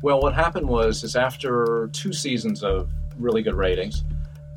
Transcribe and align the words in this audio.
Well, 0.00 0.20
what 0.20 0.34
happened 0.34 0.68
was, 0.68 1.02
is 1.02 1.16
after 1.16 1.90
two 1.92 2.12
seasons 2.12 2.62
of 2.62 2.88
really 3.18 3.42
good 3.42 3.54
ratings, 3.54 4.04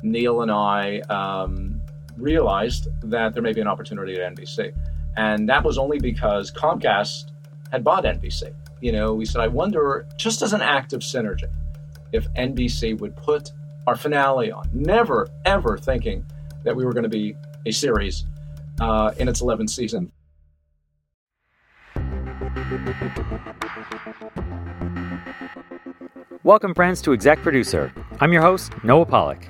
Neil 0.02 0.42
and 0.42 0.50
I 0.50 1.00
um, 1.00 1.80
realized 2.16 2.88
that 3.02 3.34
there 3.34 3.42
may 3.42 3.52
be 3.52 3.60
an 3.60 3.66
opportunity 3.66 4.20
at 4.20 4.36
NBC, 4.36 4.72
and 5.16 5.48
that 5.48 5.64
was 5.64 5.78
only 5.78 5.98
because 5.98 6.52
Comcast 6.52 7.32
had 7.72 7.82
bought 7.82 8.04
NBC. 8.04 8.54
You 8.80 8.92
know, 8.92 9.14
we 9.14 9.24
said, 9.24 9.40
I 9.40 9.48
wonder, 9.48 10.06
just 10.16 10.42
as 10.42 10.52
an 10.52 10.62
act 10.62 10.92
of 10.92 11.00
synergy, 11.00 11.50
if 12.12 12.32
NBC 12.34 12.98
would 13.00 13.16
put 13.16 13.50
our 13.86 13.96
finale 13.96 14.52
on. 14.52 14.68
Never, 14.72 15.28
ever 15.44 15.76
thinking 15.76 16.24
that 16.62 16.76
we 16.76 16.84
were 16.84 16.92
going 16.92 17.02
to 17.02 17.08
be 17.08 17.34
a 17.66 17.72
series 17.72 18.24
uh, 18.80 19.12
in 19.18 19.28
its 19.28 19.42
11th 19.42 19.70
season. 19.70 20.12
Welcome, 26.44 26.74
friends, 26.74 27.02
to 27.02 27.12
Exec 27.12 27.42
Producer. 27.42 27.92
I'm 28.20 28.32
your 28.32 28.42
host, 28.42 28.72
Noah 28.84 29.06
Pollock. 29.06 29.46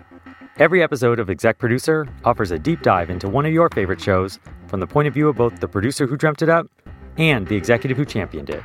Every 0.59 0.83
episode 0.83 1.19
of 1.19 1.29
Exec 1.29 1.59
Producer 1.59 2.07
offers 2.25 2.51
a 2.51 2.59
deep 2.59 2.83
dive 2.83 3.11
into 3.11 3.29
one 3.29 3.45
of 3.45 3.53
your 3.53 3.69
favorite 3.71 4.01
shows 4.01 4.39
from 4.67 4.81
the 4.81 4.87
point 4.87 5.09
of 5.09 5.15
view 5.15 5.29
of 5.29 5.37
both 5.37 5.61
the 5.61 5.69
producer 5.69 6.07
who 6.07 6.17
dreamt 6.17 6.43
it 6.43 6.49
up 6.49 6.67
and 7.19 7.47
the 7.47 7.57
executive 7.57 7.97
who 7.97 8.05
championed 8.05 8.51
it. 8.51 8.63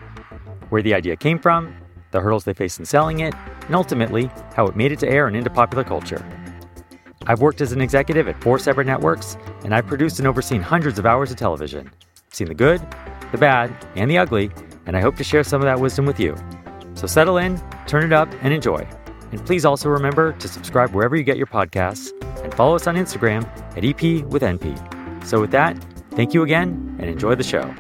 Where 0.70 0.82
the 0.82 0.94
idea 0.94 1.16
came 1.16 1.40
from, 1.40 1.76
the 2.12 2.22
hurdles 2.22 2.46
they 2.46 2.54
faced 2.54 2.80
in 2.80 2.86
selling 2.86 3.20
it, 3.20 3.34
and 3.66 3.76
ultimately, 3.76 4.30
how 4.56 4.68
it 4.68 4.76
made 4.76 4.92
it 4.92 5.00
to 5.00 5.10
air 5.10 5.28
and 5.28 5.36
into 5.36 5.50
popular 5.50 5.84
culture. 5.84 6.26
I've 7.26 7.42
worked 7.42 7.60
as 7.60 7.74
an 7.74 7.82
executive 7.82 8.28
at 8.30 8.42
four 8.42 8.60
separate 8.60 8.88
networks, 8.88 9.38
and 9.64 9.76
I've 9.76 9.88
produced 9.88 10.20
and 10.20 10.28
overseen 10.28 10.62
hundreds 10.62 11.00
of 11.00 11.06
hours 11.06 11.32
of 11.32 11.38
television. 11.38 11.92
I've 12.28 12.34
seen 12.34 12.48
the 12.48 12.54
good, 12.54 12.82
the 13.32 13.38
bad, 13.38 13.74
and 13.96 14.10
the 14.10 14.18
ugly, 14.18 14.52
and 14.86 14.96
I 14.96 15.02
hope 15.02 15.18
to 15.18 15.24
share 15.24 15.44
some 15.44 15.62
of 15.62 15.66
that 15.66 15.80
wisdom 15.80 16.06
with 16.06 16.20
you. 16.20 16.36
So 16.98 17.06
settle 17.06 17.38
in, 17.38 17.62
turn 17.86 18.04
it 18.04 18.12
up, 18.12 18.28
and 18.42 18.52
enjoy. 18.52 18.88
And 19.32 19.46
please 19.46 19.66
also 19.66 19.88
remember 19.88 20.34
to 20.34 20.48
subscribe 20.48 20.96
wherever 20.96 21.16
you 21.16 21.24
get 21.24 21.38
your 21.38 21.46
podcasts 21.46 22.12
and 22.44 22.52
follow 22.56 22.76
us 22.76 22.88
on 22.88 22.96
Instagram 22.96 23.46
at 23.78 23.86
EP 23.86 24.26
with 24.26 24.42
NP. 24.42 25.24
So 25.24 25.40
with 25.40 25.52
that, 25.52 25.78
thank 26.12 26.34
you 26.34 26.42
again 26.42 26.96
and 27.00 27.08
enjoy 27.08 27.36
the 27.36 27.44
show. 27.44 27.72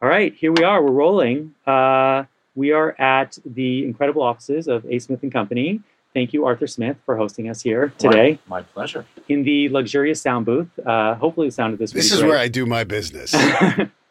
All 0.00 0.08
right, 0.08 0.32
here 0.34 0.52
we 0.52 0.62
are. 0.62 0.82
We're 0.82 0.92
rolling. 0.92 1.52
Uh, 1.66 2.24
we 2.54 2.70
are 2.70 2.94
at 3.00 3.38
the 3.44 3.84
incredible 3.84 4.22
offices 4.22 4.68
of 4.68 4.84
A. 4.86 5.00
Smith 5.00 5.22
and 5.24 5.32
Company. 5.32 5.80
Thank 6.14 6.32
you, 6.32 6.44
Arthur 6.44 6.66
Smith, 6.68 6.96
for 7.06 7.16
hosting 7.16 7.48
us 7.48 7.62
here 7.62 7.92
today 7.98 8.38
My, 8.46 8.58
my 8.58 8.62
pleasure. 8.62 9.04
in 9.28 9.42
the 9.42 9.68
luxurious 9.70 10.20
sound 10.20 10.44
booth. 10.46 10.68
Uh, 10.86 11.14
hopefully, 11.14 11.48
the 11.48 11.52
sound 11.52 11.72
of 11.72 11.78
this. 11.80 11.92
will 11.92 12.02
This 12.02 12.12
is 12.12 12.20
great. 12.20 12.28
where 12.28 12.38
I 12.38 12.48
do 12.48 12.66
my 12.66 12.84
business. 12.84 13.34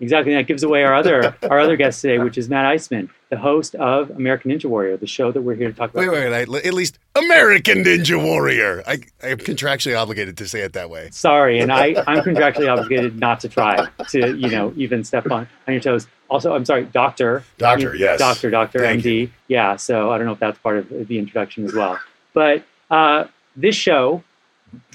exactly. 0.00 0.34
That 0.34 0.46
gives 0.46 0.62
away 0.62 0.84
our 0.84 0.94
other 0.94 1.34
our 1.50 1.58
other 1.60 1.76
guest 1.76 2.00
today, 2.02 2.18
which 2.18 2.38
is 2.38 2.48
Matt 2.48 2.64
Iseman, 2.76 3.08
the 3.30 3.36
host 3.38 3.74
of 3.76 4.10
American 4.10 4.50
Ninja 4.50 4.66
Warrior, 4.66 4.96
the 4.96 5.06
show 5.06 5.32
that 5.32 5.42
we're 5.42 5.54
here 5.54 5.68
to 5.68 5.74
talk 5.76 5.90
about. 5.90 6.00
wait, 6.00 6.10
wait, 6.10 6.30
wait. 6.30 6.48
I, 6.48 6.58
at 6.66 6.74
least 6.74 6.98
American 7.14 7.84
Ninja 7.84 8.22
Warrior. 8.22 8.82
I, 8.86 9.00
I 9.22 9.28
am 9.28 9.38
contractually 9.38 10.00
obligated 10.00 10.36
to 10.38 10.48
say 10.48 10.60
it 10.60 10.72
that 10.74 10.90
way. 10.90 11.08
Sorry, 11.12 11.58
and 11.60 11.72
I 11.72 11.94
I'm 12.06 12.22
contractually 12.24 12.70
obligated 12.70 13.18
not 13.18 13.40
to 13.40 13.48
try 13.48 13.88
to 14.10 14.36
you 14.36 14.48
know 14.48 14.72
even 14.76 15.04
step 15.04 15.30
on 15.30 15.48
on 15.66 15.74
your 15.74 15.80
toes. 15.80 16.06
Also, 16.28 16.54
I'm 16.54 16.64
sorry, 16.64 16.84
doctor. 16.86 17.44
Doctor, 17.58 17.94
You- 17.94 18.00
yes. 18.04 18.18
Doctor, 18.18 18.50
doctor, 18.50 18.80
Thank 18.80 19.02
MD. 19.04 19.30
Yeah. 19.48 19.76
So 19.76 20.10
I 20.10 20.18
don't 20.18 20.26
know 20.26 20.32
if 20.32 20.40
that's 20.40 20.58
part 20.58 20.78
of 20.78 20.88
the 21.08 21.18
introduction 21.18 21.64
as 21.64 21.72
well. 21.72 22.00
But 22.32 22.64
uh, 22.90 23.26
this 23.54 23.76
show, 23.76 24.24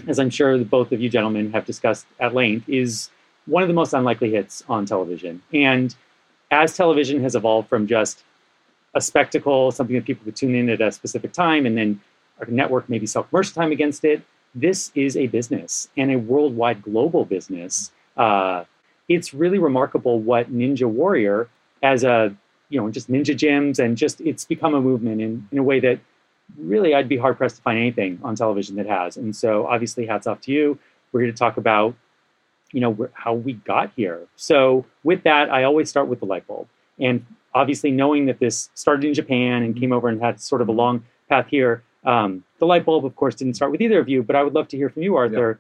as 0.08 0.20
I'm 0.20 0.30
sure 0.30 0.58
both 0.60 0.92
of 0.92 1.00
you 1.00 1.10
gentlemen 1.10 1.54
have 1.54 1.66
discussed 1.66 2.06
at 2.20 2.34
length, 2.34 2.68
is 2.68 3.10
one 3.52 3.64
of 3.64 3.68
the 3.68 3.74
most 3.82 3.94
unlikely 3.94 4.32
hits 4.32 4.64
on 4.70 4.86
television. 4.86 5.42
And 5.54 5.94
as 6.52 6.76
television 6.76 7.22
has 7.24 7.36
evolved 7.36 7.68
from 7.70 7.86
just 7.86 8.24
a 8.94 9.02
spectacle, 9.02 9.72
something 9.72 9.96
that 9.96 10.06
people 10.06 10.24
could 10.26 10.36
tune 10.36 10.56
in 10.56 10.70
at 10.70 10.82
a 10.82 10.92
specific 10.92 11.32
time, 11.34 11.66
and 11.66 11.78
then 11.78 12.00
a 12.40 12.50
network 12.50 12.90
maybe 12.90 13.06
sell 13.06 13.24
commercial 13.24 13.54
time 13.62 13.72
against 13.72 14.04
it, 14.06 14.22
this 14.56 14.92
is 14.96 15.16
a 15.16 15.28
business 15.28 15.90
and 15.98 16.12
a 16.12 16.18
worldwide 16.18 16.82
global 16.82 17.24
business. 17.26 17.92
Uh, 18.18 18.64
it's 19.08 19.34
really 19.34 19.60
remarkable 19.60 20.20
what 20.20 20.52
Ninja 20.52 20.86
Warrior, 20.86 21.50
as 21.84 22.04
a 22.04 22.36
you 22.70 22.80
know, 22.80 22.90
just 22.90 23.12
ninja 23.12 23.36
gyms 23.36 23.80
and 23.80 23.98
just 23.98 24.22
it's 24.22 24.46
become 24.46 24.74
a 24.74 24.82
movement 24.82 25.22
in, 25.22 25.48
in 25.52 25.58
a 25.58 25.64
way 25.64 25.80
that 25.82 26.00
really 26.58 26.96
I'd 26.96 27.10
be 27.10 27.18
hard 27.18 27.38
pressed 27.38 27.58
to 27.58 27.62
find 27.62 27.78
anything 27.78 28.20
on 28.24 28.36
television 28.36 28.78
that 28.78 28.88
has. 28.88 29.18
And 29.18 29.36
so 29.36 29.68
obviously 29.68 30.06
hats 30.06 30.26
off 30.26 30.40
to 30.42 30.52
you. 30.52 30.80
We're 31.12 31.22
here 31.22 31.32
to 31.32 31.38
talk 31.38 31.58
about, 31.58 31.96
you 32.72 32.80
know, 32.80 33.10
how 33.14 33.34
we 33.34 33.54
got 33.54 33.92
here. 33.96 34.22
So 34.36 34.86
with 35.04 35.24
that, 35.24 35.50
I 35.52 35.64
always 35.64 35.90
start 35.90 36.08
with 36.08 36.20
the 36.20 36.26
light 36.26 36.48
bulb. 36.48 36.68
And 37.00 37.26
obviously 37.54 37.92
knowing 37.92 38.26
that 38.28 38.40
this 38.40 38.70
started 38.76 39.06
in 39.06 39.14
Japan 39.14 39.64
and 39.64 39.76
came 39.78 39.92
over 39.92 40.08
and 40.08 40.22
had 40.22 40.40
sort 40.40 40.62
of 40.62 40.70
a 40.70 40.72
long 40.72 41.04
path 41.30 41.48
here, 41.50 41.84
um, 42.06 42.44
the 42.60 42.66
light 42.66 42.86
bulb, 42.86 43.06
of 43.06 43.16
course, 43.16 43.36
didn't 43.36 43.56
start 43.56 43.72
with 43.72 43.82
either 43.82 44.00
of 44.00 44.08
you, 44.10 44.24
but 44.24 44.36
I 44.36 44.44
would 44.44 44.54
love 44.54 44.68
to 44.70 44.78
hear 44.78 44.90
from 44.90 45.04
you, 45.04 45.16
Arthur. 45.16 45.60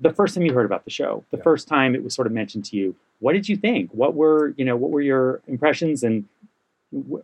The 0.00 0.12
first 0.12 0.34
time 0.34 0.44
you 0.44 0.52
heard 0.52 0.66
about 0.66 0.84
the 0.84 0.90
show, 0.90 1.24
the 1.30 1.38
Yeah. 1.38 1.42
first 1.42 1.66
time 1.68 1.94
it 1.94 2.02
was 2.04 2.14
sort 2.14 2.26
of 2.26 2.32
mentioned 2.32 2.64
to 2.66 2.76
you, 2.76 2.94
what 3.20 3.32
did 3.32 3.48
you 3.48 3.56
think? 3.56 3.90
What 3.92 4.14
were, 4.14 4.54
you 4.56 4.64
know, 4.64 4.76
what 4.76 4.90
were 4.90 5.00
your 5.00 5.40
impressions 5.48 6.02
and 6.04 6.24
wh- 6.92 7.18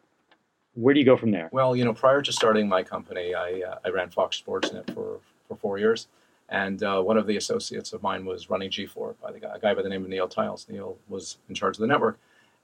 where 0.75 0.93
do 0.93 0.99
you 0.99 1.07
go 1.07 1.17
from 1.17 1.31
there? 1.31 1.49
Well, 1.53 1.77
you 1.77 1.85
know, 1.85 1.93
prior 1.93 2.21
to 2.23 2.33
starting 2.33 2.69
my 2.69 2.83
company, 2.83 3.33
I, 3.35 3.63
uh, 3.63 3.79
I 3.85 3.91
ran 3.91 4.11
Fox 4.11 4.43
Sportsnet 4.45 4.93
for, 4.93 5.21
for 5.47 5.57
four 5.57 5.79
years. 5.79 6.09
And 6.49 6.83
uh, 6.83 7.01
one 7.01 7.17
of 7.17 7.27
the 7.27 7.37
associates 7.37 7.93
of 7.93 8.03
mine 8.03 8.25
was 8.25 8.51
running 8.51 8.71
G4 8.71 9.15
by 9.23 9.33
the 9.33 9.41
guy, 9.41 9.53
a 9.55 9.59
guy 9.59 9.75
by 9.75 9.83
the 9.83 9.89
name 9.89 10.03
of 10.03 10.09
Neil 10.09 10.29
Tiles. 10.29 10.67
Neil 10.69 10.97
was 11.09 11.39
in 11.49 11.55
charge 11.55 11.77
of 11.77 11.81
the 11.81 11.87
network. 11.87 12.19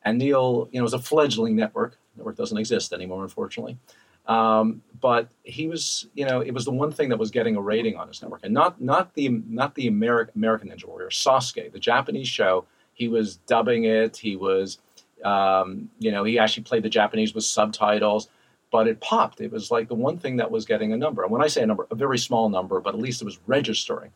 And 0.05 0.19
Neil, 0.19 0.69
you 0.71 0.79
know, 0.79 0.85
was 0.85 0.95
a 0.95 0.99
fledgling 0.99 1.57
network. 1.57 1.97
network 2.17 2.37
doesn't 2.37 2.57
exist 2.57 2.93
anymore, 2.93 3.23
unfortunately. 3.23 3.79
Um, 4.27 4.83
but 5.01 5.29
he 5.43 5.67
was, 5.67 6.07
you 6.15 6.25
know, 6.25 6.41
it 6.41 6.53
was 6.53 6.65
the 6.65 6.71
one 6.71 6.93
thing 6.93 7.09
that 7.09 7.19
was 7.19 7.31
getting 7.31 7.57
a 7.57 7.61
rating 7.61 7.97
on 7.97 8.07
his 8.07 8.23
network, 8.23 8.41
and 8.45 8.55
not 8.55 8.81
not 8.81 9.15
the 9.15 9.29
not 9.29 9.75
the 9.75 9.89
American 9.89 10.35
American 10.37 10.69
Ninja 10.69 10.85
Warrior, 10.85 11.11
Sasuke, 11.11 11.73
the 11.73 11.79
Japanese 11.79 12.29
show. 12.29 12.65
He 12.93 13.09
was 13.09 13.37
dubbing 13.37 13.85
it. 13.85 14.17
He 14.17 14.37
was, 14.37 14.79
um, 15.25 15.91
you 15.99 16.13
know, 16.13 16.23
he 16.23 16.39
actually 16.39 16.65
played 16.65 16.83
the 16.83 16.91
Japanese 16.91 17.35
with 17.35 17.45
subtitles, 17.45 18.29
but 18.71 18.87
it 18.87 19.01
popped. 19.01 19.41
It 19.41 19.51
was 19.51 19.71
like 19.71 19.89
the 19.89 19.95
one 19.95 20.17
thing 20.19 20.37
that 20.37 20.51
was 20.51 20.65
getting 20.65 20.93
a 20.93 20.97
number. 20.97 21.23
And 21.23 21.31
when 21.31 21.43
I 21.43 21.49
say 21.49 21.63
a 21.63 21.67
number, 21.67 21.87
a 21.91 21.95
very 21.95 22.19
small 22.19 22.49
number, 22.49 22.81
but 22.81 22.95
at 22.95 23.01
least 23.01 23.21
it 23.21 23.25
was 23.25 23.39
registering. 23.47 24.13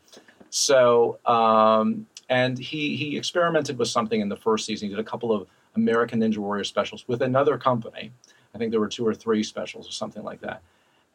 So, 0.50 1.18
um, 1.26 2.06
and 2.28 2.56
he 2.58 2.96
he 2.96 3.16
experimented 3.16 3.78
with 3.78 3.88
something 3.88 4.20
in 4.20 4.28
the 4.28 4.36
first 4.36 4.66
season. 4.66 4.88
He 4.88 4.94
did 4.94 5.04
a 5.04 5.08
couple 5.08 5.32
of 5.32 5.48
American 5.74 6.20
Ninja 6.20 6.38
Warrior 6.38 6.64
specials 6.64 7.06
with 7.08 7.22
another 7.22 7.58
company. 7.58 8.12
I 8.54 8.58
think 8.58 8.70
there 8.70 8.80
were 8.80 8.88
two 8.88 9.06
or 9.06 9.14
three 9.14 9.42
specials 9.42 9.88
or 9.88 9.92
something 9.92 10.22
like 10.22 10.40
that. 10.40 10.62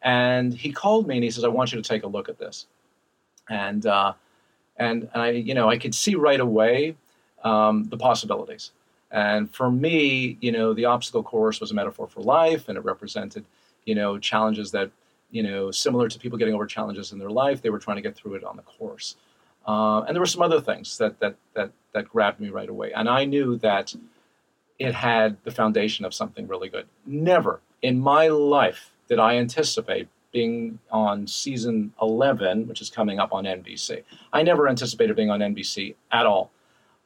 And 0.02 0.52
he 0.52 0.72
called 0.72 1.06
me 1.06 1.16
and 1.16 1.24
he 1.24 1.30
says, 1.30 1.44
"I 1.44 1.48
want 1.48 1.72
you 1.72 1.80
to 1.80 1.88
take 1.88 2.04
a 2.04 2.06
look 2.06 2.28
at 2.28 2.38
this." 2.38 2.66
And 3.48 3.84
uh, 3.86 4.12
and 4.76 5.08
and 5.14 5.22
I, 5.22 5.30
you 5.30 5.54
know, 5.54 5.68
I 5.68 5.78
could 5.78 5.94
see 5.94 6.14
right 6.14 6.40
away 6.40 6.96
um, 7.42 7.84
the 7.84 7.96
possibilities. 7.96 8.72
And 9.10 9.52
for 9.52 9.70
me, 9.70 10.38
you 10.40 10.52
know, 10.52 10.72
the 10.72 10.84
obstacle 10.84 11.22
course 11.22 11.60
was 11.60 11.70
a 11.70 11.74
metaphor 11.74 12.06
for 12.06 12.20
life, 12.20 12.68
and 12.68 12.78
it 12.78 12.84
represented, 12.84 13.44
you 13.84 13.94
know, 13.94 14.18
challenges 14.18 14.70
that, 14.70 14.90
you 15.30 15.42
know, 15.42 15.70
similar 15.70 16.08
to 16.08 16.18
people 16.18 16.38
getting 16.38 16.54
over 16.54 16.66
challenges 16.66 17.12
in 17.12 17.18
their 17.18 17.30
life, 17.30 17.60
they 17.62 17.70
were 17.70 17.78
trying 17.78 17.96
to 17.96 18.02
get 18.02 18.16
through 18.16 18.34
it 18.34 18.44
on 18.44 18.56
the 18.56 18.62
course. 18.62 19.16
Uh, 19.66 20.00
and 20.02 20.14
there 20.14 20.20
were 20.20 20.26
some 20.26 20.42
other 20.42 20.60
things 20.60 20.96
that 20.98 21.18
that 21.20 21.36
that 21.54 21.70
that 21.92 22.08
grabbed 22.08 22.40
me 22.40 22.48
right 22.48 22.68
away, 22.68 22.92
and 22.92 23.08
I 23.08 23.24
knew 23.24 23.56
that 23.58 23.94
it 24.78 24.94
had 24.94 25.36
the 25.44 25.50
foundation 25.50 26.04
of 26.04 26.14
something 26.14 26.48
really 26.48 26.68
good. 26.68 26.86
Never 27.04 27.60
in 27.82 28.00
my 28.00 28.28
life 28.28 28.90
did 29.08 29.18
I 29.18 29.36
anticipate 29.36 30.08
being 30.32 30.78
on 30.90 31.26
season 31.26 31.92
11, 32.00 32.68
which 32.68 32.80
is 32.80 32.88
coming 32.88 33.18
up 33.18 33.32
on 33.32 33.44
NBC. 33.44 34.04
I 34.32 34.42
never 34.42 34.68
anticipated 34.68 35.16
being 35.16 35.30
on 35.30 35.40
NBC 35.40 35.96
at 36.12 36.26
all. 36.26 36.50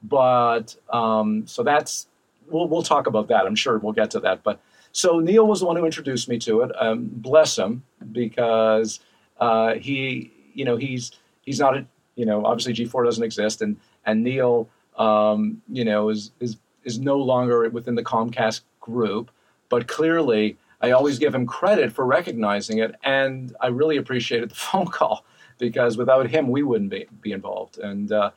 But 0.05 0.77
um, 0.93 1.47
so 1.47 1.63
that's 1.63 2.07
we'll 2.49 2.69
we'll 2.69 2.83
talk 2.83 3.07
about 3.07 3.29
that. 3.29 3.47
I'm 3.47 3.55
sure 3.55 3.79
we'll 3.79 3.93
get 3.93 4.11
to 4.13 4.21
that. 4.21 4.43
But 4.43 4.61
so 4.93 5.19
Neil 5.19 5.47
was 5.47 5.61
the 5.61 5.67
one 5.67 5.77
who 5.77 5.85
introduced 5.85 6.29
me 6.29 6.39
to 6.41 6.61
it. 6.61 6.71
Um, 6.79 7.09
bless 7.11 7.59
him 7.59 7.83
because 8.13 9.01
uh, 9.41 9.75
he 9.75 10.33
you 10.55 10.65
know 10.65 10.77
he's 10.77 11.13
he's 11.43 11.59
not 11.59 11.77
a 11.77 11.87
you 12.17 12.27
know 12.27 12.45
obviously 12.45 12.75
G4 12.75 13.05
doesn't 13.05 13.25
exist 13.25 13.63
and 13.63 13.77
and 14.05 14.23
Neil 14.23 14.69
um, 14.97 15.63
you 15.69 15.85
know 15.85 16.11
is 16.11 16.33
is 16.41 16.57
is 16.85 16.99
no 16.99 17.17
longer 17.17 17.69
within 17.71 17.95
the 17.95 18.05
Comcast 18.05 18.61
group, 18.81 19.31
but 19.69 19.89
clearly 19.89 20.59
I 20.81 20.91
always 20.91 21.19
give 21.19 21.35
him 21.35 21.47
credit 21.47 21.93
for 21.93 22.05
recognizing 22.05 22.79
it, 22.79 22.95
and 23.03 23.57
I 23.61 23.69
really 23.69 23.97
appreciated 23.97 24.51
the 24.51 24.55
phone 24.67 24.87
call 24.87 25.25
because 25.59 25.97
without 25.97 26.29
him 26.29 26.49
we 26.51 26.63
wouldn't 26.63 26.91
be, 26.91 27.07
be 27.21 27.33
involved. 27.33 27.79
And 27.79 28.13
uh, 28.13 28.33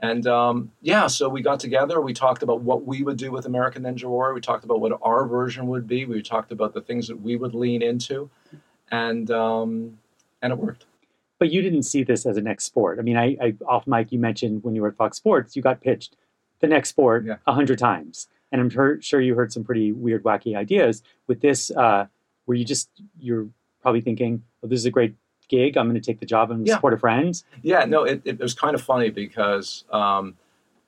and 0.00 0.26
um, 0.26 0.72
yeah, 0.82 1.06
so 1.06 1.28
we 1.28 1.42
got 1.42 1.58
together. 1.60 2.00
We 2.00 2.12
talked 2.12 2.42
about 2.42 2.60
what 2.60 2.84
we 2.84 3.02
would 3.02 3.16
do 3.16 3.30
with 3.30 3.46
American 3.46 3.82
Ninja 3.84 4.04
Warrior. 4.04 4.34
We 4.34 4.40
talked 4.40 4.64
about 4.64 4.80
what 4.80 4.98
our 5.02 5.26
version 5.26 5.66
would 5.68 5.86
be. 5.86 6.04
We 6.04 6.22
talked 6.22 6.52
about 6.52 6.74
the 6.74 6.80
things 6.82 7.08
that 7.08 7.20
we 7.20 7.36
would 7.36 7.54
lean 7.54 7.82
into, 7.82 8.28
and 8.90 9.30
um, 9.30 9.98
and 10.42 10.52
it 10.52 10.58
worked. 10.58 10.84
But 11.38 11.50
you 11.50 11.60
didn't 11.62 11.82
see 11.82 12.02
this 12.02 12.24
as 12.26 12.36
a 12.36 12.40
next 12.40 12.64
sport. 12.64 12.98
I 12.98 13.02
mean, 13.02 13.16
I, 13.16 13.36
I 13.40 13.54
off 13.66 13.86
mic 13.86 14.10
you 14.12 14.18
mentioned 14.18 14.64
when 14.64 14.74
you 14.74 14.82
were 14.82 14.88
at 14.88 14.96
Fox 14.96 15.16
Sports, 15.18 15.54
you 15.56 15.62
got 15.62 15.80
pitched 15.80 16.16
the 16.60 16.66
next 16.66 16.90
sport 16.90 17.24
a 17.24 17.26
Yeah. 17.28 17.36
hundred 17.54 17.78
times, 17.78 18.28
and 18.52 18.60
I'm 18.60 18.70
sure, 18.70 19.00
sure 19.02 19.20
you 19.20 19.34
heard 19.34 19.52
some 19.52 19.64
pretty 19.64 19.92
weird, 19.92 20.22
wacky 20.24 20.56
ideas. 20.56 21.02
With 21.26 21.40
this, 21.40 21.70
uh, 21.70 22.06
where 22.46 22.56
you 22.56 22.64
just 22.64 22.88
you're 23.18 23.48
probably 23.82 24.00
thinking, 24.00 24.42
"Oh, 24.62 24.66
this 24.66 24.78
is 24.78 24.86
a 24.86 24.90
great 24.90 25.14
gig. 25.48 25.76
I'm 25.76 25.86
going 25.86 25.94
to 26.00 26.00
take 26.00 26.20
the 26.20 26.26
job 26.26 26.50
and 26.50 26.66
Yeah. 26.66 26.74
support 26.74 26.94
a 26.94 26.98
friend." 26.98 27.40
Yeah, 27.62 27.84
no, 27.84 28.04
it, 28.04 28.22
it 28.24 28.38
was 28.38 28.54
kind 28.54 28.74
of 28.74 28.82
funny 28.82 29.10
because 29.10 29.84
um, 29.90 30.36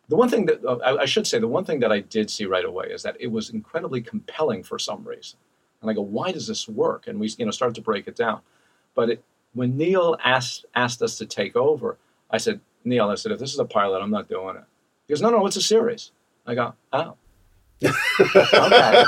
the 0.08 0.16
one 0.16 0.28
thing 0.28 0.46
that 0.46 0.64
uh, 0.64 0.76
I, 0.84 1.02
I 1.02 1.05
should 1.06 1.26
say, 1.26 1.38
the 1.38 1.49
one 1.49 1.64
thing 1.64 1.81
that 1.81 1.93
I 1.93 2.00
did 2.00 2.31
see 2.31 2.46
right 2.46 2.64
away 2.64 2.87
is 2.87 3.02
that 3.02 3.16
it 3.20 3.28
was 3.28 3.50
incredibly 3.50 4.00
compelling 4.00 4.62
for 4.62 4.78
some 4.78 5.05
reason. 5.05 5.38
And 5.81 5.90
I 5.90 5.94
go, 5.94 6.02
why 6.02 6.32
does 6.32 6.46
this 6.49 6.69
work? 6.69 7.06
And 7.06 7.20
we, 7.20 7.28
you 7.38 7.44
know, 7.44 7.50
started 7.52 7.75
to 7.76 7.82
break 7.82 8.08
it 8.08 8.16
down. 8.16 8.40
But 8.94 9.10
it, 9.10 9.25
when 9.55 9.76
Neil 9.76 10.16
asked 10.25 10.64
asked 10.75 11.02
us 11.02 11.16
to 11.19 11.26
take 11.26 11.54
over, 11.56 11.99
I 12.31 12.38
said, 12.38 12.61
Neil, 12.84 13.08
I 13.11 13.14
said, 13.14 13.32
if 13.32 13.38
this 13.38 13.52
is 13.52 13.58
a 13.58 13.64
pilot, 13.64 14.00
I'm 14.00 14.11
not 14.11 14.28
doing 14.28 14.56
it. 14.56 14.64
He 15.06 15.12
goes, 15.12 15.22
no, 15.22 15.31
no, 15.31 15.46
it's 15.46 15.56
a 15.56 15.62
series. 15.62 16.11
I 16.46 16.54
go, 16.54 16.75
oh. 16.93 17.14
Okay. 17.84 19.04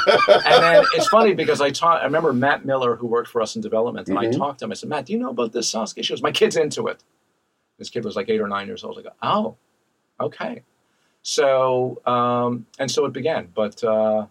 And 0.46 0.62
then 0.62 0.84
it's 0.94 1.08
funny 1.08 1.34
because 1.34 1.60
I 1.60 1.70
taught. 1.70 2.02
I 2.02 2.04
remember 2.04 2.32
Matt 2.32 2.64
Miller, 2.64 2.96
who 2.96 3.06
worked 3.06 3.28
for 3.28 3.42
us 3.42 3.56
in 3.56 3.62
development, 3.62 4.08
and 4.08 4.18
I 4.18 4.26
Mhm. 4.26 4.36
talked 4.36 4.58
to 4.60 4.64
him. 4.64 4.70
I 4.70 4.74
said, 4.74 4.88
Matt, 4.88 5.06
do 5.06 5.12
you 5.12 5.18
know 5.18 5.30
about 5.30 5.52
this 5.52 5.72
Sasuke 5.72 6.04
show? 6.04 6.14
My 6.22 6.30
kid's 6.32 6.56
into 6.56 6.86
it. 6.86 7.02
This 7.78 7.90
kid 7.90 8.04
was 8.04 8.14
like 8.16 8.28
eight 8.28 8.40
or 8.40 8.48
nine 8.48 8.66
years 8.66 8.84
old. 8.84 8.98
I 8.98 9.02
go, 9.02 9.10
oh, 9.22 9.56
okay. 10.20 10.62
So 11.22 12.00
um, 12.06 12.66
and 12.78 12.90
so 12.90 13.04
it 13.06 13.12
began. 13.12 13.48
But 13.54 13.82
uh, 13.84 14.26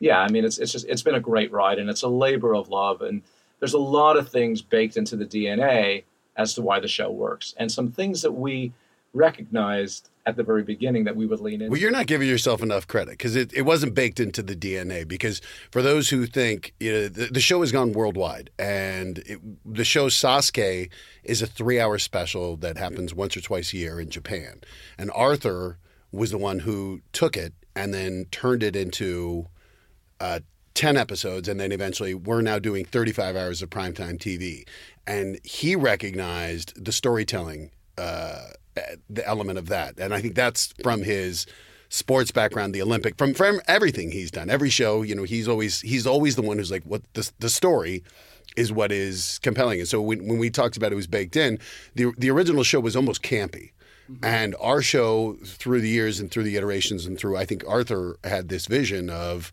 yeah, 0.00 0.20
I 0.20 0.28
mean, 0.28 0.44
it's 0.44 0.58
it's 0.58 0.72
just 0.72 0.86
it's 0.88 1.02
been 1.02 1.14
a 1.14 1.20
great 1.20 1.52
ride, 1.52 1.78
and 1.78 1.88
it's 1.90 2.02
a 2.02 2.08
labor 2.08 2.54
of 2.54 2.68
love, 2.70 3.02
and 3.02 3.22
there's 3.60 3.74
a 3.74 3.78
lot 3.78 4.16
of 4.16 4.28
things 4.28 4.62
baked 4.62 4.96
into 4.96 5.16
the 5.16 5.24
DNA 5.26 6.04
as 6.36 6.54
to 6.54 6.62
why 6.62 6.80
the 6.80 6.88
show 6.88 7.10
works, 7.10 7.54
and 7.58 7.70
some 7.70 7.90
things 7.92 8.22
that 8.22 8.32
we 8.32 8.72
recognized 9.14 10.10
at 10.26 10.36
the 10.36 10.42
very 10.42 10.62
beginning 10.62 11.04
that 11.04 11.14
we 11.14 11.26
would 11.26 11.40
lean 11.40 11.62
in. 11.62 11.70
Well, 11.70 11.80
you're 11.80 11.90
not 11.90 12.06
giving 12.06 12.28
yourself 12.28 12.62
enough 12.62 12.86
credit 12.86 13.12
because 13.12 13.36
it, 13.36 13.52
it 13.52 13.62
wasn't 13.62 13.94
baked 13.94 14.20
into 14.20 14.42
the 14.42 14.56
DNA. 14.56 15.06
Because 15.06 15.40
for 15.70 15.82
those 15.82 16.10
who 16.10 16.26
think 16.26 16.74
you 16.80 16.92
know, 16.92 17.08
the, 17.08 17.26
the 17.26 17.40
show 17.40 17.60
has 17.60 17.72
gone 17.72 17.92
worldwide, 17.92 18.50
and 18.58 19.18
it, 19.18 19.38
the 19.64 19.84
show 19.84 20.08
Sasuke 20.08 20.90
is 21.22 21.42
a 21.42 21.46
three 21.46 21.80
hour 21.80 21.98
special 21.98 22.56
that 22.58 22.76
happens 22.76 23.14
once 23.14 23.36
or 23.36 23.40
twice 23.40 23.72
a 23.72 23.76
year 23.76 24.00
in 24.00 24.10
Japan. 24.10 24.60
And 24.98 25.10
Arthur 25.14 25.78
was 26.10 26.30
the 26.30 26.38
one 26.38 26.60
who 26.60 27.00
took 27.12 27.36
it 27.36 27.52
and 27.76 27.92
then 27.92 28.26
turned 28.30 28.62
it 28.62 28.76
into 28.76 29.46
uh, 30.20 30.40
10 30.74 30.96
episodes. 30.96 31.48
And 31.48 31.58
then 31.58 31.72
eventually, 31.72 32.14
we're 32.14 32.40
now 32.40 32.58
doing 32.58 32.84
35 32.84 33.36
hours 33.36 33.62
of 33.62 33.70
primetime 33.70 34.18
TV. 34.18 34.66
And 35.06 35.38
he 35.44 35.76
recognized 35.76 36.82
the 36.82 36.92
storytelling 36.92 37.70
uh, 37.98 38.48
the 39.08 39.26
element 39.26 39.58
of 39.58 39.68
that. 39.68 39.98
And 39.98 40.14
I 40.14 40.20
think 40.20 40.34
that's 40.34 40.74
from 40.82 41.02
his 41.02 41.46
sports 41.88 42.30
background, 42.30 42.74
the 42.74 42.82
Olympic, 42.82 43.16
from 43.16 43.34
from 43.34 43.60
everything 43.68 44.10
he's 44.10 44.30
done. 44.30 44.50
Every 44.50 44.70
show, 44.70 45.02
you 45.02 45.14
know, 45.14 45.22
he's 45.22 45.48
always 45.48 45.80
he's 45.80 46.06
always 46.06 46.36
the 46.36 46.42
one 46.42 46.58
who's 46.58 46.70
like, 46.70 46.84
what 46.84 47.02
the 47.14 47.30
the 47.38 47.48
story 47.48 48.02
is 48.56 48.72
what 48.72 48.92
is 48.92 49.40
compelling. 49.42 49.80
And 49.80 49.88
so 49.88 50.00
when, 50.00 50.26
when 50.28 50.38
we 50.38 50.50
talked 50.50 50.76
about 50.76 50.92
it 50.92 50.96
was 50.96 51.06
baked 51.06 51.36
in, 51.36 51.58
the 51.94 52.12
the 52.18 52.30
original 52.30 52.62
show 52.62 52.80
was 52.80 52.96
almost 52.96 53.22
campy. 53.22 53.70
Mm-hmm. 54.10 54.24
And 54.24 54.54
our 54.60 54.82
show 54.82 55.38
through 55.44 55.80
the 55.80 55.88
years 55.88 56.20
and 56.20 56.30
through 56.30 56.42
the 56.42 56.56
iterations 56.56 57.06
and 57.06 57.18
through 57.18 57.36
I 57.36 57.44
think 57.44 57.64
Arthur 57.66 58.16
had 58.24 58.48
this 58.48 58.66
vision 58.66 59.08
of 59.08 59.50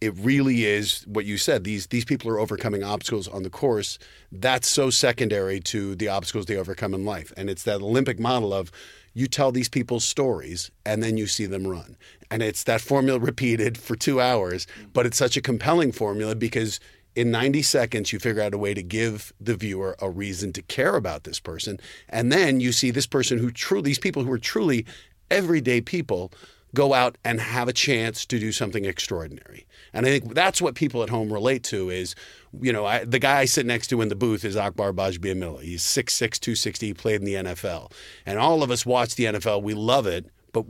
it 0.00 0.14
really 0.18 0.64
is 0.64 1.04
what 1.06 1.24
you 1.24 1.38
said. 1.38 1.64
These 1.64 1.86
these 1.86 2.04
people 2.04 2.30
are 2.30 2.38
overcoming 2.38 2.82
obstacles 2.82 3.28
on 3.28 3.42
the 3.42 3.50
course. 3.50 3.98
That's 4.30 4.68
so 4.68 4.90
secondary 4.90 5.60
to 5.60 5.94
the 5.94 6.08
obstacles 6.08 6.46
they 6.46 6.56
overcome 6.56 6.94
in 6.94 7.04
life, 7.04 7.32
and 7.36 7.48
it's 7.48 7.62
that 7.62 7.80
Olympic 7.80 8.20
model 8.20 8.52
of 8.52 8.70
you 9.14 9.26
tell 9.26 9.50
these 9.50 9.70
people's 9.70 10.04
stories 10.04 10.70
and 10.84 11.02
then 11.02 11.16
you 11.16 11.26
see 11.26 11.46
them 11.46 11.66
run, 11.66 11.96
and 12.30 12.42
it's 12.42 12.64
that 12.64 12.82
formula 12.82 13.18
repeated 13.18 13.78
for 13.78 13.96
two 13.96 14.20
hours. 14.20 14.66
But 14.92 15.06
it's 15.06 15.16
such 15.16 15.36
a 15.36 15.42
compelling 15.42 15.92
formula 15.92 16.34
because 16.34 16.78
in 17.14 17.30
90 17.30 17.62
seconds 17.62 18.12
you 18.12 18.18
figure 18.18 18.42
out 18.42 18.52
a 18.52 18.58
way 18.58 18.74
to 18.74 18.82
give 18.82 19.32
the 19.40 19.56
viewer 19.56 19.96
a 20.02 20.10
reason 20.10 20.52
to 20.52 20.62
care 20.62 20.96
about 20.96 21.24
this 21.24 21.40
person, 21.40 21.80
and 22.10 22.30
then 22.30 22.60
you 22.60 22.72
see 22.72 22.90
this 22.90 23.06
person 23.06 23.38
who 23.38 23.50
truly 23.50 23.84
these 23.84 23.98
people 23.98 24.24
who 24.24 24.32
are 24.32 24.38
truly 24.38 24.84
everyday 25.30 25.80
people 25.80 26.30
go 26.76 26.92
out 26.92 27.16
and 27.24 27.40
have 27.40 27.68
a 27.68 27.72
chance 27.72 28.26
to 28.26 28.38
do 28.38 28.52
something 28.52 28.84
extraordinary. 28.84 29.66
And 29.94 30.04
I 30.04 30.10
think 30.10 30.34
that's 30.34 30.60
what 30.60 30.74
people 30.74 31.02
at 31.02 31.08
home 31.08 31.32
relate 31.32 31.64
to 31.64 31.88
is, 31.88 32.14
you 32.60 32.70
know, 32.72 32.84
I, 32.84 33.04
the 33.04 33.18
guy 33.18 33.38
I 33.38 33.44
sit 33.46 33.64
next 33.64 33.86
to 33.88 34.02
in 34.02 34.08
the 34.08 34.14
booth 34.14 34.44
is 34.44 34.56
Akbar 34.56 34.92
Gbajabiamila. 34.92 35.62
He's 35.62 35.82
6'6", 35.82 36.38
260, 36.38 36.86
he 36.86 36.94
played 36.94 37.22
in 37.22 37.24
the 37.24 37.34
NFL. 37.34 37.90
And 38.26 38.38
all 38.38 38.62
of 38.62 38.70
us 38.70 38.84
watch 38.84 39.14
the 39.14 39.24
NFL, 39.24 39.62
we 39.62 39.72
love 39.72 40.06
it, 40.06 40.26
but 40.52 40.66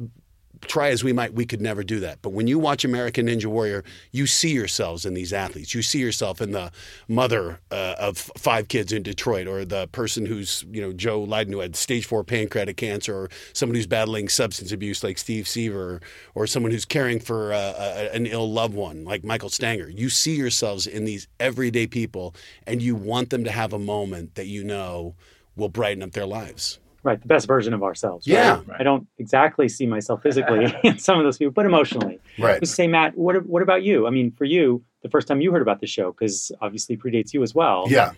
try 0.62 0.88
as 0.88 1.04
we 1.04 1.12
might, 1.12 1.34
we 1.34 1.46
could 1.46 1.60
never 1.60 1.82
do 1.82 2.00
that. 2.00 2.22
But 2.22 2.30
when 2.30 2.46
you 2.46 2.58
watch 2.58 2.84
American 2.84 3.26
Ninja 3.26 3.46
Warrior, 3.46 3.84
you 4.12 4.26
see 4.26 4.52
yourselves 4.52 5.04
in 5.04 5.14
these 5.14 5.32
athletes. 5.32 5.74
You 5.74 5.82
see 5.82 5.98
yourself 5.98 6.40
in 6.40 6.52
the 6.52 6.70
mother 7.08 7.60
uh, 7.70 7.94
of 7.98 8.18
five 8.18 8.68
kids 8.68 8.92
in 8.92 9.02
Detroit, 9.02 9.46
or 9.46 9.64
the 9.64 9.86
person 9.88 10.26
who's 10.26 10.64
you 10.70 10.80
know 10.80 10.92
Joe 10.92 11.22
Leiden 11.22 11.52
who 11.52 11.60
had 11.60 11.76
stage 11.76 12.06
four 12.06 12.24
pancreatic 12.24 12.76
cancer, 12.76 13.14
or 13.14 13.30
someone 13.52 13.74
who's 13.74 13.86
battling 13.86 14.28
substance 14.28 14.72
abuse 14.72 15.02
like 15.02 15.18
Steve 15.18 15.48
Seaver, 15.48 16.00
or 16.34 16.46
someone 16.46 16.72
who's 16.72 16.84
caring 16.84 17.20
for 17.20 17.52
uh, 17.52 17.74
a, 17.76 18.14
an 18.14 18.26
ill 18.26 18.50
loved 18.50 18.74
one 18.74 19.04
like 19.04 19.24
Michael 19.24 19.50
Stanger. 19.50 19.90
You 19.90 20.08
see 20.08 20.36
yourselves 20.36 20.86
in 20.86 21.04
these 21.04 21.28
everyday 21.40 21.86
people, 21.86 22.34
and 22.66 22.82
you 22.82 22.94
want 22.94 23.30
them 23.30 23.44
to 23.44 23.50
have 23.50 23.72
a 23.72 23.78
moment 23.78 24.34
that 24.34 24.46
you 24.46 24.64
know 24.64 25.14
will 25.56 25.68
brighten 25.68 26.02
up 26.02 26.12
their 26.12 26.26
lives. 26.26 26.78
Right, 27.06 27.20
the 27.20 27.28
best 27.28 27.46
version 27.46 27.72
of 27.72 27.84
ourselves. 27.84 28.26
Yeah. 28.26 28.62
right? 28.66 28.80
I 28.80 28.82
don't 28.82 29.06
exactly 29.18 29.68
see 29.68 29.86
myself 29.86 30.24
physically 30.24 30.74
in 30.82 30.98
some 30.98 31.18
of 31.18 31.24
those 31.24 31.38
people, 31.38 31.52
but 31.52 31.64
emotionally. 31.64 32.18
Right. 32.36 32.58
Just 32.58 32.74
say, 32.74 32.88
Matt, 32.88 33.16
what 33.16 33.46
what 33.46 33.62
about 33.62 33.84
you? 33.84 34.08
I 34.08 34.10
mean, 34.10 34.32
for 34.32 34.44
you, 34.44 34.82
the 35.02 35.08
first 35.08 35.28
time 35.28 35.40
you 35.40 35.52
heard 35.52 35.62
about 35.62 35.78
the 35.80 35.86
show, 35.86 36.10
because 36.10 36.50
obviously 36.60 36.96
predates 36.96 37.32
you 37.32 37.44
as 37.44 37.54
well. 37.54 37.84
Yeah. 37.88 38.10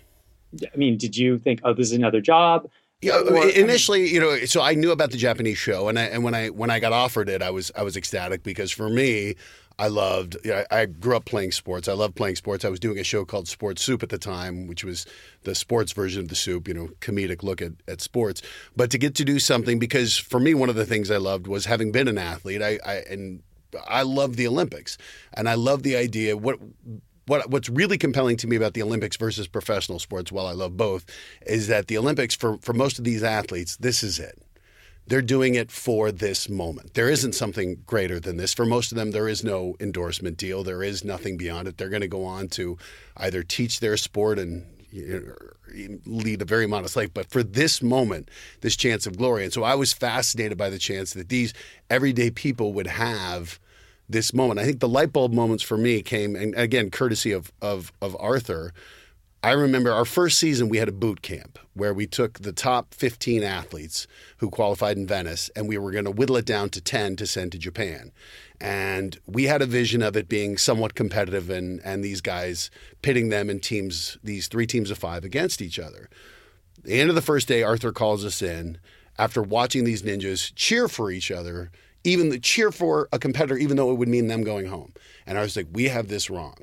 I 0.73 0.77
mean, 0.79 0.97
did 0.97 1.19
you 1.19 1.37
think, 1.39 1.61
oh, 1.65 1.75
this 1.75 1.89
is 1.89 1.93
another 1.93 2.23
job? 2.23 2.71
Yeah, 3.03 3.13
uh, 3.17 3.25
Or- 3.35 3.49
initially, 3.51 4.09
you 4.09 4.21
know, 4.21 4.39
so 4.47 4.63
I 4.63 4.73
knew 4.73 4.91
about 4.91 5.11
the 5.11 5.19
Japanese 5.19 5.59
show, 5.59 5.89
and 5.89 5.99
I, 5.99 6.05
and 6.05 6.25
when 6.25 6.35
I 6.35 6.49
when 6.49 6.71
I 6.71 6.81
got 6.81 6.95
offered 6.95 7.29
it, 7.29 7.43
I 7.43 7.51
was 7.51 7.71
I 7.77 7.83
was 7.83 7.95
ecstatic 7.95 8.43
because 8.43 8.71
for 8.73 8.89
me, 8.89 9.35
I 9.79 9.89
loved. 9.89 10.37
You 10.45 10.51
know, 10.51 10.65
I, 10.71 10.87
grew 10.87 11.17
up 11.17 11.25
playing 11.25 11.53
sports. 11.53 11.87
I 11.87 11.93
loved 11.93 12.17
playing 12.17 12.37
sports. 12.37 12.65
I 12.65 12.69
was 12.69 12.81
doing 12.81 12.99
a 12.99 13.05
show 13.05 13.25
called 13.25 13.47
Sports 13.47 13.83
Soup 13.83 14.03
at 14.03 14.09
the 14.09 14.19
time, 14.19 14.67
which 14.67 14.83
was 14.83 15.07
the 15.45 15.55
sports 15.55 15.93
version 15.93 16.23
of 16.23 16.29
the 16.29 16.35
soup. 16.35 16.67
You 16.67 16.75
know, 16.75 16.89
comedic 17.01 17.43
look 17.43 17.63
at 17.63 17.73
at 17.87 18.01
sports. 18.01 18.43
But 18.77 18.91
to 18.91 18.99
get 18.99 19.15
to 19.17 19.25
do 19.25 19.39
something 19.39 19.79
because 19.79 20.17
for 20.17 20.41
me, 20.41 20.55
one 20.55 20.69
of 20.69 20.75
the 20.75 20.87
things 20.87 21.11
I 21.11 21.19
loved 21.19 21.47
was 21.47 21.67
having 21.67 21.93
been 21.93 22.09
an 22.09 22.19
athlete. 22.19 22.63
I, 22.63 22.79
I 22.85 22.95
and 23.09 23.43
I 23.89 24.03
love 24.03 24.37
the 24.37 24.49
Olympics, 24.49 24.99
and 25.35 25.49
I 25.49 25.55
love 25.55 25.85
the 25.85 25.97
idea. 25.97 26.37
What 26.37 26.59
what 27.27 27.49
what's 27.51 27.69
really 27.69 27.99
compelling 27.99 28.37
to 28.39 28.47
me 28.49 28.57
about 28.57 28.75
the 28.75 28.83
Olympics 28.83 29.17
versus 29.17 29.47
professional 29.47 29.99
sports, 29.99 30.33
while 30.33 30.47
I 30.47 30.53
love 30.53 30.77
both, 30.77 31.05
is 31.47 31.69
that 31.69 31.87
the 31.87 31.99
Olympics 31.99 32.35
for 32.35 32.59
for 32.59 32.73
most 32.73 32.99
of 32.99 33.05
these 33.05 33.23
athletes, 33.23 33.77
this 33.77 34.03
is 34.03 34.19
it. 34.19 34.43
They're 35.09 35.23
doing 35.23 35.55
it 35.55 35.71
for 35.71 36.13
this 36.13 36.49
moment. 36.49 36.95
There 36.95 37.09
isn't 37.09 37.35
something 37.35 37.83
greater 37.87 38.21
than 38.21 38.37
this. 38.37 38.53
For 38.53 38.67
most 38.67 38.93
of 38.93 38.97
them, 38.97 39.13
there 39.13 39.29
is 39.29 39.43
no 39.43 39.75
endorsement 39.81 40.37
deal. 40.37 40.63
There 40.63 40.83
is 40.83 41.03
nothing 41.03 41.37
beyond 41.39 41.67
it. 41.67 41.79
They're 41.79 41.89
going 41.89 42.03
to 42.03 42.09
go 42.09 42.25
on 42.25 42.49
to 42.49 42.77
either 43.17 43.43
teach 43.43 43.81
their 43.81 43.97
sport 43.97 44.39
and 44.39 44.67
you 44.91 45.35
know, 45.73 45.99
lead 46.07 46.43
a 46.43 46.45
very 46.45 46.67
modest 46.67 46.95
life. 46.95 47.13
But 47.13 47.31
for 47.31 47.43
this 47.43 47.83
moment, 47.83 48.31
this 48.61 48.77
chance 48.77 49.07
of 49.07 49.17
glory. 49.17 49.45
And 49.45 49.53
so 49.53 49.63
I 49.63 49.75
was 49.75 49.93
fascinated 49.93 50.59
by 50.59 50.71
the 50.71 50.79
chance 50.79 51.15
that 51.15 51.29
these 51.29 51.55
everyday 51.89 52.31
people 52.31 52.73
would 52.75 52.87
have 52.87 53.59
this 54.09 54.33
moment. 54.33 54.61
I 54.61 54.65
think 54.65 54.81
the 54.81 54.89
light 54.89 55.13
bulb 55.13 55.33
moments 55.33 55.63
for 55.63 55.77
me 55.77 56.03
came, 56.03 56.35
and 56.35 56.55
again, 56.55 56.91
courtesy 56.91 57.33
of 57.33 57.53
of, 57.61 57.93
of 58.01 58.17
Arthur. 58.19 58.73
I 59.41 59.53
remember 59.53 59.93
our 59.93 60.05
first 60.05 60.37
season, 60.37 60.69
we 60.69 60.79
had 60.79 60.89
a 60.89 60.93
boot 60.93 61.23
camp 61.23 61.61
where 61.75 61.95
we 61.95 62.09
took 62.09 62.41
the 62.41 62.53
top 62.53 62.93
15 62.93 63.45
athletes 63.45 64.09
who 64.39 64.51
qualified 64.51 64.97
in 64.97 65.07
Venice 65.07 65.49
and 65.55 65.69
we 65.69 65.79
were 65.79 65.93
going 65.93 66.07
to 66.07 66.11
whittle 66.11 66.37
it 66.37 66.45
down 66.45 66.71
to 66.71 66.81
10 66.81 67.15
to 67.17 67.27
send 67.27 67.53
to 67.53 67.59
Japan. 67.59 68.11
And 68.61 69.17
we 69.27 69.45
had 69.45 69.63
a 69.63 69.67
vision 69.67 70.03
of 70.03 70.17
it 70.17 70.29
being 70.29 70.59
somewhat 70.59 70.97
competitive 70.97 71.51
and, 71.51 71.81
and 71.85 72.03
these 72.03 72.21
guys 72.21 72.69
pitting 73.01 73.29
them 73.29 73.49
in 73.49 73.61
teams, 73.61 74.19
these 74.25 74.49
three 74.49 74.67
teams 74.67 74.91
of 74.91 74.99
five 74.99 75.25
against 75.25 75.63
each 75.63 75.79
other. 75.79 76.11
The 76.83 77.01
end 77.01 77.09
of 77.09 77.15
the 77.15 77.23
first 77.23 77.47
day, 77.47 77.63
Arthur 77.63 77.93
calls 77.93 78.25
us 78.25 78.43
in 78.43 78.79
after 79.19 79.41
watching 79.41 79.85
these 79.85 80.03
ninjas 80.03 80.53
cheer 80.57 80.89
for 80.89 81.13
each 81.13 81.31
other, 81.31 81.71
even 82.03 82.31
the 82.31 82.41
cheer 82.41 82.73
for 82.73 83.09
a 83.13 83.21
competitor, 83.21 83.57
even 83.57 83.77
though 83.77 83.93
it 83.93 83.99
would 83.99 84.09
mean 84.09 84.27
them 84.27 84.43
going 84.43 84.67
home. 84.67 84.95
And 85.27 85.39
I 85.39 85.43
was 85.43 85.55
like, 85.55 85.69
we 85.73 85.85
have 85.85 86.09
this 86.09 86.29
wrong 86.29 86.57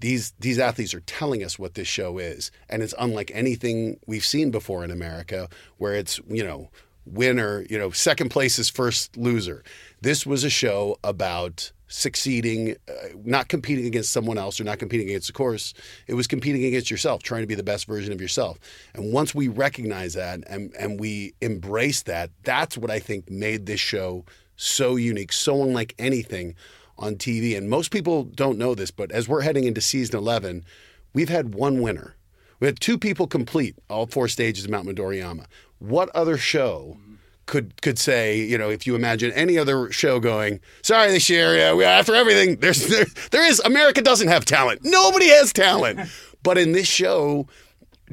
these 0.00 0.32
these 0.38 0.58
athletes 0.58 0.94
are 0.94 1.00
telling 1.00 1.42
us 1.42 1.58
what 1.58 1.74
this 1.74 1.88
show 1.88 2.18
is. 2.18 2.50
And 2.68 2.82
it's 2.82 2.94
unlike 2.98 3.30
anything 3.34 3.98
we've 4.06 4.24
seen 4.24 4.50
before 4.50 4.84
in 4.84 4.90
America 4.90 5.48
where 5.78 5.94
it's 5.94 6.20
you 6.28 6.44
know 6.44 6.70
winner 7.04 7.64
you 7.70 7.78
know 7.78 7.90
second 7.90 8.30
place 8.30 8.58
is 8.58 8.68
first 8.68 9.16
loser. 9.16 9.62
This 10.02 10.26
was 10.26 10.44
a 10.44 10.50
show 10.50 10.98
about 11.02 11.72
succeeding 11.88 12.76
uh, 12.88 13.08
not 13.24 13.48
competing 13.48 13.86
against 13.86 14.10
someone 14.12 14.36
else 14.38 14.60
or 14.60 14.64
not 14.64 14.78
competing 14.78 15.08
against 15.08 15.28
the 15.28 15.32
course. 15.32 15.72
It 16.08 16.14
was 16.14 16.26
competing 16.26 16.64
against 16.64 16.90
yourself 16.90 17.22
trying 17.22 17.42
to 17.42 17.46
be 17.46 17.54
the 17.54 17.62
best 17.62 17.86
version 17.86 18.12
of 18.12 18.20
yourself. 18.20 18.58
And 18.94 19.12
once 19.12 19.34
we 19.34 19.48
recognize 19.48 20.14
that 20.14 20.40
and 20.48 20.74
and 20.78 20.98
we 20.98 21.34
embrace 21.40 22.02
that 22.02 22.30
that's 22.42 22.76
what 22.76 22.90
i 22.90 22.98
think 22.98 23.30
made 23.30 23.66
this 23.66 23.80
show 23.80 24.24
so 24.56 24.96
unique 24.96 25.32
so 25.32 25.62
unlike 25.62 25.94
anything 25.98 26.54
on 26.98 27.16
TV. 27.16 27.56
And 27.56 27.68
most 27.68 27.90
people 27.90 28.24
don't 28.24 28.58
know 28.58 28.74
this, 28.74 28.90
but 28.90 29.10
as 29.12 29.28
we're 29.28 29.42
heading 29.42 29.64
into 29.64 29.80
season 29.80 30.16
11, 30.16 30.64
we've 31.12 31.28
had 31.28 31.54
one 31.54 31.80
winner. 31.80 32.16
We 32.60 32.66
had 32.66 32.80
two 32.80 32.98
people 32.98 33.26
complete 33.26 33.76
all 33.90 34.06
four 34.06 34.28
stages 34.28 34.64
of 34.64 34.70
Mount 34.70 34.88
Midoriyama. 34.88 35.46
What 35.78 36.08
other 36.10 36.38
show 36.38 36.96
could 37.44 37.80
could 37.80 37.98
say, 37.98 38.38
you 38.38 38.58
know, 38.58 38.70
if 38.70 38.86
you 38.86 38.94
imagine 38.94 39.32
any 39.32 39.56
other 39.56 39.90
show 39.92 40.18
going, 40.20 40.60
sorry 40.82 41.10
this 41.10 41.30
year, 41.30 41.56
yeah, 41.56 41.74
we, 41.74 41.84
after 41.84 42.14
everything, 42.14 42.56
there's 42.56 42.86
there, 42.88 43.06
there 43.30 43.46
is 43.46 43.60
America 43.60 44.02
doesn't 44.02 44.28
have 44.28 44.44
talent. 44.44 44.80
Nobody 44.84 45.28
has 45.28 45.52
talent. 45.52 46.00
but 46.42 46.58
in 46.58 46.72
this 46.72 46.88
show, 46.88 47.46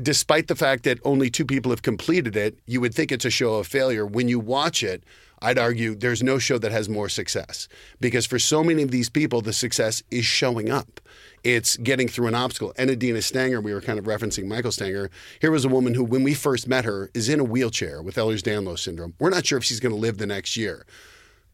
despite 0.01 0.47
the 0.47 0.55
fact 0.55 0.83
that 0.83 0.99
only 1.03 1.29
two 1.29 1.45
people 1.45 1.71
have 1.71 1.81
completed 1.81 2.35
it, 2.35 2.57
you 2.67 2.79
would 2.81 2.93
think 2.93 3.11
it's 3.11 3.25
a 3.25 3.29
show 3.29 3.55
of 3.55 3.67
failure. 3.67 4.05
When 4.05 4.27
you 4.27 4.39
watch 4.39 4.83
it, 4.83 5.03
I'd 5.43 5.59
argue 5.59 5.93
there's 5.93 6.23
no 6.23 6.39
show 6.39 6.57
that 6.57 6.71
has 6.71 6.87
more 6.87 7.09
success 7.09 7.67
because 7.99 8.25
for 8.25 8.39
so 8.39 8.63
many 8.63 8.81
of 8.81 8.91
these 8.91 9.09
people, 9.09 9.41
the 9.41 9.51
success 9.51 10.01
is 10.09 10.23
showing 10.23 10.71
up. 10.71 11.01
It's 11.43 11.75
getting 11.75 12.07
through 12.07 12.27
an 12.27 12.35
obstacle. 12.35 12.73
And 12.77 12.89
Adina 12.89 13.21
Stanger, 13.21 13.59
we 13.59 13.73
were 13.73 13.81
kind 13.81 13.99
of 13.99 14.05
referencing 14.05 14.45
Michael 14.45 14.71
Stanger. 14.71 15.11
Here 15.41 15.51
was 15.51 15.65
a 15.65 15.69
woman 15.69 15.95
who, 15.95 16.05
when 16.05 16.23
we 16.23 16.33
first 16.33 16.65
met 16.69 16.85
her, 16.85 17.11
is 17.13 17.27
in 17.27 17.41
a 17.41 17.43
wheelchair 17.43 18.01
with 18.01 18.15
Ehlers-Danlos 18.15 18.79
syndrome. 18.79 19.15
We're 19.19 19.29
not 19.29 19.45
sure 19.45 19.57
if 19.57 19.65
she's 19.65 19.81
going 19.81 19.93
to 19.93 19.99
live 19.99 20.17
the 20.17 20.25
next 20.25 20.55
year. 20.55 20.85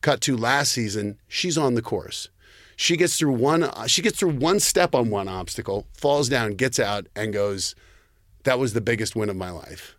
Cut 0.01 0.21
to 0.21 0.37
last 0.37 0.71
season, 0.71 1.17
she's 1.27 1.57
on 1.57 1.73
the 1.73 1.81
course. 1.81 2.29
She 2.75 2.95
gets 2.95 3.17
through 3.17 3.33
one. 3.33 3.69
She 3.87 4.03
gets 4.03 4.19
through 4.19 4.35
one 4.35 4.59
step 4.59 4.93
on 4.93 5.09
one 5.09 5.27
obstacle, 5.27 5.87
falls 5.93 6.29
down, 6.29 6.53
gets 6.53 6.79
out, 6.79 7.07
and 7.15 7.33
goes. 7.33 7.73
That 8.43 8.59
was 8.59 8.73
the 8.73 8.81
biggest 8.81 9.15
win 9.15 9.29
of 9.29 9.35
my 9.35 9.49
life. 9.49 9.95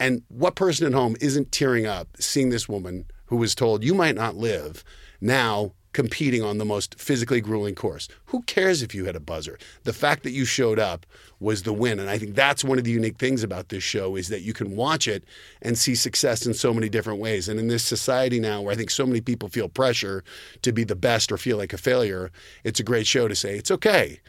And 0.00 0.22
what 0.28 0.56
person 0.56 0.86
at 0.86 0.94
home 0.94 1.16
isn't 1.20 1.52
tearing 1.52 1.86
up 1.86 2.08
seeing 2.18 2.48
this 2.48 2.68
woman 2.68 3.04
who 3.28 3.36
was 3.36 3.54
told 3.54 3.84
you 3.84 3.94
might 3.94 4.14
not 4.14 4.36
live 4.36 4.84
now 5.20 5.72
competing 5.92 6.42
on 6.42 6.58
the 6.58 6.64
most 6.64 7.00
physically 7.00 7.40
grueling 7.40 7.74
course. 7.74 8.08
Who 8.26 8.42
cares 8.42 8.82
if 8.82 8.94
you 8.94 9.06
had 9.06 9.16
a 9.16 9.20
buzzer? 9.20 9.58
The 9.84 9.92
fact 9.92 10.22
that 10.22 10.32
you 10.32 10.44
showed 10.44 10.78
up 10.78 11.06
was 11.40 11.62
the 11.62 11.72
win. 11.72 11.98
And 11.98 12.10
I 12.10 12.18
think 12.18 12.34
that's 12.34 12.62
one 12.62 12.78
of 12.78 12.84
the 12.84 12.90
unique 12.90 13.18
things 13.18 13.42
about 13.42 13.70
this 13.70 13.82
show 13.82 14.14
is 14.14 14.28
that 14.28 14.42
you 14.42 14.52
can 14.52 14.76
watch 14.76 15.08
it 15.08 15.24
and 15.62 15.78
see 15.78 15.94
success 15.94 16.46
in 16.46 16.54
so 16.54 16.74
many 16.74 16.88
different 16.88 17.20
ways. 17.20 17.48
And 17.48 17.58
in 17.58 17.68
this 17.68 17.84
society 17.84 18.38
now 18.38 18.60
where 18.60 18.72
I 18.72 18.76
think 18.76 18.90
so 18.90 19.06
many 19.06 19.20
people 19.20 19.48
feel 19.48 19.68
pressure 19.68 20.22
to 20.62 20.72
be 20.72 20.84
the 20.84 20.94
best 20.94 21.32
or 21.32 21.38
feel 21.38 21.56
like 21.56 21.72
a 21.72 21.78
failure, 21.78 22.30
it's 22.64 22.80
a 22.80 22.84
great 22.84 23.06
show 23.06 23.26
to 23.26 23.34
say 23.34 23.56
it's 23.56 23.70
okay. 23.70 24.20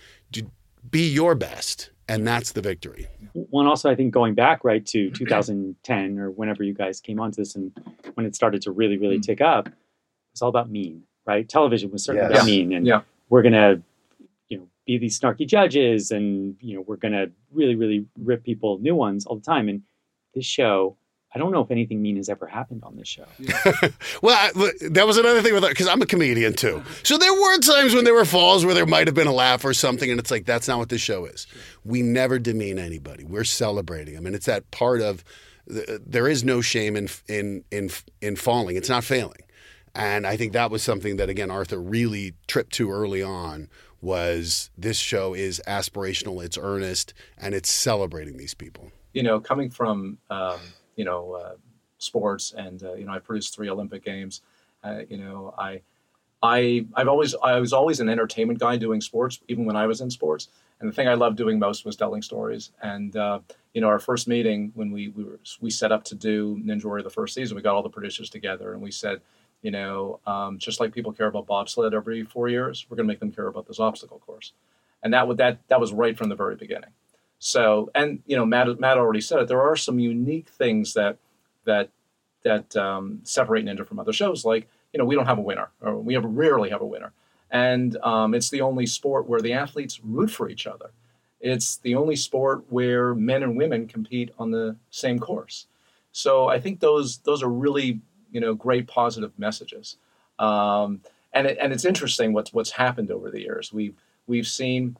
Be 0.90 1.08
your 1.08 1.36
best. 1.36 1.92
And 2.10 2.28
that's 2.28 2.52
the 2.52 2.62
victory. 2.62 3.08
One 3.34 3.68
also, 3.68 3.90
I 3.90 3.96
think, 3.96 4.14
going 4.14 4.34
back 4.34 4.64
right 4.64 4.86
to 4.88 5.12
2010 5.14 6.20
or 6.20 6.32
whenever 6.32 6.64
you 6.64 6.74
guys 6.74 7.00
came 7.00 7.20
onto 7.20 7.38
this 7.38 7.56
and 7.56 7.72
when 8.16 8.26
it 8.26 8.36
started 8.36 8.62
to 8.64 8.72
really, 8.72 8.98
really 8.98 9.20
mm. 9.20 9.24
tick 9.24 9.40
up, 9.40 9.70
it's 10.34 10.42
all 10.42 10.50
about 10.50 10.70
mean 10.70 11.04
right? 11.30 11.48
Television 11.48 11.92
was 11.92 12.04
certainly 12.04 12.36
yeah. 12.36 12.44
mean, 12.44 12.74
and 12.74 12.88
yeah. 12.88 13.02
we're 13.30 13.44
gonna, 13.44 13.82
you 14.48 14.58
know, 14.58 14.68
be 14.88 14.98
these 14.98 15.20
snarky 15.20 15.48
judges, 15.48 16.10
and 16.10 16.56
you 16.60 16.76
know, 16.76 16.82
we're 16.82 16.96
gonna 16.96 17.28
really, 17.52 17.76
really 17.76 18.08
rip 18.18 18.44
people 18.44 18.80
new 18.80 18.96
ones 18.96 19.28
all 19.28 19.36
the 19.36 19.44
time. 19.44 19.70
And 19.70 19.84
this 20.34 20.46
show, 20.46 20.98
I 21.34 21.38
don't 21.38 21.52
know 21.52 21.62
if 21.62 21.70
anything 21.70 22.02
mean 22.02 22.16
has 22.16 22.28
ever 22.28 22.48
happened 22.48 22.84
on 22.84 22.96
this 22.96 23.08
show. 23.08 23.26
Yeah. 23.38 23.54
well, 24.24 24.36
I, 24.36 24.72
that 24.90 25.06
was 25.06 25.18
another 25.18 25.42
thing 25.44 25.54
with 25.54 25.68
because 25.68 25.88
I'm 25.88 26.02
a 26.02 26.08
comedian 26.08 26.54
too. 26.54 26.84
So 27.04 27.18
there 27.18 27.34
were 27.34 27.60
times 27.60 27.94
when 27.94 28.04
there 28.04 28.16
were 28.16 28.26
falls 28.26 28.66
where 28.66 28.74
there 28.74 28.88
might 28.88 29.08
have 29.08 29.16
been 29.16 29.28
a 29.28 29.34
laugh 29.34 29.64
or 29.64 29.74
something, 29.74 30.10
and 30.10 30.20
it's 30.20 30.32
like 30.32 30.46
that's 30.46 30.68
not 30.68 30.80
what 30.80 30.90
this 30.90 31.02
show 31.02 31.26
is. 31.26 31.46
We 31.86 32.02
never 32.02 32.40
demean 32.40 32.80
anybody. 32.80 33.26
We're 33.26 33.44
celebrating 33.44 34.16
them, 34.16 34.26
and 34.26 34.36
it's 34.36 34.48
that 34.48 34.70
part 34.72 35.02
of. 35.02 35.24
There 35.68 36.28
is 36.28 36.44
no 36.44 36.62
shame 36.62 36.96
in 36.96 37.10
in 37.28 37.64
in 37.70 37.92
in 38.22 38.36
falling. 38.36 38.76
It's 38.76 38.90
not 38.90 39.04
failing. 39.04 39.44
And 39.94 40.26
I 40.26 40.36
think 40.36 40.54
that 40.54 40.72
was 40.72 40.82
something 40.82 41.18
that 41.18 41.30
again 41.30 41.52
Arthur 41.52 41.80
really 41.80 42.34
tripped 42.48 42.74
to 42.74 42.90
early 42.92 43.22
on 43.22 43.70
was 44.02 44.72
this 44.78 44.98
show 44.98 45.34
is 45.34 45.62
aspirational, 45.68 46.44
it's 46.44 46.58
earnest, 46.58 47.14
and 47.38 47.54
it's 47.54 47.70
celebrating 47.70 48.38
these 48.38 48.54
people. 48.54 48.92
You 49.14 49.24
know, 49.24 49.40
coming 49.40 49.70
from 49.70 50.18
um, 50.30 50.60
you 51.00 51.06
know 51.06 51.22
uh, 51.42 51.56
sports, 51.98 52.54
and 52.66 52.84
uh, 52.84 52.94
you 52.94 53.06
know, 53.06 53.14
I 53.14 53.20
produced 53.20 53.56
three 53.56 53.70
Olympic 53.70 54.04
games. 54.04 54.42
Uh, 54.84 55.02
you 55.10 55.18
know, 55.18 55.54
I, 55.58 55.82
I, 56.44 56.86
I've 56.94 57.08
always, 57.08 57.36
I 57.42 57.60
was 57.60 57.74
always 57.74 58.00
an 58.00 58.10
entertainment 58.10 58.60
guy 58.60 58.76
doing 58.76 59.02
sports, 59.02 59.40
even 59.48 59.64
when 59.66 59.76
I 59.76 59.88
was 59.88 60.02
in 60.02 60.10
sports. 60.10 60.50
And 60.80 60.90
the 60.90 60.94
thing 60.94 61.08
I 61.10 61.14
loved 61.14 61.38
doing 61.38 61.60
most 61.60 61.86
was 61.86 61.96
telling 61.96 62.22
stories. 62.22 62.72
And 62.82 63.16
uh, 63.16 63.40
you 63.74 63.82
know, 63.82 63.88
our 63.88 64.00
first 64.00 64.28
meeting 64.28 64.72
when 64.76 64.92
we 64.92 65.08
we 65.10 65.24
were 65.24 65.40
we 65.62 65.70
set 65.70 65.94
up 65.94 66.04
to 66.06 66.16
do 66.16 66.58
Ninja 66.66 66.86
Warrior 66.86 67.04
the 67.04 67.10
first 67.10 67.34
season, 67.34 67.56
we 67.56 67.62
got 67.62 67.76
all 67.76 67.84
the 67.84 67.90
producers 67.98 68.30
together 68.30 68.74
and 68.74 68.82
we 68.82 68.92
said 68.92 69.22
you 69.62 69.72
know, 69.72 70.22
um, 70.26 70.58
just 70.58 70.80
like 70.80 70.94
people 70.94 71.12
care 71.12 71.28
about 71.28 71.46
bobsled 71.46 71.94
every 71.94 72.24
four 72.24 72.48
years, 72.48 72.86
we're 72.90 72.96
going 72.96 73.06
to 73.06 73.12
make 73.12 73.20
them 73.20 73.32
care 73.32 73.48
about 73.48 73.68
this 73.68 73.80
obstacle 73.80 74.20
course, 74.20 74.54
and 75.04 75.14
that 75.14 75.28
would 75.28 75.38
that 75.38 75.60
that 75.68 75.82
was 75.82 75.92
right 75.92 76.18
from 76.18 76.30
the 76.30 76.36
very 76.36 76.56
beginning. 76.56 76.92
So, 77.40 77.90
and 77.96 78.22
you 78.26 78.36
know, 78.36 78.46
Matt 78.46 78.80
Matt 78.80 78.98
already 78.98 79.22
said 79.22 79.40
it. 79.40 79.48
There 79.48 79.62
are 79.62 79.76
some 79.76 79.98
unique 79.98 80.50
things 80.50 80.94
that 80.94 81.18
that 81.66 81.90
that 82.44 82.76
um, 82.76 83.22
separate 83.24 83.66
Ninja 83.66 83.86
from 83.86 84.00
other 84.00 84.14
shows. 84.14 84.46
Like, 84.46 84.68
you 84.94 84.98
know, 84.98 85.06
we 85.06 85.16
don't 85.16 85.26
have 85.26 85.38
a 85.38 85.42
winner, 85.42 85.70
or 85.82 85.98
we 85.98 86.14
have 86.14 86.26
rarely 86.26 86.70
have 86.70 86.82
a 86.82 86.86
winner, 86.86 87.14
and 87.50 87.98
um, 88.04 88.34
it's 88.34 88.50
the 88.50 88.62
only 88.62 88.86
sport 88.86 89.28
where 89.28 89.42
the 89.42 89.54
athletes 89.54 90.02
root 90.04 90.30
for 90.30 90.50
each 90.50 90.68
other. 90.68 90.92
It's 91.40 91.78
the 91.78 91.96
only 91.96 92.18
sport 92.18 92.66
where 92.68 93.16
men 93.16 93.44
and 93.44 93.56
women 93.56 93.88
compete 93.88 94.32
on 94.38 94.52
the 94.52 94.76
same 94.90 95.20
course. 95.20 95.68
So 96.12 96.50
I 96.50 96.60
think 96.60 96.82
those 96.82 97.20
those 97.20 97.42
are 97.42 97.50
really 97.50 98.02
you 98.32 98.42
know 98.42 98.54
great 98.54 98.88
positive 98.88 99.32
messages. 99.40 99.96
Um, 100.40 101.02
and 101.32 101.48
it, 101.48 101.58
and 101.62 101.72
it's 101.72 101.86
interesting 101.86 102.34
what's 102.34 102.52
what's 102.52 102.72
happened 102.72 103.12
over 103.12 103.32
the 103.32 103.40
years. 103.40 103.72
We've 103.72 103.96
we've 104.28 104.48
seen, 104.48 104.98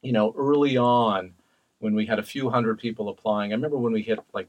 you 0.00 0.12
know, 0.12 0.34
early 0.38 0.78
on 0.78 1.32
when 1.78 1.94
we 1.94 2.06
had 2.06 2.18
a 2.18 2.22
few 2.22 2.48
hundred 2.50 2.78
people 2.78 3.08
applying. 3.08 3.52
I 3.52 3.54
remember 3.54 3.78
when 3.78 3.92
we 3.92 4.02
hit 4.02 4.18
like 4.32 4.48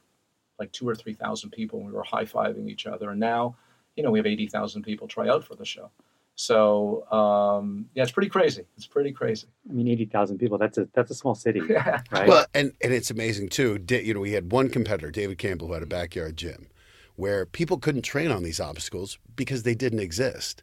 like 0.59 0.71
two 0.71 0.87
or 0.87 0.95
three 0.95 1.13
thousand 1.13 1.51
people, 1.51 1.79
and 1.79 1.87
we 1.87 1.93
were 1.93 2.03
high 2.03 2.25
fiving 2.25 2.69
each 2.69 2.87
other. 2.87 3.11
And 3.11 3.19
now, 3.19 3.55
you 3.95 4.03
know, 4.03 4.11
we 4.11 4.19
have 4.19 4.25
eighty 4.25 4.47
thousand 4.47 4.83
people 4.83 5.07
try 5.07 5.27
out 5.27 5.43
for 5.43 5.55
the 5.55 5.65
show. 5.65 5.91
So 6.35 7.11
um, 7.11 7.89
yeah, 7.95 8.03
it's 8.03 8.11
pretty 8.11 8.29
crazy. 8.29 8.63
It's 8.75 8.85
pretty 8.85 9.11
crazy. 9.11 9.47
I 9.69 9.73
mean, 9.73 9.87
eighty 9.87 10.05
thousand 10.05 10.37
people—that's 10.37 10.77
a 10.77 10.87
that's 10.93 11.09
a 11.09 11.15
small 11.15 11.35
city, 11.35 11.61
right? 12.11 12.27
Well, 12.27 12.45
and 12.53 12.73
and 12.83 12.93
it's 12.93 13.09
amazing 13.09 13.49
too. 13.49 13.83
You 13.89 14.13
know, 14.13 14.19
we 14.19 14.33
had 14.33 14.51
one 14.51 14.69
competitor, 14.69 15.09
David 15.09 15.39
Campbell, 15.39 15.67
who 15.67 15.73
had 15.73 15.83
a 15.83 15.87
backyard 15.87 16.37
gym, 16.37 16.67
where 17.15 17.45
people 17.45 17.77
couldn't 17.77 18.03
train 18.03 18.31
on 18.31 18.43
these 18.43 18.59
obstacles 18.59 19.17
because 19.35 19.63
they 19.63 19.73
didn't 19.73 19.99
exist. 19.99 20.61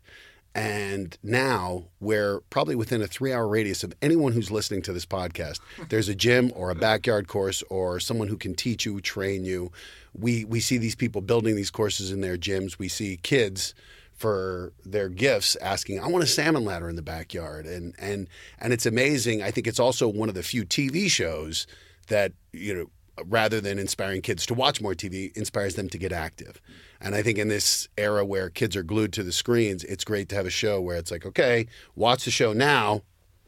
And 0.54 1.18
now, 1.22 1.86
we're 1.98 2.40
probably 2.50 2.76
within 2.76 3.02
a 3.02 3.08
three 3.08 3.32
hour 3.32 3.48
radius 3.48 3.82
of 3.82 3.92
anyone 4.00 4.32
who's 4.32 4.52
listening 4.52 4.82
to 4.82 4.92
this 4.92 5.04
podcast, 5.04 5.58
there's 5.88 6.08
a 6.08 6.14
gym 6.14 6.52
or 6.54 6.70
a 6.70 6.76
backyard 6.76 7.26
course 7.26 7.62
or 7.70 7.98
someone 7.98 8.28
who 8.28 8.36
can 8.36 8.54
teach 8.54 8.86
you, 8.86 9.00
train 9.00 9.44
you. 9.44 9.72
We, 10.12 10.44
we 10.44 10.60
see 10.60 10.78
these 10.78 10.94
people 10.94 11.20
building 11.22 11.56
these 11.56 11.70
courses 11.70 12.12
in 12.12 12.20
their 12.20 12.36
gyms. 12.36 12.78
We 12.78 12.88
see 12.88 13.18
kids 13.22 13.74
for 14.12 14.72
their 14.84 15.08
gifts 15.08 15.56
asking, 15.56 15.98
I 15.98 16.06
want 16.06 16.22
a 16.22 16.26
salmon 16.28 16.64
ladder 16.64 16.88
in 16.88 16.94
the 16.94 17.02
backyard. 17.02 17.66
And, 17.66 17.94
and, 17.98 18.28
and 18.60 18.72
it's 18.72 18.86
amazing. 18.86 19.42
I 19.42 19.50
think 19.50 19.66
it's 19.66 19.80
also 19.80 20.06
one 20.06 20.28
of 20.28 20.36
the 20.36 20.42
few 20.44 20.64
TV 20.64 21.10
shows 21.10 21.66
that, 22.06 22.32
you 22.52 22.74
know, 22.74 22.86
rather 23.26 23.60
than 23.60 23.78
inspiring 23.78 24.22
kids 24.22 24.46
to 24.46 24.54
watch 24.54 24.80
more 24.80 24.94
TV, 24.94 25.36
inspires 25.36 25.74
them 25.74 25.88
to 25.88 25.98
get 25.98 26.12
active. 26.12 26.60
And 27.04 27.14
I 27.14 27.22
think 27.22 27.36
in 27.36 27.48
this 27.48 27.86
era 27.98 28.24
where 28.24 28.48
kids 28.48 28.74
are 28.76 28.82
glued 28.82 29.12
to 29.12 29.22
the 29.22 29.30
screens, 29.30 29.84
it's 29.84 30.04
great 30.04 30.30
to 30.30 30.36
have 30.36 30.46
a 30.46 30.50
show 30.50 30.80
where 30.80 30.96
it's 30.96 31.10
like, 31.10 31.26
okay, 31.26 31.66
watch 31.94 32.24
the 32.24 32.30
show 32.30 32.54
now, 32.54 33.02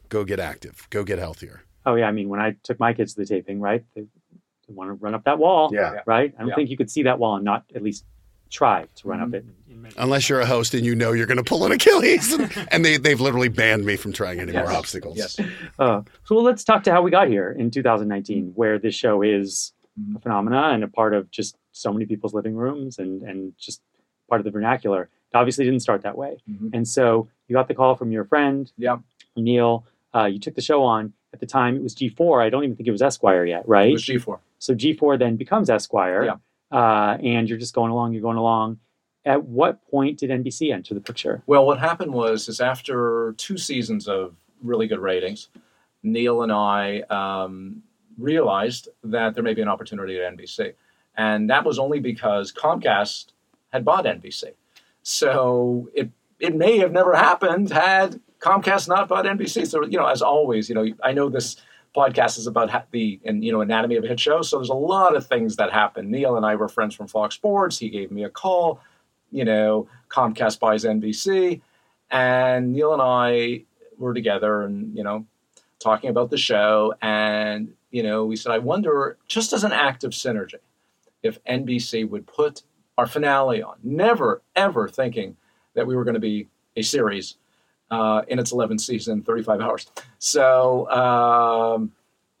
go 0.09 0.23
get 0.23 0.39
active, 0.39 0.87
go 0.91 1.03
get 1.03 1.17
healthier. 1.17 1.63
Oh 1.83 1.95
yeah, 1.95 2.05
I 2.07 2.11
mean, 2.11 2.29
when 2.29 2.39
I 2.39 2.55
took 2.61 2.79
my 2.79 2.93
kids 2.93 3.15
to 3.15 3.21
the 3.21 3.25
taping, 3.25 3.59
right, 3.59 3.83
they, 3.95 4.01
they 4.01 4.73
want 4.73 4.89
to 4.89 4.93
run 4.93 5.15
up 5.15 5.23
that 5.23 5.39
wall, 5.39 5.71
yeah, 5.73 6.01
right. 6.05 6.31
I 6.37 6.39
don't 6.39 6.49
yeah. 6.49 6.55
think 6.55 6.69
you 6.69 6.77
could 6.77 6.91
see 6.91 7.03
that 7.03 7.17
wall 7.17 7.35
and 7.35 7.45
not 7.45 7.63
at 7.73 7.81
least 7.81 8.05
try 8.51 8.85
to 8.95 9.07
run 9.07 9.19
mm-hmm. 9.19 9.35
up 9.35 9.87
it. 9.87 9.93
Unless 9.97 10.29
you're 10.29 10.41
a 10.41 10.45
host 10.45 10.73
and 10.73 10.85
you 10.85 10.95
know 10.95 11.11
you're 11.11 11.25
going 11.25 11.37
to 11.37 11.43
pull 11.43 11.65
an 11.65 11.71
Achilles, 11.71 12.33
and, 12.33 12.67
and, 12.71 12.85
they 12.85 12.97
they've 12.97 13.19
literally 13.19 13.49
banned 13.49 13.85
me 13.85 13.95
from 13.95 14.13
trying 14.13 14.39
any 14.39 14.51
yes. 14.51 14.67
more 14.67 14.75
obstacles. 14.75 15.17
Yes. 15.17 15.39
Uh, 15.79 16.01
so 16.25 16.35
well, 16.35 16.43
let's 16.43 16.63
talk 16.63 16.83
to 16.83 16.91
how 16.91 17.01
we 17.01 17.09
got 17.09 17.27
here 17.27 17.55
in 17.57 17.71
2019, 17.71 18.51
where 18.53 18.77
this 18.77 18.93
show 18.93 19.23
is 19.23 19.73
a 20.15 20.19
phenomena 20.19 20.69
and 20.69 20.83
a 20.83 20.87
part 20.87 21.13
of 21.13 21.29
just 21.31 21.57
so 21.71 21.91
many 21.91 22.05
people's 22.05 22.33
living 22.33 22.55
rooms 22.55 22.99
and 22.99 23.21
and 23.23 23.53
just 23.57 23.81
part 24.29 24.41
of 24.41 24.45
the 24.45 24.51
vernacular. 24.51 25.03
It 25.03 25.37
obviously 25.37 25.65
didn't 25.65 25.81
start 25.81 26.03
that 26.03 26.17
way, 26.17 26.37
mm-hmm. 26.49 26.69
and 26.73 26.87
so 26.87 27.29
you 27.47 27.55
got 27.55 27.67
the 27.67 27.75
call 27.75 27.95
from 27.95 28.11
your 28.11 28.25
friend, 28.25 28.71
yeah, 28.77 28.97
Neil. 29.35 29.85
Uh, 30.15 30.25
you 30.25 30.39
took 30.39 30.55
the 30.55 30.61
show 30.61 30.83
on 30.83 31.13
at 31.33 31.39
the 31.39 31.45
time. 31.45 31.75
It 31.75 31.83
was 31.83 31.93
G4. 31.93 32.41
I 32.41 32.49
don't 32.49 32.63
even 32.63 32.75
think 32.75 32.87
it 32.87 32.91
was 32.91 33.01
Esquire 33.01 33.45
yet, 33.45 33.67
right? 33.67 33.89
It 33.89 33.93
was 33.93 34.05
G4. 34.05 34.39
So 34.57 34.73
G4 34.73 35.19
then 35.19 35.35
becomes 35.35 35.69
Esquire. 35.69 36.23
Yeah 36.23 36.35
uh, 36.71 37.17
and 37.23 37.47
you're 37.49 37.57
just 37.57 37.73
going 37.73 37.91
along, 37.91 38.13
you're 38.13 38.21
going 38.21 38.37
along. 38.37 38.79
At 39.25 39.43
what 39.43 39.85
point 39.89 40.19
did 40.19 40.29
NBC 40.29 40.73
enter 40.73 40.93
the 40.93 41.01
picture? 41.01 41.43
Well, 41.45 41.65
what 41.65 41.79
happened 41.79 42.13
was 42.13 42.47
is 42.47 42.61
after 42.61 43.33
two 43.37 43.57
seasons 43.57 44.07
of 44.07 44.35
really 44.61 44.87
good 44.87 44.99
ratings, 44.99 45.49
Neil 46.01 46.43
and 46.43 46.51
I 46.51 47.01
um, 47.09 47.83
realized 48.17 48.89
that 49.03 49.35
there 49.35 49.43
may 49.43 49.53
be 49.53 49.61
an 49.61 49.67
opportunity 49.67 50.19
at 50.19 50.37
NBC, 50.37 50.73
and 51.15 51.49
that 51.49 51.65
was 51.65 51.79
only 51.79 51.99
because 51.99 52.51
Comcast 52.51 53.27
had 53.71 53.83
bought 53.85 54.05
NBC. 54.05 54.53
So 55.03 55.89
it 55.93 56.09
it 56.39 56.55
may 56.55 56.77
have 56.79 56.91
never 56.91 57.15
happened 57.15 57.71
had 57.71 58.19
Comcast 58.39 58.87
not 58.87 59.07
bought 59.07 59.25
NBC. 59.25 59.67
So 59.67 59.85
you 59.85 59.97
know, 59.97 60.05
as 60.05 60.21
always, 60.21 60.69
you 60.69 60.75
know, 60.75 60.87
I 61.03 61.13
know 61.13 61.29
this 61.29 61.57
podcast 61.95 62.37
is 62.37 62.45
about 62.45 62.69
the 62.91 63.19
and 63.25 63.43
you 63.43 63.51
know 63.51 63.61
anatomy 63.61 63.95
of 63.95 64.03
a 64.03 64.07
hit 64.07 64.19
show. 64.19 64.41
So 64.41 64.57
there's 64.57 64.69
a 64.69 64.73
lot 64.73 65.15
of 65.15 65.25
things 65.25 65.55
that 65.55 65.71
happen. 65.71 66.11
Neil 66.11 66.37
and 66.37 66.45
I 66.45 66.55
were 66.55 66.67
friends 66.67 66.95
from 66.95 67.07
Fox 67.07 67.35
Sports. 67.35 67.79
He 67.79 67.89
gave 67.89 68.11
me 68.11 68.23
a 68.23 68.29
call. 68.29 68.79
You 69.31 69.43
know, 69.43 69.89
Comcast 70.09 70.59
buys 70.59 70.85
NBC, 70.85 71.61
and 72.11 72.71
Neil 72.71 72.93
and 72.93 73.01
I 73.01 73.63
were 73.97 74.13
together, 74.13 74.61
and 74.61 74.95
you 74.95 75.03
know, 75.03 75.25
talking 75.79 76.09
about 76.09 76.29
the 76.29 76.37
show. 76.37 76.93
And 77.01 77.73
you 77.91 78.03
know, 78.03 78.25
we 78.25 78.35
said, 78.35 78.51
I 78.51 78.57
wonder, 78.57 79.17
just 79.27 79.53
as 79.53 79.63
an 79.63 79.71
act 79.71 80.03
of 80.03 80.11
synergy, 80.11 80.55
if 81.23 81.43
NBC 81.45 82.07
would 82.09 82.27
put 82.27 82.63
our 82.97 83.07
finale 83.07 83.61
on. 83.61 83.77
Never 83.83 84.41
ever 84.55 84.87
thinking 84.87 85.37
that 85.75 85.85
we 85.85 85.95
were 85.95 86.03
going 86.03 86.15
to 86.15 86.19
be 86.19 86.47
a 86.75 86.81
series 86.81 87.35
uh, 87.91 88.23
in 88.27 88.39
its 88.39 88.51
11th 88.51 88.81
season, 88.81 89.21
35 89.21 89.61
hours. 89.61 89.91
So, 90.19 90.89
um, 90.89 91.91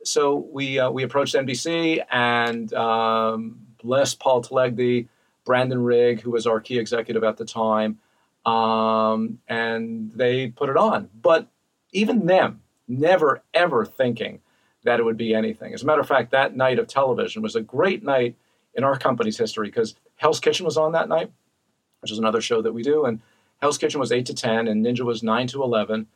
so 0.03 0.47
we 0.51 0.79
uh, 0.79 0.89
we 0.89 1.03
approached 1.03 1.35
NBC 1.35 2.03
and 2.11 2.73
um, 2.73 3.59
bless 3.81 4.15
Paul 4.15 4.41
Telegdy, 4.41 5.07
Brandon 5.45 5.79
Riegg, 5.79 6.21
who 6.21 6.31
was 6.31 6.47
our 6.47 6.59
key 6.59 6.79
executive 6.79 7.23
at 7.23 7.37
the 7.37 7.45
time, 7.45 7.99
um, 8.45 9.39
and 9.47 10.11
they 10.13 10.47
put 10.47 10.69
it 10.69 10.77
on. 10.77 11.09
But 11.21 11.47
even 11.91 12.25
them, 12.25 12.61
never 12.87 13.43
ever 13.53 13.85
thinking 13.85 14.39
that 14.87 15.01
it 15.01 15.03
would 15.03 15.17
be 15.17 15.35
anything. 15.35 15.73
As 15.73 15.83
a 15.83 15.85
matter 15.85 15.99
of 15.99 16.07
fact, 16.07 16.31
that 16.31 16.55
night 16.55 16.79
of 16.79 16.87
television 16.87 17.41
was 17.41 17.57
a 17.57 17.61
great 17.61 18.03
night 18.03 18.35
in 18.73 18.85
our 18.85 18.97
company's 18.97 19.37
history 19.37 19.67
because 19.67 19.95
Hell's 20.15 20.39
Kitchen 20.39 20.65
was 20.65 20.77
on 20.77 20.93
that 20.93 21.09
night, 21.09 21.29
which 21.99 22.09
is 22.09 22.17
another 22.17 22.39
show 22.39 22.61
that 22.61 22.71
we 22.71 22.83
do, 22.83 23.03
and 23.03 23.19
Hell's 23.61 23.77
Kitchen 23.77 23.99
was 23.99 24.13
eight 24.13 24.25
to 24.27 24.33
ten, 24.33 24.65
and 24.69 24.85
Ninja 24.85 25.01
was 25.01 25.23
nine 25.23 25.45
to 25.47 25.61
eleven, 25.61 26.07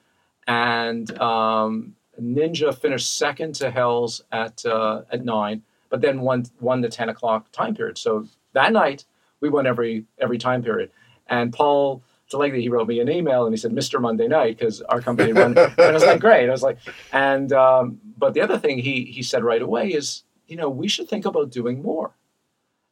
and 0.47 1.19
um, 1.19 1.97
Ninja 2.17 2.73
finished 2.73 3.17
second 3.17 3.55
to 3.55 3.71
Hell's 3.71 4.23
at 4.31 4.65
uh, 4.65 5.01
at 5.11 5.25
nine, 5.25 5.63
but 5.89 5.99
then 5.99 6.21
won 6.21 6.45
won 6.61 6.79
the 6.79 6.89
ten 6.89 7.09
o'clock 7.09 7.51
time 7.51 7.75
period. 7.75 7.97
So 7.97 8.25
that 8.53 8.71
night 8.71 9.03
we 9.41 9.49
won 9.49 9.67
every 9.67 10.05
every 10.17 10.37
time 10.37 10.63
period, 10.63 10.91
and 11.27 11.51
Paul. 11.51 12.03
Telegdy, 12.31 12.61
he 12.61 12.69
wrote 12.69 12.87
me 12.87 12.99
an 12.99 13.09
email 13.09 13.45
and 13.45 13.53
he 13.53 13.57
said, 13.57 13.71
"Mr. 13.71 13.99
Monday 14.01 14.27
Night," 14.27 14.57
because 14.57 14.81
our 14.83 15.01
company 15.01 15.33
run. 15.33 15.57
and 15.57 15.79
I 15.79 15.91
was 15.91 16.03
like, 16.03 16.19
"Great!" 16.19 16.47
I 16.47 16.51
was 16.51 16.63
like, 16.63 16.77
and 17.11 17.51
um, 17.53 17.99
but 18.17 18.33
the 18.33 18.41
other 18.41 18.57
thing 18.57 18.79
he 18.79 19.05
he 19.05 19.23
said 19.23 19.43
right 19.43 19.61
away 19.61 19.89
is, 19.89 20.23
you 20.47 20.55
know, 20.55 20.69
we 20.69 20.87
should 20.87 21.09
think 21.09 21.25
about 21.25 21.51
doing 21.51 21.81
more, 21.81 22.11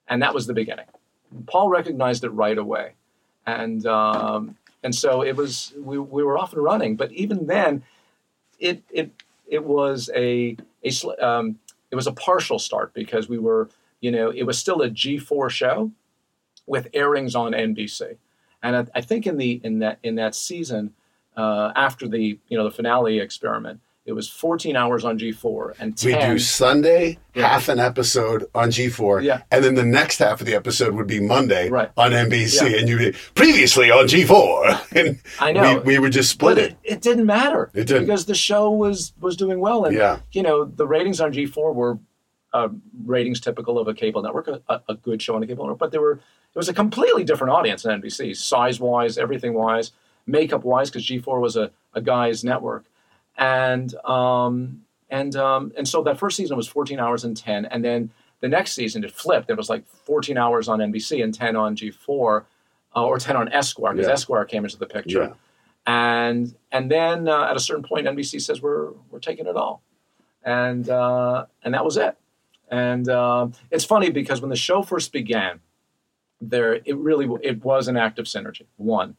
and 0.07 0.21
that 0.21 0.33
was 0.33 0.47
the 0.47 0.53
beginning. 0.53 0.85
Paul 1.47 1.69
recognized 1.69 2.23
it 2.23 2.29
right 2.29 2.57
away, 2.57 2.93
and 3.45 3.85
um, 3.85 4.57
and 4.83 4.93
so 4.93 5.21
it 5.21 5.35
was 5.35 5.73
we, 5.77 5.97
we 5.97 6.23
were 6.23 6.37
off 6.37 6.53
and 6.53 6.63
running. 6.63 6.95
But 6.95 7.11
even 7.11 7.47
then, 7.47 7.83
it 8.59 8.83
it 8.89 9.11
it 9.47 9.63
was 9.63 10.09
a 10.15 10.57
a 10.83 11.25
um, 11.25 11.59
it 11.91 11.95
was 11.95 12.07
a 12.07 12.11
partial 12.11 12.59
start 12.59 12.93
because 12.93 13.27
we 13.27 13.37
were 13.37 13.69
you 13.99 14.11
know 14.11 14.29
it 14.29 14.43
was 14.43 14.57
still 14.57 14.81
a 14.81 14.89
G4 14.89 15.49
show 15.49 15.91
with 16.65 16.87
airings 16.93 17.35
on 17.35 17.51
NBC, 17.51 18.17
and 18.63 18.75
I, 18.75 18.85
I 18.95 19.01
think 19.01 19.27
in 19.27 19.37
the 19.37 19.59
in 19.63 19.79
that 19.79 19.99
in 20.03 20.15
that 20.15 20.35
season 20.35 20.93
uh, 21.37 21.71
after 21.75 22.07
the 22.07 22.39
you 22.47 22.57
know 22.57 22.63
the 22.63 22.71
finale 22.71 23.19
experiment 23.19 23.79
it 24.05 24.13
was 24.13 24.27
14 24.27 24.75
hours 24.75 25.05
on 25.05 25.19
G4 25.19 25.75
and 25.79 25.95
10. 25.95 26.11
We 26.19 26.33
do 26.33 26.39
Sunday, 26.39 27.19
Yeah. 27.35 27.47
half 27.47 27.69
an 27.69 27.77
episode 27.77 28.45
on 28.55 28.69
G4, 28.71 29.21
Yeah. 29.21 29.41
and 29.51 29.63
then 29.63 29.75
the 29.75 29.85
next 29.85 30.17
half 30.17 30.41
of 30.41 30.47
the 30.47 30.55
episode 30.55 30.95
would 30.95 31.05
be 31.05 31.19
Monday 31.19 31.69
Right. 31.69 31.91
on 31.95 32.11
NBC, 32.13 32.71
Yeah. 32.71 32.77
and 32.79 32.89
you'd 32.89 32.97
be 32.97 33.11
previously 33.35 33.91
on 33.91 34.07
G4. 34.07 34.79
And 34.95 35.19
I 35.39 35.51
know. 35.51 35.79
We, 35.85 35.93
we 35.93 35.99
would 35.99 36.11
just 36.13 36.31
split 36.31 36.57
it. 36.57 36.71
it, 36.83 36.93
it 36.93 37.01
didn't 37.01 37.27
matter. 37.27 37.69
It 37.75 37.85
didn't. 37.85 38.05
because 38.05 38.25
the 38.25 38.33
show 38.33 38.71
was 38.71 39.13
was 39.19 39.35
doing 39.37 39.59
well, 39.59 39.85
and 39.85 39.95
Yeah. 39.95 40.19
you 40.31 40.41
know 40.41 40.65
the 40.65 40.87
ratings 40.87 41.21
on 41.21 41.31
G4 41.31 41.75
were 41.75 41.99
uh, 42.53 42.69
ratings 43.05 43.39
typical 43.39 43.77
of 43.79 43.87
a 43.87 43.93
cable 43.93 44.21
network, 44.21 44.47
a, 44.47 44.61
a- 44.89 44.95
good 44.95 45.21
show 45.21 45.35
on 45.35 45.43
a 45.43 45.47
cable 45.47 45.65
network, 45.65 45.79
but 45.79 45.91
there 45.91 46.01
were 46.01 46.13
it 46.13 46.57
was 46.57 46.67
a 46.69 46.73
completely 46.73 47.23
different 47.23 47.53
audience 47.53 47.83
than 47.83 48.01
NBC, 48.01 48.35
size 48.35 48.79
wise, 48.79 49.17
everything 49.19 49.53
wise, 49.53 49.91
makeup 50.25 50.63
wise, 50.63 50.89
because 50.89 51.05
G4 51.05 51.39
was 51.39 51.55
a, 51.55 51.69
a 51.93 52.01
guy's 52.01 52.43
network, 52.43 52.85
and 53.37 53.93
um, 54.05 54.81
and 55.09 55.35
um, 55.35 55.71
and 55.77 55.87
so 55.87 56.01
that 56.03 56.17
first 56.17 56.37
season 56.37 56.57
was 56.57 56.67
14 56.67 56.99
hours 56.99 57.23
and 57.23 57.37
10, 57.37 57.65
and 57.65 57.85
then 57.85 58.09
the 58.41 58.47
next 58.47 58.73
season 58.73 59.03
it 59.03 59.11
flipped. 59.11 59.49
It 59.49 59.57
was 59.57 59.69
like 59.69 59.85
14 59.87 60.37
hours 60.37 60.67
on 60.67 60.79
NBC 60.79 61.23
and 61.23 61.33
10 61.33 61.55
on 61.55 61.75
G4, 61.75 62.43
uh, 62.95 63.03
or 63.05 63.19
10 63.19 63.35
on 63.35 63.49
Esquire 63.49 63.93
because 63.93 64.07
Yeah. 64.07 64.13
Esquire 64.13 64.45
came 64.45 64.63
into 64.63 64.77
the 64.77 64.87
picture 64.87 65.21
Yeah. 65.23 65.33
and 65.85 66.55
and 66.71 66.89
then 66.89 67.27
uh, 67.27 67.43
at 67.49 67.55
a 67.55 67.59
certain 67.59 67.83
point 67.83 68.07
NBC 68.07 68.41
says 68.41 68.61
we're 68.61 68.91
we're 69.11 69.19
taking 69.19 69.45
it 69.45 69.55
all, 69.55 69.81
and 70.43 70.89
uh, 70.89 71.45
and 71.63 71.73
that 71.75 71.85
was 71.85 71.97
it. 71.97 72.17
And 72.69 73.09
um 73.09 73.53
it's 73.71 73.85
funny 73.85 74.09
because 74.09 74.41
when 74.41 74.49
the 74.49 74.55
show 74.55 74.81
first 74.83 75.11
began, 75.11 75.59
there 76.41 76.75
it 76.75 76.95
really 76.97 77.27
it 77.41 77.63
was 77.63 77.87
an 77.87 77.97
act 77.97 78.19
of 78.19 78.25
synergy. 78.25 78.65
One, 78.77 79.15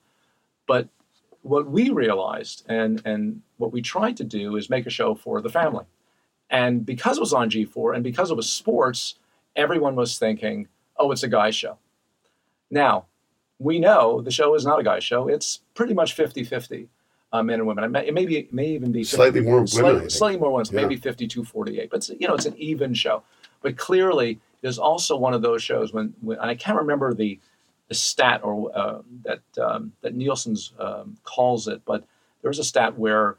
but 0.66 0.88
what 1.42 1.68
we 1.70 1.90
realized 1.90 2.64
and 2.68 3.02
and 3.04 3.42
what 3.56 3.72
we 3.72 3.82
tried 3.82 4.16
to 4.18 4.24
do 4.24 4.56
is 4.56 4.70
make 4.70 4.86
a 4.86 4.90
show 4.90 5.14
for 5.14 5.40
the 5.40 5.48
family, 5.50 5.84
and 6.48 6.84
because 6.86 7.16
it 7.16 7.20
was 7.20 7.32
on 7.32 7.50
G4 7.50 7.94
and 7.94 8.04
because 8.04 8.30
it 8.30 8.36
was 8.36 8.50
sports, 8.50 9.16
everyone 9.56 9.96
was 9.96 10.18
thinking, 10.18 10.68
oh, 10.96 11.10
it's 11.12 11.22
a 11.22 11.28
guy 11.28 11.50
show. 11.50 11.78
Now, 12.70 13.06
we 13.58 13.78
know 13.78 14.20
the 14.20 14.30
show 14.30 14.54
is 14.54 14.64
not 14.64 14.78
a 14.80 14.82
guy 14.84 15.00
show. 15.00 15.28
It's 15.28 15.60
pretty 15.74 15.92
much 15.92 16.14
50 16.14 16.44
50 16.44 16.88
uh, 17.32 17.42
men 17.42 17.60
and 17.60 17.66
women. 17.66 17.84
It 17.84 17.90
may, 17.90 18.06
it 18.08 18.14
may, 18.14 18.26
be, 18.26 18.38
it 18.38 18.52
may 18.52 18.68
even 18.68 18.92
be 18.92 19.04
50 19.04 19.16
Slightly 19.16 19.40
more 19.40 19.52
women, 19.56 19.66
Slightly, 19.66 20.10
slightly 20.10 20.38
more 20.38 20.52
women, 20.52 20.66
Yeah. 20.72 20.82
maybe 20.82 20.96
52 20.96 21.44
48. 21.44 21.90
But, 21.90 22.08
you 22.18 22.26
know, 22.28 22.34
it's 22.34 22.46
an 22.46 22.56
even 22.56 22.94
show. 22.94 23.22
But 23.62 23.77
clearly, 23.77 24.38
there's 24.62 24.79
also 24.79 25.16
one 25.16 25.35
of 25.35 25.42
those 25.42 25.62
shows 25.62 25.92
when, 25.92 26.14
when 26.20 26.38
and 26.38 26.51
I 26.51 26.55
can't 26.55 26.79
remember 26.79 27.14
the, 27.14 27.38
the 27.88 27.94
stat 27.94 28.40
or 28.44 28.70
uh, 28.77 29.01
that, 29.25 29.40
um, 29.59 29.92
that 30.03 30.14
Nielsen's 30.14 30.73
um, 30.79 31.16
calls 31.25 31.68
it, 31.68 31.83
but 31.85 32.05
there's 32.42 32.59
a 32.59 32.64
stat 32.64 32.99
where 32.99 33.37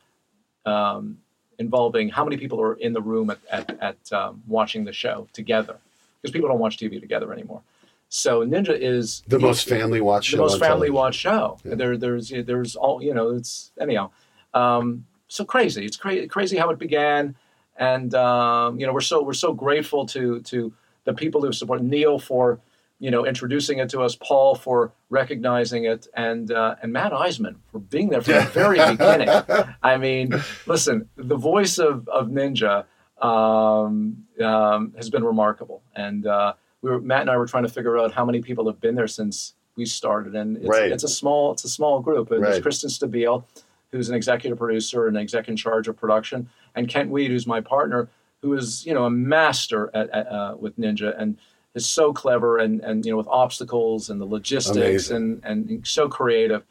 um, 0.65 1.17
involving 1.57 2.09
how 2.09 2.23
many 2.23 2.37
people 2.37 2.61
are 2.61 2.73
in 2.73 2.93
the 2.93 3.01
room 3.01 3.29
at, 3.29 3.39
at, 3.51 3.79
at 3.81 4.13
um, 4.13 4.43
watching 4.47 4.83
the 4.83 4.93
show 4.93 5.27
together 5.33 5.77
because 6.21 6.31
people 6.31 6.49
don't 6.49 6.59
watch 6.59 6.77
TV 6.77 6.99
together 6.99 7.31
anymore. 7.33 7.61
So 8.09 8.45
Ninja 8.45 8.77
is 8.77 9.23
The 9.27 9.39
most 9.39 9.69
family 9.69 10.01
watch 10.01 10.25
show. 10.25 10.37
the 10.37 10.43
most 10.43 10.59
family 10.59 10.89
watch 10.89 11.15
show. 11.15 11.57
Yeah. 11.63 11.75
There, 11.75 11.97
there's, 11.97 12.29
there's 12.29 12.75
all 12.75 13.01
you 13.01 13.13
know. 13.13 13.29
It's 13.29 13.71
anyhow. 13.79 14.11
Um, 14.53 15.05
so 15.29 15.45
crazy. 15.45 15.85
It's 15.85 15.95
crazy, 15.95 16.27
crazy 16.27 16.57
how 16.57 16.69
it 16.71 16.77
began, 16.77 17.35
and 17.77 18.13
um, 18.15 18.79
you 18.79 18.85
know 18.85 18.93
we're 18.93 19.01
so 19.01 19.21
we're 19.23 19.33
so 19.33 19.53
grateful 19.53 20.05
to 20.07 20.39
to 20.41 20.73
the 21.05 21.13
people 21.13 21.41
who 21.41 21.51
support 21.51 21.81
Neil 21.81 22.19
for 22.19 22.59
you 22.99 23.09
know 23.11 23.25
introducing 23.25 23.79
it 23.79 23.89
to 23.89 24.01
us, 24.01 24.15
Paul 24.15 24.55
for 24.55 24.91
recognizing 25.09 25.85
it, 25.85 26.07
and 26.15 26.51
uh, 26.51 26.75
and 26.81 26.93
Matt 26.93 27.11
Iseman 27.11 27.55
for 27.71 27.79
being 27.79 28.09
there 28.09 28.21
from 28.21 28.35
the 28.35 28.41
very 28.41 28.77
beginning. 28.91 29.29
I 29.83 29.97
mean, 29.97 30.33
listen, 30.67 31.09
the 31.15 31.37
voice 31.37 31.77
of 31.79 32.07
of 32.09 32.27
Ninja 32.27 32.85
um, 33.21 34.25
um, 34.43 34.93
has 34.97 35.09
been 35.09 35.23
remarkable, 35.23 35.81
and 35.95 36.25
uh, 36.27 36.53
we 36.81 36.89
were 36.91 36.99
Matt 37.01 37.21
and 37.21 37.29
I 37.29 37.37
were 37.37 37.47
trying 37.47 37.63
to 37.63 37.69
figure 37.69 37.97
out 37.97 38.13
how 38.13 38.25
many 38.25 38.41
people 38.41 38.67
have 38.67 38.79
been 38.79 38.95
there 38.95 39.07
since 39.07 39.53
we 39.75 39.85
started, 39.85 40.35
and 40.35 40.57
it's, 40.57 40.67
Right. 40.67 40.91
it's 40.91 41.03
a 41.03 41.07
small 41.07 41.53
it's 41.53 41.63
a 41.63 41.69
small 41.69 42.01
group. 42.01 42.31
And 42.31 42.43
There's 42.43 42.55
Right. 42.55 42.61
Kristen 42.63 42.89
Stabile, 42.89 43.45
who's 43.91 44.09
an 44.09 44.15
executive 44.15 44.57
producer 44.57 45.07
and 45.07 45.17
exec 45.17 45.47
in 45.47 45.55
charge 45.55 45.87
of 45.87 45.95
production, 45.97 46.49
and 46.75 46.87
Kent 46.87 47.09
Weed, 47.09 47.31
who's 47.31 47.47
my 47.47 47.61
partner, 47.61 48.09
who 48.41 48.53
is 48.53 48.85
you 48.85 48.93
know 48.93 49.05
a 49.05 49.09
master 49.09 49.89
at, 49.93 50.09
at, 50.09 50.27
uh, 50.27 50.55
with 50.59 50.77
Ninja 50.77 51.19
and 51.19 51.37
is 51.73 51.89
so 51.89 52.13
clever 52.13 52.57
and 52.57 52.81
and 52.81 53.05
you 53.05 53.11
know 53.11 53.17
with 53.17 53.27
obstacles 53.27 54.09
and 54.09 54.19
the 54.19 54.25
logistics 54.25 55.09
Amazing. 55.09 55.41
and 55.43 55.69
and 55.69 55.87
so 55.87 56.07
creative. 56.07 56.63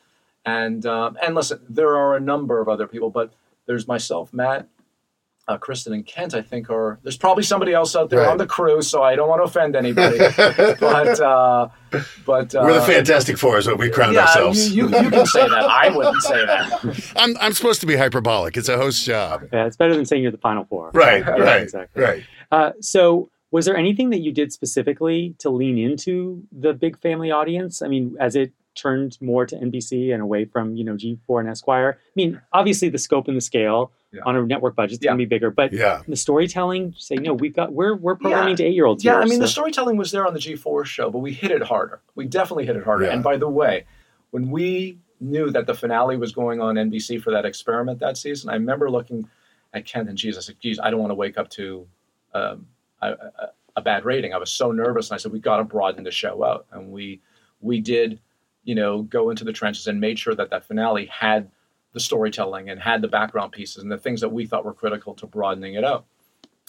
And 0.45 0.87
um, 0.87 1.19
and 1.23 1.35
listen, 1.35 1.61
there 1.69 1.97
are 1.97 2.17
a 2.17 2.21
number 2.21 2.61
of 2.61 2.69
other 2.69 2.87
people, 2.87 3.11
but 3.11 3.33
there's 3.67 3.87
myself, 3.87 4.33
Matt, 4.33 4.69
uh, 5.51 5.59
Kristen, 5.59 5.93
and 5.93 6.07
Kent. 6.07 6.35
I 6.35 6.43
think 6.43 6.71
are 6.71 6.99
there's 7.03 7.17
probably 7.17 7.43
somebody 7.43 7.73
else 7.73 7.97
out 7.97 8.09
there 8.11 8.21
Right. 8.21 8.29
on 8.29 8.39
the 8.39 8.47
crew, 8.47 8.81
so 8.83 9.03
I 9.03 9.17
don't 9.17 9.29
want 9.29 9.41
to 9.41 9.45
offend 9.45 9.75
anybody. 9.77 10.19
but 10.81 11.21
uh, 11.21 11.69
but 12.25 12.55
uh, 12.55 12.61
We're 12.65 12.75
the 12.75 12.83
Fantastic 12.87 13.37
Four, 13.39 13.59
is 13.59 13.67
what 13.67 13.79
we 13.79 13.91
crowned 13.91 14.15
yeah, 14.15 14.23
ourselves. 14.27 14.75
You, 14.75 14.89
you, 14.89 15.01
you 15.03 15.11
can 15.11 15.27
say 15.27 15.49
that. 15.49 15.65
I 15.65 15.89
wouldn't 15.95 16.23
say 16.23 16.47
that. 16.47 17.13
I'm, 17.17 17.37
I'm 17.41 17.53
supposed 17.53 17.81
to 17.81 17.87
be 17.87 17.97
hyperbolic. 17.97 18.57
It's 18.57 18.69
a 18.69 18.77
host 18.77 19.05
job. 19.05 19.43
Yeah, 19.53 19.67
it's 19.67 19.77
better 19.77 19.95
than 19.97 20.07
saying 20.07 20.23
you're 20.23 20.33
the 20.33 20.39
final 20.39 20.65
four. 20.65 20.91
Right, 20.95 21.25
Yeah, 21.25 21.31
right, 21.33 21.63
exactly. 21.63 22.03
right. 22.03 22.23
Uh, 22.53 22.73
so, 22.81 23.31
was 23.51 23.65
there 23.67 23.77
anything 23.77 24.11
that 24.11 24.21
you 24.21 24.33
did 24.33 24.53
specifically 24.53 25.35
to 25.39 25.51
lean 25.51 25.77
into 25.79 26.43
the 26.53 26.73
big 26.73 27.01
family 27.01 27.31
audience? 27.33 27.83
I 27.83 27.89
mean, 27.89 28.17
as 28.21 28.37
it 28.37 28.53
turned 28.81 29.19
more 29.21 29.45
to 29.47 29.57
NBC 29.57 30.13
and 30.13 30.23
away 30.23 30.45
from 30.45 30.77
you 30.77 30.85
know 30.85 30.95
G4 30.95 31.41
and 31.41 31.49
Esquire. 31.49 31.99
I 31.99 32.13
mean, 32.17 32.41
obviously 32.53 32.89
the 32.89 32.99
scope 32.99 33.29
and 33.29 33.37
the 33.37 33.41
scale 33.41 33.93
Yeah. 34.13 34.23
on 34.27 34.37
a 34.37 34.43
network 34.45 34.75
budget 34.77 34.93
is 34.93 34.99
Yeah. 35.03 35.11
going 35.11 35.19
to 35.19 35.27
be 35.27 35.29
bigger, 35.29 35.51
but 35.51 35.73
Yeah. 35.73 36.03
the 36.09 36.17
storytelling, 36.17 36.95
say 36.99 37.17
no, 37.17 37.35
we've 37.35 37.55
got 37.55 37.73
we're 37.73 37.95
we're 37.95 38.17
programming 38.17 38.57
to 38.57 38.65
eight 38.65 38.75
year 38.75 38.87
olds. 38.87 39.05
Yeah, 39.05 39.13
here, 39.13 39.23
I 39.23 39.25
mean, 39.27 39.41
the 39.41 39.49
storytelling 39.49 39.97
was 39.97 40.11
there 40.11 40.27
on 40.27 40.35
the 40.35 40.41
G4 40.41 40.85
show, 40.85 41.11
but 41.11 41.19
we 41.19 41.33
hit 41.33 41.51
it 41.51 41.63
harder. 41.63 42.01
We 42.15 42.27
definitely 42.27 42.67
hit 42.67 42.77
it 42.77 42.85
harder. 42.85 43.05
Yeah. 43.05 43.13
And 43.15 43.23
by 43.23 43.37
the 43.37 43.49
way, 43.49 43.85
when 44.31 44.51
we 44.51 44.99
knew 45.21 45.51
that 45.51 45.67
the 45.67 45.75
finale 45.75 46.17
was 46.17 46.33
going 46.33 46.61
on 46.61 46.77
NBC 46.77 47.19
for 47.23 47.31
that 47.31 47.45
experiment 47.45 47.99
that 48.01 48.17
season, 48.17 48.49
I 48.51 48.55
remember 48.55 48.91
looking 48.91 49.29
at 49.75 49.85
Kent 49.85 50.09
and 50.09 50.17
Jesus, 50.19 50.49
like, 50.49 50.59
geez, 50.59 50.81
I 50.81 50.91
don't 50.91 50.99
want 51.01 51.11
to 51.11 51.15
wake 51.15 51.37
up 51.39 51.49
to 51.51 51.87
um, 52.35 52.67
a, 53.03 53.09
a, 53.11 53.49
a, 53.77 53.81
bad 53.83 54.05
rating. 54.05 54.33
I 54.35 54.39
was 54.39 54.51
so 54.51 54.73
nervous, 54.73 55.11
and 55.11 55.15
I 55.15 55.19
said, 55.19 55.31
we 55.31 55.39
got 55.41 55.59
to 55.59 55.65
broaden 55.65 56.03
the 56.05 56.11
show 56.11 56.43
out, 56.45 56.67
and 56.73 56.91
we 56.91 57.21
we 57.61 57.81
did, 57.81 58.19
you 58.65 58.75
know, 58.75 59.03
go 59.03 59.31
into 59.31 59.45
the 59.45 59.53
trenches 59.53 59.87
and 59.87 60.01
made 60.01 60.19
sure 60.19 60.35
that 60.35 60.51
that 60.51 60.65
finale 60.65 61.07
had 61.07 61.51
the 61.93 62.01
storytelling 62.01 62.71
and 62.71 62.81
had 62.81 63.03
the 63.03 63.09
background 63.09 63.53
pieces 63.53 63.83
and 63.83 63.91
the 63.91 63.99
things 63.99 64.21
that 64.21 64.29
we 64.29 64.47
thought 64.47 64.65
were 64.65 64.75
critical 64.75 65.15
to 65.15 65.27
broadening 65.27 65.75
it 65.75 65.85
out, 65.85 66.05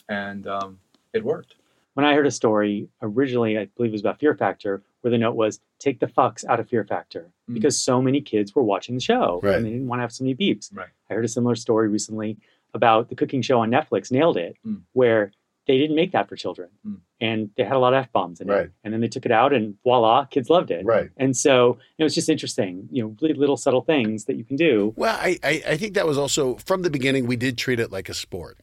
and 0.09 0.47
um, 0.47 0.79
it 1.13 1.23
worked. 1.23 1.55
When 1.93 2.05
I 2.05 2.13
heard 2.13 2.25
a 2.25 2.31
story 2.31 2.87
originally, 3.01 3.57
I 3.57 3.65
believe 3.75 3.91
it 3.91 3.93
was 3.93 4.01
about 4.01 4.19
Fear 4.19 4.35
Factor, 4.35 4.81
where 5.01 5.11
the 5.11 5.17
note 5.17 5.35
was 5.35 5.59
take 5.77 5.99
the 5.99 6.07
fucks 6.07 6.45
out 6.45 6.59
of 6.59 6.69
Fear 6.69 6.85
Factor 6.85 7.31
mm. 7.49 7.53
because 7.53 7.77
so 7.77 8.01
many 8.01 8.21
kids 8.21 8.55
were 8.55 8.63
watching 8.63 8.95
the 8.95 9.01
show 9.01 9.41
right. 9.43 9.55
and 9.55 9.65
they 9.65 9.71
didn't 9.71 9.87
want 9.87 9.99
to 9.99 10.03
have 10.03 10.11
so 10.11 10.23
many 10.23 10.35
beeps. 10.35 10.75
Right. 10.75 10.87
I 11.09 11.13
heard 11.13 11.25
a 11.25 11.29
similar 11.29 11.55
story 11.55 11.89
recently 11.89 12.37
about 12.73 13.09
the 13.09 13.15
cooking 13.15 13.41
show 13.41 13.59
on 13.59 13.69
Netflix, 13.69 14.11
Nailed 14.11 14.37
It, 14.37 14.55
mm. 14.65 14.81
where 14.93 15.33
they 15.67 15.77
didn't 15.77 15.95
make 15.95 16.13
that 16.13 16.29
for 16.29 16.35
children 16.37 16.69
mm. 16.87 16.97
And 17.21 17.51
they 17.55 17.63
had 17.63 17.73
a 17.73 17.79
lot 17.79 17.93
of 17.93 18.03
F 18.03 18.11
bombs 18.11 18.41
in 18.41 18.47
right. 18.47 18.65
it. 18.65 18.71
And 18.83 18.93
then 18.93 18.99
they 18.99 19.07
took 19.07 19.25
it 19.25 19.31
out 19.31 19.53
and 19.53 19.75
voila, 19.83 20.25
kids 20.25 20.49
loved 20.49 20.71
it. 20.71 20.83
Right. 20.83 21.11
And 21.17 21.37
so 21.37 21.77
it 21.99 22.03
was 22.03 22.15
just 22.15 22.27
interesting, 22.27 22.89
you 22.91 23.03
know, 23.03 23.15
really 23.21 23.35
little 23.35 23.57
subtle 23.57 23.81
things 23.81 24.25
that 24.25 24.35
you 24.35 24.43
can 24.43 24.55
do. 24.55 24.91
Well, 24.97 25.15
I, 25.15 25.37
I, 25.43 25.63
I 25.67 25.77
think 25.77 25.93
that 25.93 26.07
was 26.07 26.17
also 26.17 26.55
from 26.55 26.81
the 26.81 26.89
beginning, 26.89 27.27
we 27.27 27.35
did 27.35 27.59
treat 27.59 27.79
it 27.79 27.91
like 27.91 28.09
a 28.09 28.15
sport. 28.15 28.57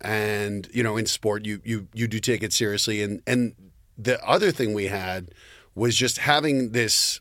And, 0.00 0.68
you 0.72 0.84
know, 0.84 0.96
in 0.96 1.06
sport, 1.06 1.44
you, 1.44 1.60
you, 1.64 1.88
you 1.92 2.06
do 2.06 2.20
take 2.20 2.44
it 2.44 2.52
seriously. 2.52 3.02
And, 3.02 3.20
and 3.26 3.54
the 3.98 4.24
other 4.24 4.52
thing 4.52 4.74
we 4.74 4.86
had 4.86 5.32
was 5.74 5.96
just 5.96 6.18
having 6.18 6.70
this 6.70 7.20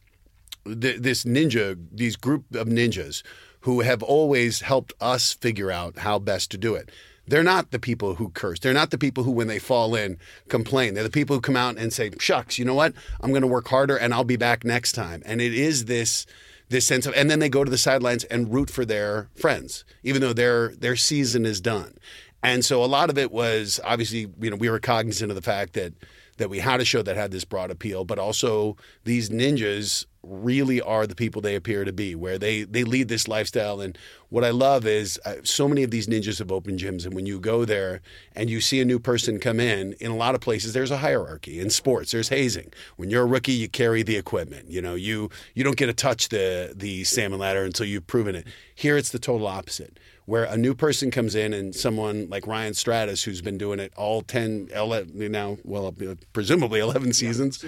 this 0.66 1.26
ninja, 1.26 1.78
these 1.92 2.16
group 2.16 2.56
of 2.56 2.68
ninjas 2.68 3.22
who 3.62 3.82
have 3.82 4.02
always 4.02 4.62
helped 4.62 4.94
us 5.02 5.34
figure 5.34 5.70
out 5.70 5.98
how 5.98 6.20
best 6.20 6.52
to 6.52 6.58
do 6.58 6.74
it. 6.74 6.90
They're 7.28 7.44
not 7.44 7.72
the 7.72 7.80
people 7.80 8.16
who 8.16 8.30
curse. 8.30 8.60
They're 8.60 8.74
not 8.74 8.92
the 8.92 8.98
people 8.98 9.24
who, 9.24 9.32
when 9.32 9.48
they 9.48 9.60
fall 9.60 9.96
in, 9.96 10.18
complain. 10.50 10.94
They're 10.94 11.04
the 11.04 11.10
people 11.10 11.36
who 11.36 11.42
come 11.42 11.56
out 11.56 11.78
and 11.78 11.94
say, 11.94 12.12
"Shucks, 12.20 12.60
you 12.60 12.66
know 12.66 12.76
what? 12.76 12.94
I'm 13.22 13.32
going 13.32 13.42
to 13.42 13.48
work 13.48 13.68
harder, 13.68 13.96
and 13.96 14.14
I'll 14.14 14.24
be 14.24 14.36
back 14.36 14.64
next 14.66 14.92
time." 14.92 15.24
And 15.26 15.42
it 15.42 15.54
is 15.54 15.86
this 15.86 16.26
this 16.70 16.86
sense 16.86 17.06
of, 17.06 17.14
and 17.14 17.30
then 17.30 17.40
they 17.40 17.50
go 17.50 17.64
to 17.64 17.72
the 17.72 17.78
sidelines 17.78 18.24
and 18.26 18.54
root 18.54 18.70
for 18.70 18.84
their 18.84 19.30
friends, 19.36 19.86
even 20.04 20.22
though 20.22 20.34
their 20.34 20.76
their 20.76 20.96
season 20.96 21.46
is 21.46 21.62
done. 21.62 21.98
And 22.42 22.66
so 22.66 22.84
a 22.84 22.88
lot 22.88 23.10
of 23.10 23.18
it 23.18 23.32
was 23.32 23.80
obviously, 23.86 24.28
you 24.42 24.50
know, 24.50 24.58
we 24.58 24.70
were 24.70 24.80
cognizant 24.80 25.32
of 25.32 25.36
the 25.36 25.42
fact 25.42 25.74
that 25.74 25.94
that 26.38 26.50
we 26.50 26.60
had 26.60 26.82
a 26.82 26.86
show 26.86 27.02
that 27.04 27.16
had 27.16 27.32
this 27.32 27.46
broad 27.46 27.72
appeal, 27.72 28.04
but 28.06 28.20
also 28.20 28.76
these 29.06 29.30
ninjas 29.30 30.06
really 30.24 30.82
are 30.82 31.06
the 31.06 31.16
people 31.16 31.42
they 31.42 31.56
appear 31.56 31.84
to 31.84 31.94
be, 31.94 32.16
where 32.16 32.38
they 32.38 32.64
they 32.64 32.84
lead 32.84 33.08
this 33.10 33.28
lifestyle. 33.28 33.82
And 33.82 33.98
what 34.30 34.44
I 34.44 34.50
love 34.50 34.86
is 34.86 35.20
uh, 35.26 35.36
so 35.44 35.68
many 35.68 35.84
of 35.84 35.92
these 35.92 36.08
ninjas 36.08 36.40
have 36.40 36.52
opened 36.52 36.80
gyms, 36.80 37.06
and 37.06 37.14
when 37.14 37.26
you 37.26 37.40
go 37.40 37.66
there 37.66 38.02
and 38.36 38.50
you 38.50 38.62
see 38.62 38.80
a 38.82 38.86
new 38.86 39.00
person 39.00 39.40
come 39.40 39.60
in, 39.60 39.94
in 40.00 40.12
a 40.12 40.16
lot 40.16 40.36
of 40.36 40.42
places 40.42 40.74
there's 40.74 40.92
a 40.92 40.98
hierarchy. 40.98 41.60
In 41.60 41.70
sports, 41.70 42.12
there's 42.12 42.30
hazing. 42.30 42.72
When 42.96 43.10
you're 43.10 43.24
a 43.24 43.28
rookie, 43.28 43.52
you 43.54 43.70
carry 43.70 44.04
the 44.04 44.16
equipment. 44.16 44.70
You 44.70 44.82
know, 44.82 44.96
you 44.96 45.30
you 45.54 45.64
don't 45.64 45.78
get 45.78 45.88
to 45.88 45.94
touch 45.94 46.30
the 46.30 46.74
the 46.76 47.04
salmon 47.04 47.40
ladder 47.40 47.64
until 47.64 47.86
you've 47.86 48.08
proven 48.08 48.36
it. 48.36 48.48
Here, 48.74 48.98
it's 48.98 49.10
the 49.10 49.20
total 49.20 49.48
opposite 49.48 50.00
where 50.26 50.46
a 50.46 50.58
new 50.58 50.74
person 50.74 51.12
comes 51.12 51.36
in 51.36 51.54
and 51.54 51.76
someone 51.76 52.30
like 52.30 52.48
Ryan 52.48 52.74
Stratis, 52.74 53.24
who's 53.24 53.42
been 53.42 53.58
doing 53.58 53.80
it 53.80 53.92
all 53.98 54.22
10, 54.22 54.70
11, 54.74 55.32
now, 55.32 55.58
well, 55.64 55.94
presumably 56.32 56.80
11 56.80 57.14
seasons, 57.14 57.64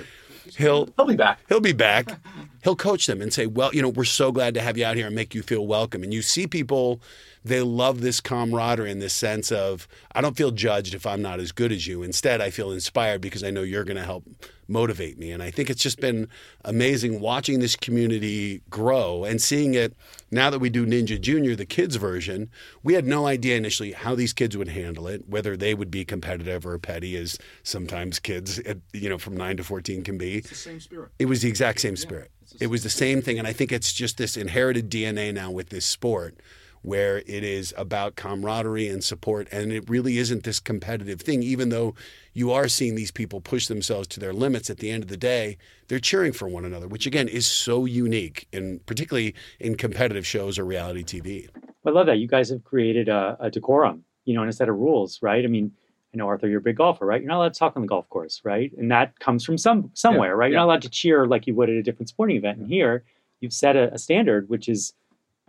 he'll, 0.58 0.90
he'll 0.96 1.06
be 1.06 1.16
back. 1.16 1.40
He'll 1.48 1.60
be 1.60 1.74
back. 1.74 2.10
He'll 2.64 2.76
coach 2.76 3.06
them 3.06 3.22
and 3.22 3.32
say, 3.32 3.46
well, 3.46 3.72
you 3.76 3.82
know, 3.84 3.90
we're 3.90 4.06
so 4.06 4.32
glad 4.32 4.56
to 4.56 4.60
have 4.60 4.76
you 4.76 4.84
out 4.86 4.96
here 4.96 5.06
and 5.06 5.16
make 5.16 5.36
you 5.36 5.44
feel 5.44 5.68
welcome. 5.68 6.02
And 6.02 6.12
you 6.12 6.24
see 6.24 6.48
people 6.48 7.00
they 7.46 7.62
love 7.62 8.02
this 8.02 8.20
camaraderie 8.20 8.90
in 8.90 8.98
this 8.98 9.14
sense 9.14 9.52
of 9.52 9.88
I 10.14 10.22
don't 10.22 10.36
feel 10.36 10.50
judged 10.50 10.96
if 10.96 11.06
I'm 11.06 11.22
not 11.22 11.40
as 11.40 11.52
good 11.52 11.72
as 11.72 11.86
you. 11.86 12.02
Instead, 12.02 12.42
I 12.42 12.50
feel 12.50 12.72
inspired 12.72 13.22
because 13.22 13.44
I 13.44 13.52
know 13.52 13.62
you're 13.62 13.84
going 13.84 13.98
to 13.98 14.04
help 14.04 14.26
motivate 14.68 15.20
me. 15.20 15.32
And 15.32 15.44
I 15.44 15.52
think 15.52 15.70
it's 15.70 15.84
just 15.84 16.00
been 16.00 16.28
amazing 16.64 17.20
watching 17.20 17.60
this 17.60 17.76
community 17.76 18.64
grow 18.72 19.26
and 19.26 19.40
seeing 19.40 19.76
it 19.76 19.96
now 20.32 20.50
that 20.50 20.58
we 20.58 20.72
do 20.72 20.88
Ninja 20.88 21.22
Junior, 21.22 21.56
the 21.56 21.68
kids 21.68 21.98
version. 21.98 22.50
We 22.82 22.96
had 22.96 23.06
no 23.06 23.28
idea 23.28 23.58
initially 23.58 23.92
how 23.92 24.16
these 24.16 24.34
kids 24.34 24.58
would 24.58 24.70
handle 24.70 25.08
it, 25.08 25.30
whether 25.30 25.56
they 25.56 25.76
would 25.76 25.92
be 25.92 26.04
competitive 26.04 26.66
or 26.66 26.80
petty, 26.80 27.16
as 27.16 27.38
sometimes 27.62 28.18
kids, 28.18 28.60
you 28.92 29.08
know, 29.08 29.20
from 29.20 29.38
nine 29.38 29.58
to 29.58 29.64
14 29.64 30.04
can 30.04 30.18
be. 30.18 30.38
It's 30.38 30.50
the 30.50 30.56
same 30.56 30.80
spirit. 30.80 31.12
It 31.20 31.26
was 31.26 31.44
the 31.44 31.48
exact 31.48 31.80
same 31.80 31.96
spirit. 31.96 32.32
Yeah, 32.54 32.58
it 32.62 32.68
was 32.68 32.82
the 32.82 32.90
same 32.90 33.22
thing. 33.22 33.38
And 33.38 33.48
I 33.48 33.54
think 33.54 33.72
it's 33.72 33.94
just 33.94 34.18
this 34.18 34.36
inherited 34.36 34.90
DNA 34.90 35.32
now 35.32 35.52
with 35.52 35.70
this 35.70 35.86
sport 35.86 36.40
where 36.86 37.18
it 37.18 37.44
is 37.44 37.74
about 37.78 38.16
camaraderie 38.16 38.88
and 38.88 39.04
support. 39.04 39.48
And 39.52 39.72
it 39.72 39.90
really 39.90 40.20
isn't 40.20 40.44
this 40.44 40.60
competitive 40.60 41.20
thing, 41.20 41.42
even 41.42 41.70
though 41.70 41.96
you 42.32 42.52
are 42.52 42.68
seeing 42.68 42.94
these 42.94 43.10
people 43.10 43.42
push 43.42 43.68
themselves 43.68 44.08
to 44.10 44.20
their 44.20 44.34
limits 44.34 44.70
at 44.70 44.78
the 44.78 44.92
end 44.92 45.02
of 45.02 45.10
the 45.10 45.18
day, 45.18 45.58
they're 45.88 46.00
cheering 46.00 46.32
for 46.32 46.48
one 46.48 46.64
another, 46.64 46.88
which 46.88 47.08
again 47.08 47.28
is 47.28 47.48
so 47.48 47.86
unique, 47.86 48.48
and 48.54 48.86
particularly 48.86 49.34
in 49.60 49.76
competitive 49.76 50.28
shows 50.28 50.60
or 50.60 50.66
reality 50.66 51.04
TV. 51.04 51.50
I 51.88 51.90
love 51.90 52.06
that. 52.06 52.20
You 52.20 52.28
guys 52.28 52.50
have 52.50 52.64
created 52.64 53.10
a, 53.10 53.36
a 53.40 53.50
decorum, 53.50 54.04
you 54.26 54.36
know, 54.36 54.42
and 54.42 54.50
a 54.50 54.54
set 54.54 54.70
of 54.70 54.76
rules, 54.76 55.20
right? 55.24 55.44
I 55.44 55.48
mean, 55.48 55.72
I 56.14 56.18
know 56.18 56.28
Arthur, 56.28 56.48
you're 56.48 56.60
a 56.60 56.64
big 56.64 56.78
golfer, 56.78 57.06
right? 57.06 57.20
You're 57.20 57.30
not 57.30 57.38
allowed 57.38 57.54
to 57.54 57.60
talk 57.60 57.76
on 57.76 57.82
the 57.82 57.88
golf 57.88 58.08
course, 58.10 58.42
right? 58.44 58.72
And 58.78 58.92
that 58.92 59.20
comes 59.20 59.44
from 59.44 59.58
some 59.58 59.90
somewhere, 59.96 60.30
yeah, 60.30 60.36
right? 60.36 60.52
You're 60.52 60.60
not 60.60 60.66
allowed 60.66 60.82
to 60.84 60.90
cheer 60.90 61.26
like 61.26 61.48
you 61.48 61.56
would 61.56 61.70
at 61.70 61.76
a 61.76 61.84
different 61.84 62.10
sporting 62.10 62.38
event. 62.38 62.60
And 62.60 62.68
here, 62.68 63.04
you've 63.40 63.54
set 63.54 63.76
a, 63.76 63.92
a 63.92 63.98
standard, 63.98 64.50
which 64.50 64.70
is 64.70 64.94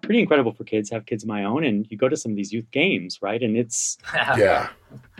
pretty 0.06 0.20
incredible 0.20 0.52
for 0.52 0.64
kids. 0.64 0.90
I 0.90 0.94
have 0.94 1.06
kids 1.06 1.22
of 1.24 1.28
my 1.28 1.44
own, 1.44 1.64
and 1.64 1.86
you 1.90 1.96
go 1.96 2.08
to 2.08 2.16
some 2.16 2.32
of 2.32 2.36
these 2.36 2.52
youth 2.52 2.70
games, 2.70 3.20
right? 3.20 3.42
And 3.42 3.56
it's 3.56 3.98
yeah, 4.14 4.70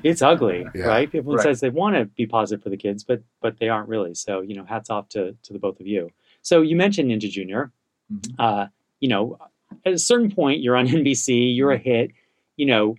it's 0.02 0.22
ugly, 0.22 0.66
yeah. 0.74 0.84
right? 0.86 1.08
Everyone 1.08 1.36
right. 1.36 1.42
says 1.42 1.60
they 1.60 1.70
want 1.70 1.96
to 1.96 2.06
be 2.06 2.26
positive 2.26 2.62
for 2.62 2.70
the 2.70 2.76
kids, 2.76 3.04
but 3.04 3.22
but 3.40 3.58
they 3.58 3.68
aren't 3.68 3.88
really. 3.88 4.14
So 4.14 4.40
you 4.40 4.54
know, 4.54 4.64
hats 4.64 4.88
off 4.88 5.08
to 5.10 5.36
to 5.42 5.52
the 5.52 5.58
both 5.58 5.80
of 5.80 5.86
you. 5.86 6.10
So 6.42 6.62
you 6.62 6.76
mentioned 6.76 7.10
Ninja 7.10 7.30
Junior. 7.30 7.72
Mm-hmm. 8.12 8.34
Uh, 8.38 8.66
you 9.00 9.08
know, 9.08 9.38
at 9.84 9.92
a 9.92 9.98
certain 9.98 10.30
point, 10.30 10.60
you're 10.60 10.76
on 10.76 10.86
NBC, 10.88 11.54
you're 11.54 11.72
a 11.72 11.78
hit. 11.78 12.12
You 12.56 12.66
know, 12.66 12.96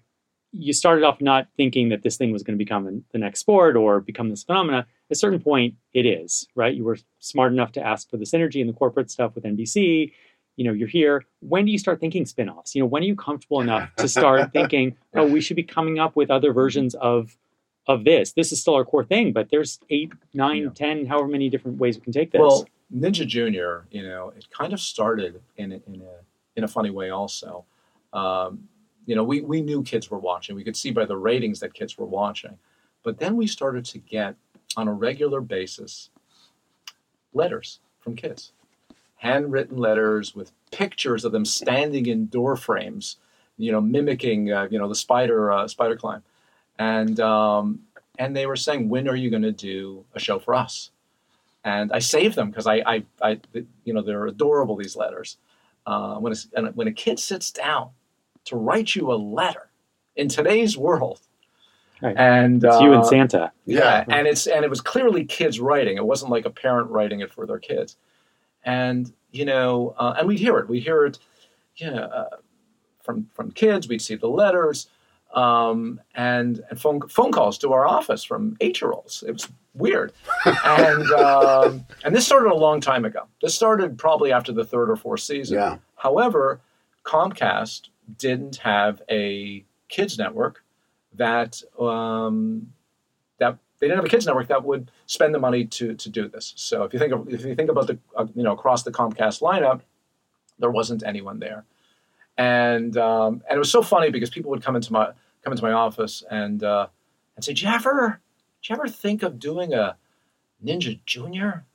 you 0.51 0.73
started 0.73 1.03
off 1.03 1.21
not 1.21 1.47
thinking 1.57 1.89
that 1.89 2.03
this 2.03 2.17
thing 2.17 2.31
was 2.31 2.43
going 2.43 2.57
to 2.57 2.63
become 2.63 3.03
the 3.11 3.17
next 3.17 3.39
sport 3.39 3.75
or 3.75 3.99
become 3.99 4.29
this 4.29 4.43
phenomena. 4.43 4.79
At 4.79 4.85
a 5.11 5.15
certain 5.15 5.39
point, 5.39 5.75
it 5.93 6.05
is, 6.05 6.47
right? 6.55 6.73
You 6.73 6.83
were 6.83 6.97
smart 7.19 7.51
enough 7.51 7.71
to 7.73 7.85
ask 7.85 8.09
for 8.09 8.17
the 8.17 8.25
synergy 8.25 8.59
and 8.59 8.69
the 8.69 8.73
corporate 8.73 9.11
stuff 9.11 9.35
with 9.35 9.43
NBC 9.43 10.11
you 10.57 10.65
know 10.65 10.73
you're 10.73 10.87
here 10.89 11.23
when 11.39 11.65
do 11.65 11.71
you 11.71 11.77
start 11.77 12.01
thinking 12.01 12.25
spin-offs? 12.25 12.75
You 12.75 12.81
know 12.81 12.87
when 12.87 13.03
are 13.03 13.05
you 13.05 13.15
comfortable 13.15 13.61
enough 13.61 13.89
to 13.97 14.09
start 14.09 14.51
thinking 14.51 14.97
oh 15.15 15.25
we 15.25 15.39
should 15.39 15.55
be 15.55 15.63
coming 15.63 15.99
up 15.99 16.17
with 16.17 16.29
other 16.29 16.51
versions 16.51 16.93
of 16.95 17.37
of 17.87 18.03
this? 18.03 18.33
This 18.33 18.51
is 18.51 18.59
still 18.59 18.75
our 18.75 18.83
core 18.83 19.05
thing 19.05 19.31
but 19.31 19.49
there's 19.49 19.79
eight 19.89 20.11
nine 20.33 20.63
yeah. 20.63 20.69
ten 20.75 21.05
however 21.05 21.29
many 21.29 21.49
different 21.49 21.77
ways 21.77 21.95
we 21.95 22.01
can 22.01 22.11
take 22.11 22.31
this. 22.31 22.39
Well 22.39 22.67
ninja 22.93 23.25
junior 23.25 23.85
you 23.91 24.03
know 24.03 24.33
it 24.35 24.49
kind 24.49 24.73
of 24.73 24.79
started 24.79 25.41
in 25.55 25.71
a, 25.71 25.75
in 25.87 26.01
a 26.01 26.57
in 26.57 26.63
a 26.65 26.67
funny 26.67 26.89
way 26.89 27.11
also. 27.11 27.63
Um, 28.11 28.67
you 29.05 29.15
know 29.15 29.23
we, 29.23 29.41
we 29.41 29.61
knew 29.61 29.83
kids 29.83 30.09
were 30.09 30.19
watching. 30.19 30.55
We 30.55 30.63
could 30.63 30.75
see 30.75 30.91
by 30.91 31.05
the 31.05 31.17
ratings 31.17 31.61
that 31.61 31.73
kids 31.73 31.97
were 31.97 32.05
watching. 32.05 32.57
But 33.03 33.19
then 33.19 33.37
we 33.37 33.47
started 33.47 33.85
to 33.85 33.99
get 33.99 34.35
on 34.75 34.87
a 34.87 34.93
regular 34.93 35.39
basis 35.39 36.09
letters 37.31 37.79
from 37.99 38.15
kids 38.15 38.53
handwritten 39.17 39.77
letters 39.77 40.35
with 40.35 40.51
pictures 40.71 41.25
of 41.25 41.31
them 41.31 41.45
standing 41.45 42.05
in 42.05 42.27
door 42.27 42.55
frames, 42.55 43.17
you 43.57 43.71
know, 43.71 43.81
mimicking, 43.81 44.51
uh, 44.51 44.67
you 44.69 44.79
know, 44.79 44.87
the 44.87 44.95
spider 44.95 45.51
uh, 45.51 45.67
spider 45.67 45.95
climb, 45.95 46.23
and 46.79 47.19
um, 47.19 47.79
and 48.17 48.35
they 48.35 48.45
were 48.45 48.55
saying, 48.55 48.89
when 48.89 49.07
are 49.07 49.15
you 49.15 49.29
going 49.29 49.43
to 49.43 49.51
do 49.51 50.05
a 50.15 50.19
show 50.19 50.39
for 50.39 50.55
us? 50.55 50.91
And 51.63 51.91
I 51.91 51.99
saved 51.99 52.35
them 52.35 52.49
because 52.49 52.65
I, 52.65 52.75
I, 52.85 53.03
I, 53.21 53.41
you 53.83 53.93
know, 53.93 54.01
they're 54.01 54.27
adorable. 54.27 54.77
These 54.77 54.95
letters. 54.95 55.37
Uh, 55.85 56.15
when 56.15 56.33
a, 56.33 56.61
when 56.71 56.87
a 56.87 56.91
kid 56.91 57.17
sits 57.17 57.49
down 57.49 57.89
to 58.43 58.57
write 58.57 58.93
you 58.93 59.11
a 59.11 59.15
letter 59.15 59.69
in 60.15 60.27
today's 60.27 60.77
world, 60.77 61.21
Right. 62.01 62.15
And 62.15 62.63
it's 62.63 62.75
uh, 62.75 62.79
you 62.79 62.93
and 62.93 63.01
uh, 63.01 63.05
Santa. 63.05 63.51
Yeah, 63.65 64.05
and 64.07 64.27
it's 64.27 64.45
and 64.45 64.63
it 64.63 64.69
was 64.69 64.81
clearly 64.81 65.25
kids 65.25 65.59
writing. 65.59 65.97
It 65.97 66.05
wasn't 66.05 66.29
like 66.29 66.45
a 66.45 66.51
parent 66.51 66.91
writing 66.91 67.21
it 67.21 67.31
for 67.31 67.47
their 67.47 67.57
kids 67.57 67.97
and 68.67 69.11
you 69.31 69.45
know, 69.45 69.95
uh, 69.97 70.15
and 70.19 70.27
we'd 70.27 70.39
hear 70.39 70.57
it. 70.59 70.69
We 70.69 70.79
hear 70.79 71.05
it, 71.05 71.17
you 71.77 71.89
know, 71.89 72.03
uh, 72.03 72.37
from 73.01 73.27
from 73.33 73.51
kids. 73.51 73.87
We'd 73.87 74.01
see 74.01 74.15
the 74.15 74.27
letters 74.27 74.87
um, 75.33 75.99
and 76.15 76.61
and 76.69 76.79
phone 76.79 77.01
phone 77.07 77.31
calls 77.31 77.57
to 77.59 77.73
our 77.73 77.87
office 77.87 78.23
from 78.23 78.57
eight 78.61 78.79
year 78.81 78.91
olds. 78.91 79.23
It 79.25 79.31
was 79.31 79.47
weird, 79.73 80.11
and 80.45 81.11
um, 81.13 81.85
and 82.03 82.15
this 82.15 82.25
started 82.25 82.51
a 82.51 82.55
long 82.55 82.81
time 82.81 83.05
ago. 83.05 83.23
This 83.41 83.55
started 83.55 83.97
probably 83.97 84.31
after 84.31 84.51
the 84.51 84.65
third 84.65 84.89
or 84.89 84.95
fourth 84.97 85.21
season. 85.21 85.57
Yeah. 85.57 85.77
However, 85.95 86.59
Comcast 87.05 87.89
didn't 88.17 88.57
have 88.57 89.01
a 89.09 89.63
kids 89.87 90.17
network 90.17 90.63
that 91.13 91.61
um, 91.79 92.67
that 92.75 92.76
they 93.79 93.87
didn't 93.87 93.97
have 93.97 94.05
a 94.05 94.09
kids 94.09 94.25
network 94.25 94.47
that 94.47 94.63
would 94.63 94.91
spend 95.05 95.33
the 95.33 95.39
money 95.39 95.65
to 95.65 95.93
to 95.93 96.09
do 96.09 96.27
this. 96.27 96.53
So 96.55 96.83
if 96.83 96.93
you 96.93 96.99
think 96.99 97.13
of, 97.13 97.29
if 97.29 97.45
you 97.45 97.55
think 97.55 97.69
about 97.69 97.87
the 97.87 97.97
uh, 98.15 98.25
you 98.35 98.43
know 98.43 98.53
across 98.53 98.83
the 98.83 98.91
Comcast 98.91 99.41
lineup, 99.41 99.81
there 100.59 100.71
wasn't 100.71 101.03
anyone 101.05 101.39
there, 101.39 101.65
and 102.37 102.97
um, 102.97 103.43
and 103.49 103.55
it 103.55 103.59
was 103.59 103.71
so 103.71 103.81
funny 103.81 104.09
because 104.09 104.29
people 104.29 104.51
would 104.51 104.63
come 104.63 104.75
into 104.75 104.91
my 104.91 105.11
come 105.43 105.53
into 105.53 105.63
my 105.63 105.73
office 105.73 106.23
and 106.29 106.63
uh, 106.63 106.87
and 107.35 107.45
say, 107.45 107.53
"Did 107.53 107.61
you 107.61 107.69
ever, 107.69 108.19
did 108.61 108.69
you 108.69 108.75
ever 108.75 108.87
think 108.87 109.23
of 109.23 109.39
doing 109.39 109.73
a 109.73 109.95
Ninja 110.63 110.99
Junior?" 111.05 111.65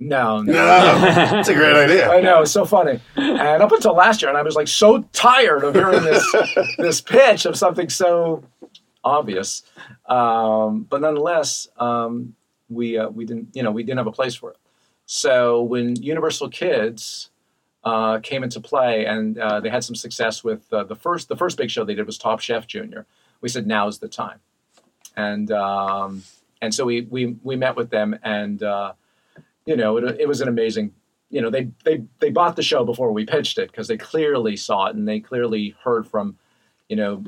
No, 0.00 0.42
No, 0.42 0.52
that's 0.52 1.48
a 1.48 1.54
great 1.54 1.74
idea. 1.74 2.08
I 2.08 2.20
know, 2.20 2.42
it's 2.42 2.52
so 2.52 2.64
funny. 2.64 3.00
And 3.16 3.62
up 3.62 3.72
until 3.72 3.94
last 3.94 4.22
year, 4.22 4.28
and 4.28 4.38
I 4.38 4.42
was 4.42 4.54
like 4.54 4.68
so 4.68 5.02
tired 5.12 5.64
of 5.64 5.74
hearing 5.74 6.04
this 6.04 6.24
this 6.78 7.00
pitch 7.00 7.46
of 7.46 7.56
something 7.56 7.88
so 7.88 8.44
obvious. 9.08 9.62
Um, 10.06 10.82
but 10.90 11.00
nonetheless, 11.00 11.68
um, 11.78 12.34
we 12.68 12.98
uh, 12.98 13.08
we 13.08 13.24
didn't 13.24 13.48
you 13.56 13.62
know 13.62 13.70
we 13.70 13.82
didn't 13.82 13.98
have 13.98 14.06
a 14.14 14.18
place 14.20 14.34
for 14.34 14.50
it. 14.52 14.58
So 15.06 15.62
when 15.62 15.96
Universal 15.96 16.50
Kids 16.50 17.30
uh, 17.82 18.18
came 18.20 18.42
into 18.44 18.60
play 18.60 19.06
and 19.06 19.38
uh, 19.38 19.60
they 19.60 19.70
had 19.70 19.82
some 19.84 19.96
success 19.96 20.44
with 20.44 20.62
uh, 20.72 20.84
the 20.84 20.96
first 20.96 21.28
the 21.28 21.36
first 21.36 21.56
big 21.56 21.70
show 21.70 21.84
they 21.84 21.94
did 21.94 22.06
was 22.06 22.18
Top 22.18 22.40
Chef 22.40 22.66
Junior, 22.66 23.06
we 23.40 23.48
said 23.48 23.66
now's 23.66 23.98
the 23.98 24.08
time. 24.08 24.40
And 25.16 25.50
um, 25.50 26.22
and 26.60 26.74
so 26.74 26.84
we 26.84 27.02
we 27.02 27.36
we 27.42 27.56
met 27.56 27.76
with 27.76 27.90
them 27.90 28.18
and. 28.22 28.62
Uh, 28.62 28.92
you 29.68 29.76
know, 29.76 29.98
it, 29.98 30.18
it 30.20 30.26
was 30.26 30.40
an 30.40 30.48
amazing. 30.48 30.94
You 31.28 31.42
know, 31.42 31.50
they 31.50 31.68
they 31.84 32.02
they 32.20 32.30
bought 32.30 32.56
the 32.56 32.62
show 32.62 32.84
before 32.84 33.12
we 33.12 33.26
pitched 33.26 33.58
it 33.58 33.70
because 33.70 33.86
they 33.86 33.98
clearly 33.98 34.56
saw 34.56 34.86
it 34.86 34.96
and 34.96 35.06
they 35.06 35.20
clearly 35.20 35.76
heard 35.84 36.08
from, 36.08 36.38
you 36.88 36.96
know, 36.96 37.24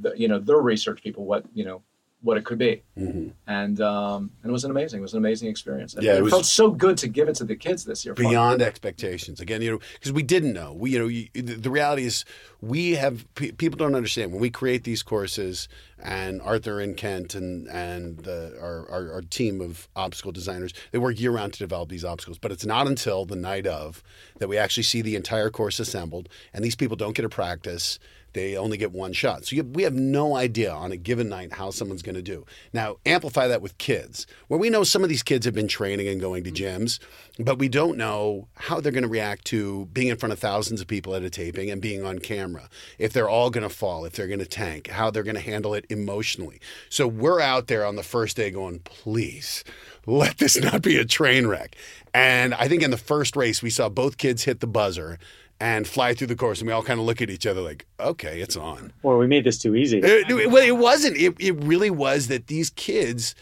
the, 0.00 0.12
you 0.16 0.28
know 0.28 0.38
their 0.38 0.58
research 0.58 1.02
people 1.02 1.24
what 1.24 1.44
you 1.54 1.64
know 1.64 1.82
what 2.22 2.38
it 2.38 2.44
could 2.44 2.56
be, 2.56 2.82
Mhm. 2.98 3.32
and 3.46 3.80
um, 3.82 4.30
and 4.42 4.48
it 4.48 4.52
was 4.52 4.64
an 4.64 4.70
amazing. 4.70 5.00
It 5.00 5.02
was 5.02 5.12
an 5.12 5.18
amazing 5.18 5.50
experience. 5.50 5.92
And 5.92 6.02
Yeah, 6.02 6.14
it 6.14 6.24
it, 6.24 6.30
felt 6.30 6.46
so 6.46 6.70
good 6.70 6.96
to 6.98 7.06
give 7.08 7.28
it 7.28 7.34
to 7.36 7.44
the 7.44 7.54
kids 7.54 7.84
this 7.84 8.02
year. 8.02 8.14
beyond 8.14 8.62
expectations 8.62 9.40
again 9.40 9.60
you 9.60 9.72
know 9.72 9.78
because 9.92 10.10
we 10.10 10.22
didn't 10.22 10.54
know 10.54 10.72
we 10.72 10.92
you 10.92 10.98
know 10.98 11.06
you, 11.06 11.28
the, 11.34 11.42
the 11.42 11.70
reality 11.70 12.04
is 12.04 12.24
we 12.62 12.92
have 12.92 13.26
pe- 13.34 13.52
people 13.52 13.76
don't 13.76 13.94
understand 13.94 14.32
when 14.32 14.40
we 14.40 14.48
create 14.48 14.84
these 14.84 15.02
courses 15.02 15.68
and 16.02 16.40
arthur 16.40 16.80
and 16.80 16.96
kent 16.96 17.34
and 17.34 17.68
and 17.68 18.20
the, 18.20 18.56
our, 18.58 18.88
our, 18.90 19.12
our 19.12 19.20
team 19.22 19.60
of 19.60 19.86
obstacle 19.94 20.32
designers 20.32 20.72
they 20.92 20.98
work 20.98 21.20
year 21.20 21.30
round 21.30 21.52
to 21.52 21.58
develop 21.58 21.90
these 21.90 22.06
obstacles 22.06 22.38
but 22.38 22.50
it's 22.50 22.64
not 22.64 22.86
until 22.86 23.26
the 23.26 23.36
night 23.36 23.66
of 23.66 24.02
that 24.38 24.48
we 24.48 24.56
actually 24.56 24.82
see 24.82 25.02
the 25.02 25.14
entire 25.14 25.50
course 25.50 25.78
assembled 25.78 26.30
and 26.54 26.64
these 26.64 26.74
people 26.76 26.96
don't 26.96 27.14
get 27.14 27.24
a 27.26 27.28
practice 27.28 27.98
they 28.34 28.56
only 28.56 28.76
get 28.76 28.92
one 28.92 29.12
shot. 29.12 29.46
So 29.46 29.56
you, 29.56 29.64
we 29.64 29.84
have 29.84 29.94
no 29.94 30.36
idea 30.36 30.72
on 30.72 30.92
a 30.92 30.96
given 30.96 31.28
night 31.28 31.54
how 31.54 31.70
someone's 31.70 32.02
going 32.02 32.14
to 32.16 32.22
do. 32.22 32.44
Now, 32.72 32.96
amplify 33.06 33.48
that 33.48 33.62
with 33.62 33.78
kids, 33.78 34.26
where 34.48 34.60
we 34.60 34.70
know 34.70 34.84
some 34.84 35.02
of 35.02 35.08
these 35.08 35.22
kids 35.22 35.46
have 35.46 35.54
been 35.54 35.68
training 35.68 36.08
and 36.08 36.20
going 36.20 36.44
to 36.44 36.52
gyms, 36.52 36.98
but 37.38 37.58
we 37.58 37.68
don't 37.68 37.96
know 37.96 38.48
how 38.54 38.80
they're 38.80 38.92
going 38.92 39.02
to 39.02 39.08
react 39.08 39.44
to 39.46 39.86
being 39.86 40.08
in 40.08 40.16
front 40.16 40.32
of 40.32 40.38
thousands 40.38 40.80
of 40.80 40.86
people 40.86 41.14
at 41.14 41.22
a 41.22 41.30
taping 41.30 41.70
and 41.70 41.80
being 41.80 42.04
on 42.04 42.18
camera. 42.18 42.68
If 42.98 43.12
they're 43.12 43.28
all 43.28 43.50
going 43.50 43.66
to 43.66 43.74
fall, 43.74 44.04
if 44.04 44.12
they're 44.12 44.28
going 44.28 44.38
to 44.40 44.46
tank, 44.46 44.88
how 44.88 45.10
they're 45.10 45.22
going 45.22 45.34
to 45.36 45.40
handle 45.40 45.74
it 45.74 45.86
emotionally. 45.88 46.60
So 46.90 47.08
we're 47.08 47.40
out 47.40 47.68
there 47.68 47.86
on 47.86 47.96
the 47.96 48.02
first 48.02 48.36
day 48.36 48.50
going, 48.50 48.80
please 48.80 49.64
let 50.06 50.38
this 50.38 50.60
not 50.60 50.82
be 50.82 50.96
a 50.98 51.04
train 51.04 51.46
wreck. 51.46 51.76
And 52.12 52.54
I 52.54 52.68
think 52.68 52.82
in 52.82 52.90
the 52.90 52.96
first 52.96 53.36
race, 53.36 53.62
we 53.62 53.70
saw 53.70 53.88
both 53.88 54.18
kids 54.18 54.44
hit 54.44 54.60
the 54.60 54.66
buzzer 54.66 55.18
and 55.60 55.86
fly 55.86 56.14
through 56.14 56.26
the 56.26 56.36
course, 56.36 56.60
and 56.60 56.66
we 56.66 56.72
all 56.72 56.82
kind 56.82 56.98
of 57.00 57.06
look 57.06 57.22
at 57.22 57.30
each 57.30 57.46
other 57.46 57.60
like, 57.60 57.86
okay, 58.00 58.40
it's 58.40 58.56
on. 58.56 58.92
Or 59.02 59.18
we 59.18 59.26
made 59.26 59.44
this 59.44 59.58
too 59.58 59.74
easy. 59.74 59.98
It, 59.98 60.30
it- 60.30 60.50
well, 60.50 60.64
it 60.66 60.76
wasn't. 60.76 61.16
It, 61.16 61.34
it 61.38 61.52
really 61.64 61.90
was 61.90 62.28
that 62.28 62.48
these 62.48 62.70
kids 62.70 63.34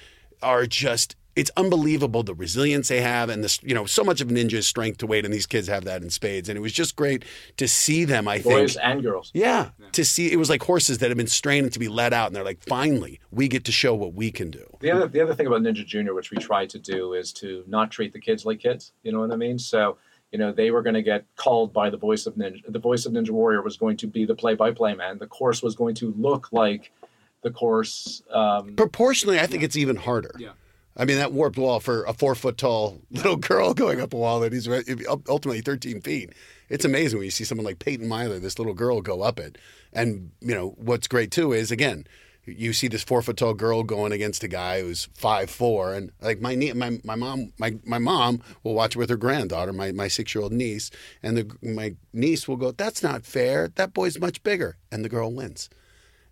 are 0.42 0.66
just. 0.66 1.16
It's 1.34 1.50
unbelievable 1.56 2.22
the 2.22 2.34
resilience 2.34 2.88
they 2.88 3.00
have, 3.00 3.30
and 3.30 3.42
this, 3.42 3.58
you 3.62 3.74
know, 3.74 3.86
so 3.86 4.04
much 4.04 4.20
of 4.20 4.28
ninja's 4.28 4.66
strength 4.66 4.98
to 4.98 5.06
weight, 5.06 5.24
and 5.24 5.32
these 5.32 5.46
kids 5.46 5.66
have 5.66 5.84
that 5.84 6.02
in 6.02 6.10
spades. 6.10 6.50
And 6.50 6.58
it 6.58 6.60
was 6.60 6.74
just 6.74 6.94
great 6.94 7.24
to 7.56 7.66
see 7.66 8.04
them. 8.04 8.28
I 8.28 8.34
think, 8.38 8.54
boys 8.54 8.76
and 8.76 9.02
girls. 9.02 9.30
yeah, 9.32 9.70
to 9.92 10.04
see 10.04 10.30
it 10.30 10.36
was 10.36 10.50
like 10.50 10.62
horses 10.62 10.98
that 10.98 11.08
have 11.08 11.16
been 11.16 11.26
strained 11.26 11.72
to 11.72 11.78
be 11.78 11.88
let 11.88 12.12
out, 12.12 12.26
and 12.26 12.36
they're 12.36 12.44
like, 12.44 12.62
finally, 12.68 13.18
we 13.30 13.48
get 13.48 13.64
to 13.64 13.72
show 13.72 13.94
what 13.94 14.12
we 14.12 14.30
can 14.30 14.50
do. 14.50 14.62
The 14.80 14.90
other 14.90 15.08
the 15.08 15.22
other 15.22 15.34
thing 15.34 15.46
about 15.46 15.62
Ninja 15.62 15.86
Junior, 15.86 16.12
which 16.12 16.30
we 16.30 16.36
try 16.36 16.66
to 16.66 16.78
do, 16.78 17.14
is 17.14 17.32
to 17.34 17.64
not 17.66 17.90
treat 17.90 18.12
the 18.12 18.20
kids 18.20 18.44
like 18.44 18.60
kids. 18.60 18.92
You 19.02 19.12
know 19.12 19.20
what 19.20 19.30
I 19.32 19.36
mean? 19.36 19.58
So 19.58 19.96
you 20.32 20.38
know 20.38 20.50
they 20.50 20.70
were 20.70 20.82
going 20.82 20.94
to 20.94 21.02
get 21.02 21.24
called 21.36 21.72
by 21.72 21.90
the 21.90 21.96
voice 21.96 22.26
of 22.26 22.34
Ninja. 22.34 22.62
The 22.66 22.78
voice 22.78 23.06
of 23.06 23.12
Ninja 23.12 23.30
Warrior 23.30 23.62
was 23.62 23.76
going 23.76 23.98
to 23.98 24.06
be 24.06 24.24
the 24.24 24.34
play-by-play 24.34 24.94
man. 24.94 25.18
The 25.18 25.26
course 25.26 25.62
was 25.62 25.76
going 25.76 25.94
to 25.96 26.12
look 26.16 26.48
like 26.52 26.90
the 27.42 27.50
course. 27.50 28.22
Um, 28.30 28.74
Proportionally, 28.74 29.38
I 29.38 29.46
think 29.46 29.62
it's 29.62 29.76
even 29.76 29.96
harder. 29.96 30.34
Yeah. 30.38 30.52
I 30.96 31.04
mean, 31.04 31.16
that 31.16 31.32
warped 31.32 31.56
wall 31.56 31.80
for 31.80 32.04
a 32.04 32.12
four 32.12 32.34
foot 32.34 32.58
tall 32.58 33.00
little 33.10 33.36
girl 33.36 33.74
going 33.74 34.00
up 34.00 34.12
a 34.12 34.16
wall 34.16 34.40
that 34.40 34.52
is 34.52 34.68
ultimately 35.28 35.60
13 35.60 36.00
feet. 36.00 36.32
It's 36.68 36.84
amazing 36.84 37.18
when 37.18 37.24
you 37.24 37.30
see 37.30 37.44
someone 37.44 37.64
like 37.64 37.78
Peyton 37.78 38.08
Myler, 38.08 38.38
this 38.38 38.58
little 38.58 38.74
girl, 38.74 39.00
go 39.00 39.22
up 39.22 39.38
it. 39.38 39.58
And, 39.92 40.30
you 40.40 40.54
know, 40.54 40.74
what's 40.78 41.08
great 41.08 41.30
too 41.30 41.52
is, 41.52 41.70
again, 41.70 42.06
you 42.44 42.72
see 42.72 42.88
this 42.88 43.04
four 43.04 43.22
foot 43.22 43.36
tall 43.36 43.54
girl 43.54 43.82
going 43.82 44.12
against 44.12 44.42
a 44.42 44.48
guy 44.48 44.80
who's 44.82 45.08
five 45.14 45.48
four, 45.48 45.94
and 45.94 46.10
like 46.20 46.40
my 46.40 46.56
my 46.74 46.98
my 47.04 47.14
mom 47.14 47.52
my 47.58 47.76
my 47.84 47.98
mom 47.98 48.42
will 48.62 48.74
watch 48.74 48.96
it 48.96 48.98
with 48.98 49.10
her 49.10 49.16
granddaughter, 49.16 49.72
my 49.72 49.92
my 49.92 50.08
six 50.08 50.34
year 50.34 50.42
old 50.42 50.52
niece, 50.52 50.90
and 51.22 51.36
the 51.36 51.56
my 51.62 51.94
niece 52.12 52.48
will 52.48 52.56
go, 52.56 52.72
"That's 52.72 53.02
not 53.02 53.24
fair. 53.24 53.68
That 53.68 53.94
boy's 53.94 54.18
much 54.18 54.42
bigger," 54.42 54.76
and 54.90 55.04
the 55.04 55.08
girl 55.08 55.32
wins. 55.32 55.70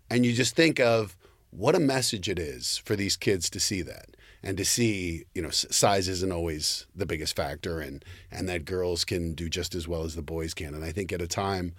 And 0.09 0.25
you 0.25 0.33
just 0.33 0.55
think 0.55 0.79
of 0.79 1.15
what 1.51 1.75
a 1.75 1.79
message 1.79 2.27
it 2.27 2.39
is 2.39 2.77
for 2.77 2.95
these 2.95 3.15
kids 3.15 3.49
to 3.49 3.59
see 3.59 3.81
that 3.81 4.15
and 4.43 4.57
to 4.57 4.65
see, 4.65 5.25
you 5.33 5.41
know, 5.41 5.49
size 5.49 6.07
isn't 6.07 6.31
always 6.31 6.87
the 6.95 7.05
biggest 7.05 7.35
factor 7.35 7.79
and 7.79 8.03
and 8.31 8.49
that 8.49 8.65
girls 8.65 9.05
can 9.05 9.33
do 9.33 9.49
just 9.49 9.75
as 9.75 9.87
well 9.87 10.03
as 10.03 10.15
the 10.15 10.21
boys 10.21 10.53
can. 10.53 10.73
And 10.73 10.83
I 10.83 10.91
think 10.91 11.11
at 11.11 11.21
a 11.21 11.27
time 11.27 11.73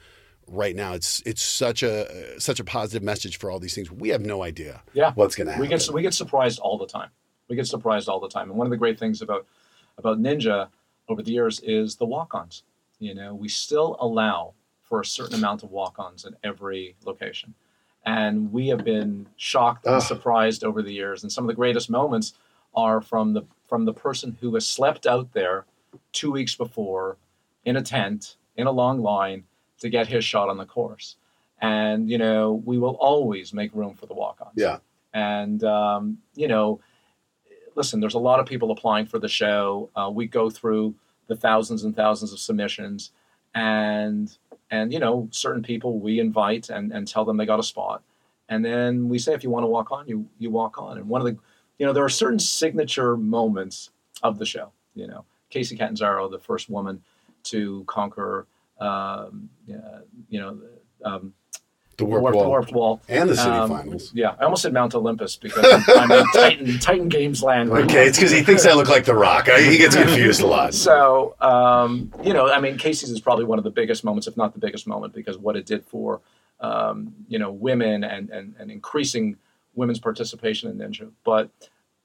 right 0.53 0.77
now 0.77 0.93
it's 0.93 1.23
it's 1.25 1.43
such 1.43 1.83
a 1.83 2.39
such 2.41 2.61
a 2.61 2.65
positive 2.65 3.03
message 3.03 3.39
for 3.39 3.51
all 3.51 3.59
these 3.59 3.75
things. 3.75 3.91
We 3.91 4.11
have 4.11 4.21
no 4.21 4.43
idea 4.43 4.83
yeah, 4.93 5.13
what's 5.15 5.35
going 5.35 5.47
to 5.47 5.53
happen. 5.53 5.63
we 5.63 5.69
get 5.69 5.89
we 5.93 6.03
get 6.03 6.15
surprised 6.15 6.59
all 6.59 6.79
the 6.79 6.87
time. 6.87 7.11
We 7.49 7.57
get 7.57 7.67
surprised 7.67 8.09
all 8.09 8.21
the 8.21 8.29
time. 8.29 8.51
And 8.51 8.59
one 8.59 8.67
of 8.67 8.71
the 8.71 8.77
great 8.77 8.99
things 8.99 9.23
about 9.23 9.47
about 9.99 10.19
Ninja 10.21 10.69
over 11.09 11.23
the 11.23 11.33
years 11.33 11.61
is 11.61 11.97
the 11.97 12.07
walk-ons. 12.07 12.63
You 12.99 13.15
know, 13.15 13.35
we 13.35 13.49
still 13.49 13.97
allow 14.01 14.55
for 14.83 15.01
a 15.01 15.05
certain 15.05 15.35
amount 15.35 15.63
of 15.63 15.71
walk-ons 15.71 16.25
in 16.25 16.37
every 16.45 16.97
location. 17.05 17.55
And 18.05 18.53
we 18.53 18.69
have 18.69 18.85
been 18.85 19.29
shocked 19.37 19.87
and 19.87 19.97
Ugh. 19.97 20.03
surprised 20.03 20.65
over 20.65 20.83
the 20.83 20.93
years. 20.93 21.23
And 21.23 21.31
some 21.31 21.45
of 21.45 21.49
the 21.49 21.55
greatest 21.55 21.89
moments 21.89 22.35
are 22.75 23.01
from 23.01 23.33
the 23.33 23.43
from 23.69 23.85
the 23.85 23.93
person 23.93 24.37
who 24.41 24.55
has 24.55 24.67
slept 24.67 25.07
out 25.07 25.33
there 25.33 25.65
two 26.13 26.31
weeks 26.31 26.55
before 26.55 27.17
in 27.65 27.77
a 27.77 27.83
tent 27.83 28.37
in 28.57 28.67
a 28.67 28.71
long 28.73 29.01
line 29.01 29.45
to 29.83 29.91
get 29.91 30.07
his 30.07 30.25
shot 30.25 30.49
on 30.49 30.57
the 30.57 30.65
course. 30.65 31.17
And 31.61 32.11
you 32.11 32.19
know, 32.19 32.63
we 32.65 32.79
will 32.79 32.97
always 32.97 33.53
make 33.53 33.73
room 33.75 33.95
for 33.95 34.07
the 34.07 34.15
walk-ons. 34.15 34.55
Yeah. 34.57 34.79
And 35.13 35.63
um, 35.63 36.19
you 36.35 36.49
know, 36.49 36.81
listen, 37.77 38.01
there's 38.01 38.15
a 38.15 38.19
lot 38.19 38.41
of 38.41 38.47
people 38.47 38.71
applying 38.71 39.07
for 39.07 39.19
the 39.19 39.29
show. 39.29 39.91
Uh, 39.95 40.11
we 40.13 40.27
go 40.27 40.51
through 40.51 40.95
the 41.27 41.37
thousands 41.37 41.85
and 41.85 41.95
thousands 41.95 42.33
of 42.33 42.39
submissions, 42.39 43.13
and 43.55 44.37
and 44.71 44.93
you 44.93 44.99
know, 44.99 45.29
certain 45.31 45.63
people 45.63 45.99
we 45.99 46.19
invite 46.19 46.71
and 46.71 46.93
and 46.93 47.07
tell 47.07 47.25
them 47.25 47.37
they 47.37 47.47
got 47.47 47.61
a 47.61 47.65
spot, 47.65 48.03
and 48.49 48.65
then 48.65 49.09
we 49.09 49.19
say 49.19 49.35
if 49.35 49.45
you 49.45 49.51
want 49.51 49.65
to 49.65 49.69
walk 49.69 49.93
on, 49.93 50.09
you 50.09 50.27
you 50.39 50.51
walk 50.51 50.79
on. 50.79 50.99
And 50.99 51.09
one 51.09 51.21
of 51.21 51.27
the, 51.27 51.37
you 51.79 51.87
know, 51.87 51.93
there 51.93 52.05
are 52.05 52.09
certain 52.09 52.39
signature 52.39 53.17
moments 53.17 53.91
of 54.23 54.39
the 54.39 54.47
show. 54.47 54.73
You 54.95 55.07
know, 55.07 55.25
Kacy 55.51 55.79
Catanzaro, 55.79 56.29
the 56.29 56.39
first 56.39 56.71
woman 56.71 57.03
to 57.45 57.85
conquer, 57.87 58.47
um, 58.83 59.49
yeah, 59.67 59.77
you 60.29 60.41
know, 60.41 60.59
um, 61.05 61.35
the 61.99 62.05
warped 62.07 62.23
warped, 62.23 62.37
wall 62.37 62.49
warped 62.49 62.73
wall. 62.73 63.03
and 63.09 63.29
the 63.29 63.37
city 63.37 63.51
Um, 63.51 63.69
finals. 63.69 64.13
Yeah, 64.15 64.35
I 64.41 64.45
almost 64.45 64.63
said 64.63 64.73
Mount 64.73 64.95
Olympus 64.95 65.37
because 65.37 65.65
I'm, 65.89 66.11
I'm 66.11 66.11
in 66.21 66.27
Titan, 66.33 66.79
Titan 66.79 67.09
Games 67.09 67.43
land. 67.43 67.71
Okay, 67.71 68.07
it's 68.09 68.17
because 68.17 68.31
he 68.31 68.43
thinks 68.43 68.65
I 68.65 68.73
look 68.73 68.89
like 68.89 69.05
The 69.05 69.15
Rock. 69.15 69.49
I, 69.49 69.61
he 69.61 69.77
gets 69.79 69.95
confused 69.95 70.41
a 70.41 70.47
lot. 70.47 70.73
So, 70.75 71.37
um, 71.41 72.11
you 72.23 72.33
know, 72.33 72.51
I 72.51 72.61
mean, 72.61 72.79
Kacy's 72.79 73.11
is 73.11 73.21
probably 73.21 73.45
one 73.45 73.59
of 73.59 73.65
the 73.65 73.71
biggest 73.71 74.05
moments, 74.05 74.27
if 74.27 74.37
not 74.37 74.55
the 74.55 74.59
biggest 74.59 74.87
moment, 74.87 75.13
because 75.13 75.37
what 75.39 75.55
it 75.55 75.67
did 75.67 75.85
for, 75.85 76.21
um, 76.61 77.15
you 77.29 77.39
know, 77.39 77.51
women 77.53 78.05
and, 78.05 78.31
and, 78.31 78.55
and 78.59 78.71
increasing 78.71 79.37
women's 79.75 79.99
participation 80.01 80.71
in 80.71 80.79
Ninja. 80.79 81.11
But 81.25 81.51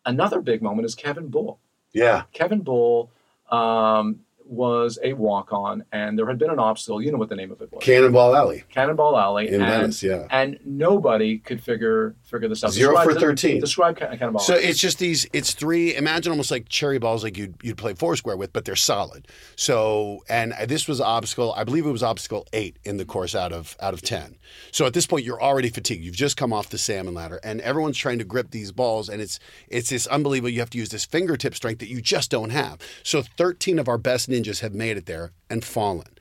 another 0.05 0.41
big 0.41 0.61
moment 0.61 0.85
is 0.85 0.95
Kevin 0.95 1.29
Bull. 1.29 1.59
Yeah, 1.93 2.23
Kevin 2.33 2.59
Bull 2.59 3.09
um, 3.49 4.19
was 4.49 4.99
a 5.03 5.13
walk 5.13 5.51
on, 5.51 5.83
and 5.91 6.17
there 6.17 6.27
had 6.27 6.37
been 6.37 6.49
an 6.49 6.59
obstacle. 6.59 7.01
You 7.01 7.11
know 7.11 7.17
what 7.17 7.29
the 7.29 7.35
name 7.35 7.51
of 7.51 7.61
it 7.61 7.71
was 7.71 7.83
Cannonball 7.83 8.35
Alley 8.35 8.63
Cannonball 8.69 9.17
Alley. 9.17 9.47
in 9.47 9.55
and, 9.55 9.65
Venice. 9.65 10.03
Yeah, 10.03 10.27
and 10.29 10.59
nobody 10.65 11.37
could 11.39 11.61
figure 11.61 12.15
figure 12.23 12.47
this 12.47 12.63
out. 12.63 12.71
Zero 12.71 12.95
Describe 12.95 13.15
for 13.15 13.19
13. 13.19 13.59
Describe 13.59 13.97
Cannonball. 13.97 14.39
So 14.39 14.55
it's 14.55 14.79
just 14.79 14.99
these. 14.99 15.27
It's 15.33 15.53
three. 15.53 15.95
Imagine 15.95 16.31
almost 16.31 16.51
like 16.51 16.69
cherry 16.69 16.99
balls, 16.99 17.23
like 17.23 17.37
you'd 17.37 17.55
you'd 17.61 17.77
play 17.77 17.93
foursquare 17.93 18.37
with, 18.37 18.53
but 18.53 18.65
they're 18.65 18.75
solid. 18.75 19.27
So 19.55 20.23
and 20.29 20.53
this 20.67 20.87
was 20.87 21.01
obstacle. 21.01 21.53
I 21.53 21.63
believe 21.63 21.85
it 21.85 21.91
was 21.91 22.03
obstacle 22.03 22.47
eight 22.53 22.77
in 22.83 22.97
the 22.97 23.05
course 23.05 23.35
out 23.35 23.51
of 23.51 23.75
out 23.81 23.93
of 23.93 24.01
ten. 24.01 24.37
So 24.71 24.85
at 24.85 24.93
this 24.93 25.05
point, 25.05 25.25
you're 25.25 25.41
already 25.41 25.69
fatigued. 25.69 26.03
You've 26.03 26.15
just 26.15 26.37
come 26.37 26.53
off 26.53 26.69
the 26.69 26.77
salmon 26.77 27.13
ladder, 27.13 27.39
and 27.43 27.61
everyone's 27.61 27.97
trying 27.97 28.19
to 28.19 28.25
grip 28.25 28.51
these 28.51 28.71
balls, 28.71 29.09
and 29.09 29.21
it's 29.21 29.39
it's 29.67 29.89
this 29.89 30.07
unbelievable. 30.07 30.49
You 30.49 30.59
have 30.59 30.69
to 30.71 30.77
use 30.77 30.89
this 30.89 31.05
fingertip 31.05 31.55
strength 31.55 31.79
that 31.79 31.89
you 31.89 32.01
just 32.01 32.31
don't 32.31 32.49
have. 32.49 32.79
So 33.03 33.21
13 33.21 33.79
of 33.79 33.87
our 33.87 33.97
best 33.97 34.29
ninjas 34.37 34.59
have 34.59 34.73
made 34.73 34.97
it 34.97 35.05
there 35.05 35.31
and 35.49 35.63
fallen. 35.63 36.17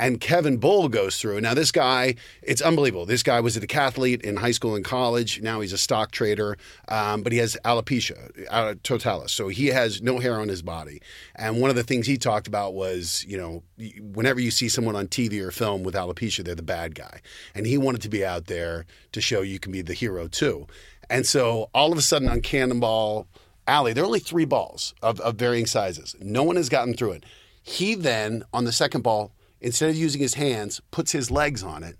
And 0.00 0.20
Kevin 0.20 0.58
Bull 0.58 0.88
goes 0.88 1.20
through. 1.20 1.40
Now, 1.40 1.54
this 1.54 1.72
guy, 1.72 2.14
it's 2.42 2.62
unbelievable. 2.62 3.04
This 3.04 3.24
guy 3.24 3.40
was 3.40 3.56
a 3.56 3.60
decathlete 3.60 4.22
in 4.22 4.36
high 4.36 4.52
school 4.52 4.76
and 4.76 4.84
college. 4.84 5.42
Now 5.42 5.60
he's 5.60 5.72
a 5.72 5.78
stock 5.78 6.12
trader, 6.12 6.56
um, 6.86 7.22
but 7.22 7.32
he 7.32 7.38
has 7.38 7.56
alopecia 7.64 8.46
uh, 8.48 8.74
totalis. 8.84 9.32
So 9.32 9.48
he 9.48 9.66
has 9.68 10.00
no 10.00 10.20
hair 10.20 10.40
on 10.40 10.48
his 10.48 10.62
body. 10.62 11.02
And 11.34 11.60
one 11.60 11.68
of 11.68 11.74
the 11.74 11.82
things 11.82 12.06
he 12.06 12.16
talked 12.16 12.46
about 12.46 12.74
was, 12.74 13.24
you 13.26 13.36
know, 13.36 13.64
whenever 14.00 14.40
you 14.40 14.52
see 14.52 14.68
someone 14.68 14.94
on 14.94 15.08
TV 15.08 15.40
or 15.40 15.50
film 15.50 15.82
with 15.82 15.96
alopecia, 15.96 16.44
they're 16.44 16.54
the 16.54 16.62
bad 16.62 16.94
guy. 16.94 17.20
And 17.54 17.66
he 17.66 17.76
wanted 17.76 18.02
to 18.02 18.08
be 18.08 18.24
out 18.24 18.46
there 18.46 18.86
to 19.12 19.20
show 19.20 19.40
you 19.40 19.58
can 19.58 19.72
be 19.72 19.82
the 19.82 19.94
hero 19.94 20.28
too. 20.28 20.68
And 21.10 21.26
so 21.26 21.70
all 21.74 21.90
of 21.90 21.98
a 21.98 22.02
sudden 22.02 22.28
on 22.28 22.40
Cannonball 22.40 23.26
Alley, 23.66 23.92
there 23.92 24.02
are 24.02 24.06
only 24.06 24.18
three 24.18 24.46
balls 24.46 24.94
of, 25.02 25.20
of 25.20 25.34
varying 25.34 25.66
sizes. 25.66 26.16
No 26.20 26.42
one 26.42 26.56
has 26.56 26.68
gotten 26.70 26.94
through 26.94 27.12
it. 27.12 27.24
He 27.68 27.94
then, 27.94 28.44
on 28.54 28.64
the 28.64 28.72
second 28.72 29.02
ball, 29.02 29.30
instead 29.60 29.90
of 29.90 29.94
using 29.94 30.22
his 30.22 30.34
hands, 30.34 30.80
puts 30.90 31.12
his 31.12 31.30
legs 31.30 31.62
on 31.62 31.84
it 31.84 31.98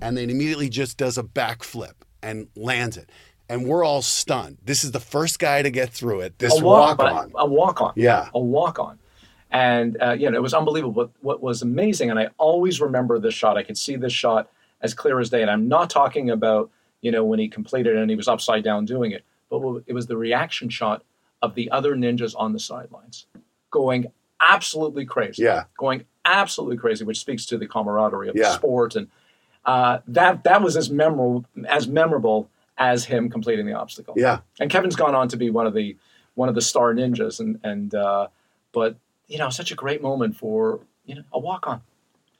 and 0.00 0.16
then 0.16 0.30
immediately 0.30 0.70
just 0.70 0.96
does 0.96 1.18
a 1.18 1.22
backflip 1.22 1.92
and 2.22 2.48
lands 2.56 2.96
it. 2.96 3.10
And 3.46 3.66
we're 3.66 3.84
all 3.84 4.00
stunned. 4.00 4.56
This 4.64 4.82
is 4.82 4.92
the 4.92 5.00
first 5.00 5.38
guy 5.38 5.60
to 5.60 5.70
get 5.70 5.90
through 5.90 6.20
it. 6.20 6.38
This 6.38 6.58
a 6.58 6.64
walk, 6.64 6.98
walk 6.98 7.12
on. 7.12 7.32
A 7.34 7.46
walk 7.46 7.82
on. 7.82 7.92
Yeah. 7.96 8.30
A 8.32 8.40
walk 8.40 8.78
on. 8.78 8.98
And, 9.50 10.00
uh, 10.00 10.12
you 10.12 10.30
know, 10.30 10.38
it 10.38 10.42
was 10.42 10.54
unbelievable. 10.54 10.94
What, 10.94 11.10
what 11.20 11.42
was 11.42 11.60
amazing, 11.60 12.08
and 12.08 12.18
I 12.18 12.28
always 12.38 12.80
remember 12.80 13.18
this 13.18 13.34
shot, 13.34 13.58
I 13.58 13.62
could 13.62 13.76
see 13.76 13.96
this 13.96 14.14
shot 14.14 14.50
as 14.80 14.94
clear 14.94 15.20
as 15.20 15.28
day. 15.28 15.42
And 15.42 15.50
I'm 15.50 15.68
not 15.68 15.90
talking 15.90 16.30
about, 16.30 16.70
you 17.02 17.12
know, 17.12 17.24
when 17.24 17.38
he 17.38 17.46
completed 17.46 17.94
it 17.94 17.98
and 17.98 18.08
he 18.08 18.16
was 18.16 18.26
upside 18.26 18.64
down 18.64 18.86
doing 18.86 19.10
it, 19.12 19.24
but 19.50 19.60
it 19.86 19.92
was 19.92 20.06
the 20.06 20.16
reaction 20.16 20.70
shot 20.70 21.02
of 21.42 21.54
the 21.56 21.70
other 21.70 21.94
ninjas 21.94 22.34
on 22.38 22.54
the 22.54 22.58
sidelines 22.58 23.26
going 23.70 24.10
absolutely 24.40 25.04
crazy. 25.04 25.42
Yeah. 25.44 25.64
Going 25.78 26.04
absolutely 26.24 26.76
crazy, 26.76 27.04
which 27.04 27.18
speaks 27.20 27.46
to 27.46 27.58
the 27.58 27.66
camaraderie 27.66 28.28
of 28.28 28.36
Yeah. 28.36 28.44
the 28.48 28.52
sport. 28.54 28.96
And 28.96 29.08
uh, 29.64 29.98
that 30.08 30.44
that 30.44 30.62
was 30.62 30.76
as 30.76 30.90
memorable 30.90 31.44
as 31.68 31.86
memorable 31.88 32.48
as 32.78 33.04
him 33.04 33.28
completing 33.28 33.66
the 33.66 33.74
obstacle. 33.74 34.14
Yeah. 34.16 34.38
And 34.58 34.70
Kevin's 34.70 34.96
gone 34.96 35.14
on 35.14 35.28
to 35.28 35.36
be 35.36 35.50
one 35.50 35.66
of 35.66 35.74
the 35.74 35.96
one 36.34 36.48
of 36.48 36.54
the 36.54 36.62
star 36.62 36.94
ninjas, 36.94 37.40
and 37.40 37.60
and 37.62 37.94
uh, 37.94 38.28
but 38.72 38.96
you 39.28 39.38
know, 39.38 39.50
such 39.50 39.70
a 39.70 39.74
great 39.74 40.00
moment 40.02 40.36
for 40.36 40.80
you 41.04 41.14
know 41.16 41.22
a 41.32 41.38
walk 41.38 41.66
on, 41.66 41.82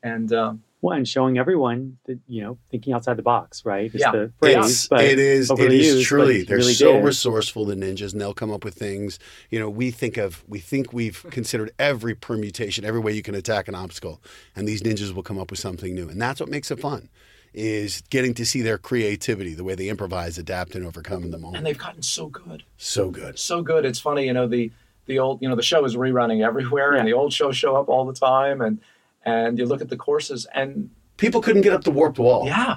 and 0.02 0.32
um, 0.32 0.62
Well, 0.82 0.96
and 0.96 1.06
showing 1.06 1.36
everyone 1.36 1.98
that 2.06 2.18
you 2.26 2.42
know 2.42 2.58
thinking 2.70 2.94
outside 2.94 3.16
the 3.18 3.22
box, 3.22 3.64
right? 3.66 3.94
Is 3.94 4.00
Yeah. 4.00 4.12
the 4.12 4.32
phrase, 4.38 4.56
It's, 4.70 4.88
but 4.88 5.04
it 5.04 5.18
is. 5.18 5.50
It 5.50 5.52
overly 5.52 5.76
used, 5.76 6.06
truly. 6.06 6.42
They're 6.42 6.56
really 6.56 6.72
so 6.72 6.94
did. 6.94 7.04
resourceful, 7.04 7.66
the 7.66 7.74
ninjas, 7.74 8.12
and 8.12 8.20
they'll 8.20 8.32
come 8.34 8.50
up 8.50 8.64
with 8.64 8.74
things. 8.74 9.18
You 9.50 9.58
know, 9.60 9.68
we 9.68 9.90
think 9.90 10.16
of, 10.16 10.42
we 10.48 10.58
think 10.58 10.92
we've 10.92 11.22
considered 11.30 11.72
every 11.78 12.14
permutation, 12.14 12.84
every 12.86 13.00
way 13.00 13.12
you 13.12 13.22
can 13.22 13.34
attack 13.34 13.68
an 13.68 13.74
obstacle, 13.74 14.22
and 14.56 14.66
these 14.66 14.82
ninjas 14.82 15.12
will 15.14 15.22
come 15.22 15.38
up 15.38 15.50
with 15.50 15.60
something 15.60 15.94
new, 15.94 16.08
and 16.08 16.20
that's 16.20 16.40
what 16.40 16.48
makes 16.48 16.70
it 16.70 16.80
fun. 16.80 17.10
Is 17.52 18.02
getting 18.10 18.32
to 18.34 18.46
see 18.46 18.62
their 18.62 18.78
creativity, 18.78 19.54
the 19.54 19.64
way 19.64 19.74
they 19.74 19.88
improvise, 19.88 20.38
adapt, 20.38 20.76
and 20.76 20.86
overcome 20.86 21.24
in 21.24 21.30
the 21.32 21.36
moment. 21.38 21.56
and 21.58 21.66
they've 21.66 21.76
gotten 21.76 22.00
so 22.00 22.28
good. 22.28 22.62
So 22.76 23.10
good. 23.10 23.38
so 23.40 23.60
good. 23.60 23.84
It's 23.84 23.98
funny, 23.98 24.26
you 24.26 24.32
know, 24.32 24.46
the 24.46 24.70
the 25.06 25.18
old, 25.18 25.42
you 25.42 25.48
know, 25.48 25.56
the 25.56 25.62
show 25.62 25.84
is 25.84 25.96
rerunning 25.96 26.46
everywhere, 26.46 26.94
and 26.94 27.08
the 27.08 27.12
old 27.12 27.32
shows 27.32 27.56
show 27.56 27.74
up 27.74 27.88
all 27.88 28.04
the 28.04 28.12
time, 28.14 28.60
and 28.60 28.78
and 29.24 29.58
you 29.58 29.66
look 29.66 29.80
at 29.82 29.88
the 29.88 29.96
courses, 29.96 30.46
and 30.54 30.90
People 31.16 31.42
couldn't 31.42 31.62
get 31.62 31.72
up 31.74 31.84
the 31.84 31.90
warped 31.90 32.18
wall. 32.18 32.46
yeah, 32.46 32.76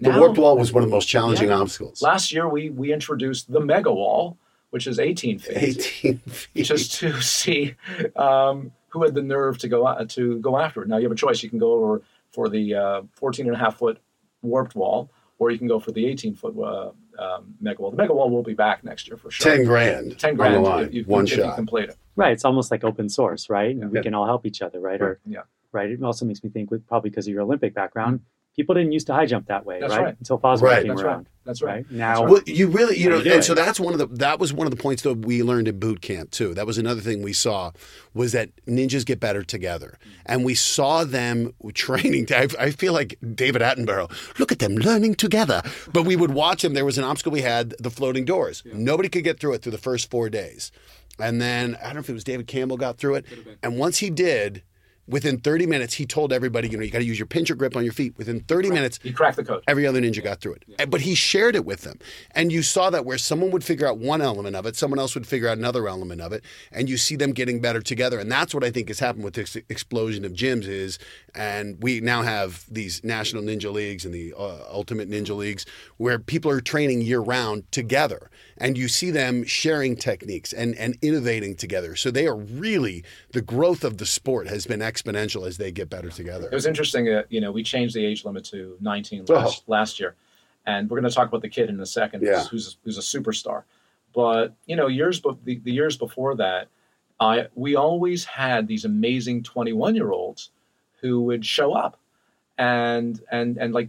The 0.00 0.10
Now- 0.10 0.18
warped 0.18 0.38
wall 0.38 0.56
was 0.58 0.72
one 0.72 0.82
of 0.82 0.90
the 0.90 0.94
most 0.96 1.06
challenging 1.06 1.48
Yeah. 1.48 1.58
obstacles. 1.60 2.02
Last 2.02 2.32
year 2.32 2.48
we 2.48 2.70
we 2.70 2.92
introduced 2.92 3.52
the 3.52 3.60
mega 3.60 3.92
wall, 3.92 4.36
which 4.70 4.86
is 4.88 4.98
18 4.98 5.38
feet, 5.38 5.56
18 5.56 6.18
feet. 6.28 6.64
just 6.66 6.94
to 7.00 7.20
see 7.20 7.74
um, 8.16 8.72
who 8.88 9.04
had 9.04 9.14
the 9.14 9.22
nerve 9.22 9.58
to 9.58 9.68
go 9.68 9.86
out, 9.86 10.08
to 10.10 10.38
go 10.40 10.58
after 10.58 10.82
it. 10.82 10.88
Now 10.88 10.96
you 10.96 11.04
have 11.04 11.12
a 11.12 11.14
choice. 11.26 11.42
You 11.42 11.50
can 11.50 11.58
go 11.60 11.72
over 11.72 12.02
for 12.32 12.48
the 12.48 12.74
uh, 12.74 13.02
14 13.12 13.46
and 13.46 13.54
a 13.54 13.58
half 13.58 13.78
foot 13.78 13.98
warped 14.42 14.74
wall, 14.74 15.10
or 15.42 15.50
you 15.50 15.58
can 15.58 15.66
go 15.66 15.80
for 15.80 15.90
the 15.90 16.06
18 16.06 16.34
foot 16.36 16.54
uh, 16.56 16.92
um, 17.18 17.54
mega 17.60 17.82
wall. 17.82 17.90
The 17.90 17.96
mega 17.96 18.14
wall 18.14 18.30
will 18.30 18.44
be 18.44 18.54
back 18.54 18.84
next 18.84 19.08
year 19.08 19.16
for 19.16 19.30
sure. 19.30 19.56
10 19.56 19.64
grand. 19.64 20.18
10 20.18 20.30
on 20.30 20.36
grand 20.36 20.54
the 20.54 20.60
line. 20.60 20.84
if 20.86 20.94
you, 20.94 21.04
one 21.04 21.24
if 21.24 21.30
you 21.32 21.36
shot. 21.42 21.56
complete 21.56 21.88
it. 21.88 21.96
right. 22.14 22.32
It's 22.32 22.44
almost 22.44 22.70
like 22.70 22.84
open 22.84 23.08
source, 23.08 23.50
right? 23.50 23.74
And 23.74 23.90
we 23.90 23.98
Yeah. 23.98 24.02
can 24.02 24.14
all 24.14 24.24
help 24.26 24.46
each 24.46 24.62
other, 24.62 24.78
right? 24.78 25.00
Or 25.02 25.18
Yeah. 25.26 25.40
right. 25.72 25.90
It 25.90 26.00
also 26.02 26.24
makes 26.24 26.44
me 26.44 26.50
think, 26.50 26.70
with 26.70 26.86
probably 26.86 27.10
because 27.10 27.26
of 27.26 27.32
your 27.34 27.42
Olympic 27.42 27.74
background, 27.74 28.20
people 28.56 28.74
didn't 28.74 28.92
used 28.92 29.06
to 29.06 29.14
high 29.14 29.26
jump 29.26 29.46
that 29.48 29.64
way, 29.64 29.80
That's 29.80 29.92
right? 29.94 30.04
right. 30.04 30.16
Until 30.18 30.38
Fosbury 30.38 30.62
Right. 30.62 30.82
came 30.82 30.88
That's 30.88 31.02
right. 31.02 31.08
around, 31.10 31.28
That's 31.44 31.62
right. 31.62 31.74
right? 31.76 31.90
Now, 31.90 32.24
Well, 32.26 32.42
you 32.46 32.66
really, 32.68 32.98
you 32.98 33.08
know, 33.08 33.16
you 33.18 33.32
and 33.32 33.42
so 33.44 33.54
that's 33.54 33.80
one 33.80 33.92
of 33.94 33.98
the 33.98 34.06
that 34.18 34.38
was 34.38 34.52
one 34.52 34.66
of 34.66 34.70
the 34.70 34.76
points 34.76 35.02
that 35.02 35.14
we 35.14 35.42
learned 35.42 35.68
in 35.68 35.78
boot 35.78 36.02
camp 36.02 36.30
too. 36.30 36.52
That 36.54 36.66
was 36.66 36.76
another 36.78 37.00
thing 37.00 37.22
we 37.22 37.32
saw 37.32 37.72
was 38.14 38.32
that 38.32 38.50
ninjas 38.66 39.06
get 39.06 39.20
better 39.20 39.42
together, 39.42 39.98
and 40.26 40.44
we 40.44 40.54
saw 40.54 41.04
them 41.04 41.52
training. 41.74 42.26
I, 42.30 42.48
I 42.58 42.70
feel 42.70 42.92
like 42.92 43.18
David 43.34 43.62
Attenborough. 43.62 44.10
Look 44.38 44.52
at 44.52 44.58
them 44.58 44.74
learning 44.76 45.14
together. 45.14 45.62
But 45.92 46.04
we 46.04 46.16
would 46.16 46.32
watch 46.32 46.62
them. 46.62 46.74
There 46.74 46.84
was 46.84 46.98
an 46.98 47.04
obstacle 47.04 47.32
we 47.32 47.42
had, 47.42 47.74
the 47.80 47.90
floating 47.90 48.24
doors. 48.24 48.62
Nobody 48.72 49.08
could 49.08 49.24
get 49.24 49.40
through 49.40 49.54
it 49.54 49.62
through 49.62 49.72
the 49.72 49.78
first 49.78 50.10
four 50.10 50.28
days, 50.28 50.70
and 51.18 51.40
then 51.40 51.76
I 51.80 51.86
don't 51.86 51.94
know 51.94 52.00
if 52.00 52.10
it 52.10 52.14
was 52.14 52.24
David 52.24 52.46
Campbell 52.46 52.76
got 52.76 52.98
through 52.98 53.14
it, 53.16 53.26
and 53.62 53.78
once 53.78 53.98
he 53.98 54.10
did. 54.10 54.62
Within 55.08 55.38
30 55.40 55.66
minutes, 55.66 55.94
he 55.94 56.06
told 56.06 56.32
everybody, 56.32 56.68
you 56.68 56.76
know, 56.76 56.84
you 56.84 56.90
got 56.90 57.00
to 57.00 57.04
use 57.04 57.18
your 57.18 57.26
pincher 57.26 57.56
grip 57.56 57.76
on 57.76 57.82
your 57.82 57.92
feet. 57.92 58.16
Within 58.16 58.40
30 58.40 58.70
minutes, 58.70 59.00
he 59.02 59.12
cracked 59.12 59.36
the 59.36 59.44
code. 59.44 59.64
Every 59.66 59.84
other 59.86 60.00
ninja 60.00 60.22
got 60.22 60.40
through 60.40 60.54
it. 60.54 60.64
And- 60.78 60.90
But 60.90 61.00
he 61.00 61.14
shared 61.16 61.56
it 61.56 61.64
with 61.64 61.80
them. 61.82 61.98
And 62.32 62.52
you 62.52 62.62
saw 62.62 62.88
that 62.90 63.04
where 63.04 63.18
someone 63.18 63.50
would 63.50 63.64
figure 63.64 63.86
out 63.86 63.98
one 63.98 64.20
element 64.22 64.54
of 64.54 64.64
it, 64.64 64.76
someone 64.76 65.00
else 65.00 65.14
would 65.14 65.26
figure 65.26 65.48
out 65.48 65.58
another 65.58 65.88
element 65.88 66.20
of 66.20 66.32
it, 66.32 66.44
and 66.70 66.88
you 66.88 66.96
see 66.96 67.16
them 67.16 67.32
getting 67.32 67.60
better 67.60 67.80
together. 67.80 68.20
And 68.20 68.30
that's 68.30 68.54
what 68.54 68.62
I 68.62 68.70
think 68.70 68.88
has 68.88 69.00
happened 69.00 69.24
with 69.24 69.34
this 69.34 69.56
explosion 69.56 70.24
of 70.24 70.32
gyms 70.32 70.66
is 70.68 70.98
and 71.34 71.82
we 71.82 72.00
now 72.00 72.22
have 72.22 72.64
these 72.70 73.02
national 73.02 73.42
ninja 73.42 73.72
leagues 73.72 74.04
and 74.04 74.14
the 74.14 74.34
uh, 74.36 74.58
ultimate 74.70 75.10
ninja 75.10 75.34
leagues 75.34 75.64
where 75.96 76.18
people 76.18 76.50
are 76.50 76.60
training 76.60 77.00
year 77.00 77.20
round 77.20 77.70
together 77.72 78.30
and 78.58 78.76
you 78.76 78.86
see 78.86 79.10
them 79.10 79.42
sharing 79.44 79.96
techniques 79.96 80.52
and, 80.52 80.74
and 80.76 80.98
innovating 81.00 81.56
together 81.56 81.96
so 81.96 82.10
they 82.10 82.26
are 82.26 82.36
really 82.36 83.02
the 83.32 83.40
growth 83.40 83.82
of 83.82 83.96
the 83.96 84.04
sport 84.04 84.46
has 84.46 84.66
been 84.66 84.82
exponential 84.92 85.46
as 85.46 85.56
they 85.56 85.70
get 85.72 85.88
better 85.90 86.10
together 86.10 86.46
It 86.50 86.54
was 86.54 86.66
interesting 86.66 87.04
that 87.06 87.26
you 87.30 87.40
know 87.40 87.50
we 87.52 87.62
changed 87.62 87.94
the 87.94 88.04
age 88.04 88.24
limit 88.24 88.44
to 88.46 88.76
19 88.80 89.24
last, 89.28 89.68
last 89.68 90.00
year, 90.00 90.14
and 90.66 90.88
we're 90.90 91.00
going 91.00 91.08
to 91.10 91.14
talk 91.14 91.28
about 91.28 91.42
the 91.42 91.48
kid 91.48 91.68
in 91.70 91.80
a 91.80 91.86
second, 91.86 92.22
Yeah. 92.22 92.44
who's 92.44 92.76
who's 92.84 92.98
a 92.98 93.00
superstar. 93.00 93.62
But 94.14 94.54
you 94.66 94.76
know, 94.76 94.88
years 94.88 95.20
be- 95.20 95.38
the, 95.44 95.58
the 95.60 95.72
years 95.72 95.96
before 95.96 96.34
that, 96.36 96.68
I 97.18 97.46
we 97.54 97.76
always 97.76 98.24
had 98.24 98.68
these 98.68 98.84
amazing 98.84 99.42
21 99.42 99.94
year 99.94 100.10
olds 100.10 100.50
who 101.00 101.22
would 101.22 101.44
show 101.46 101.72
up, 101.72 101.98
and 102.58 103.20
and 103.30 103.56
and 103.58 103.72
like 103.74 103.88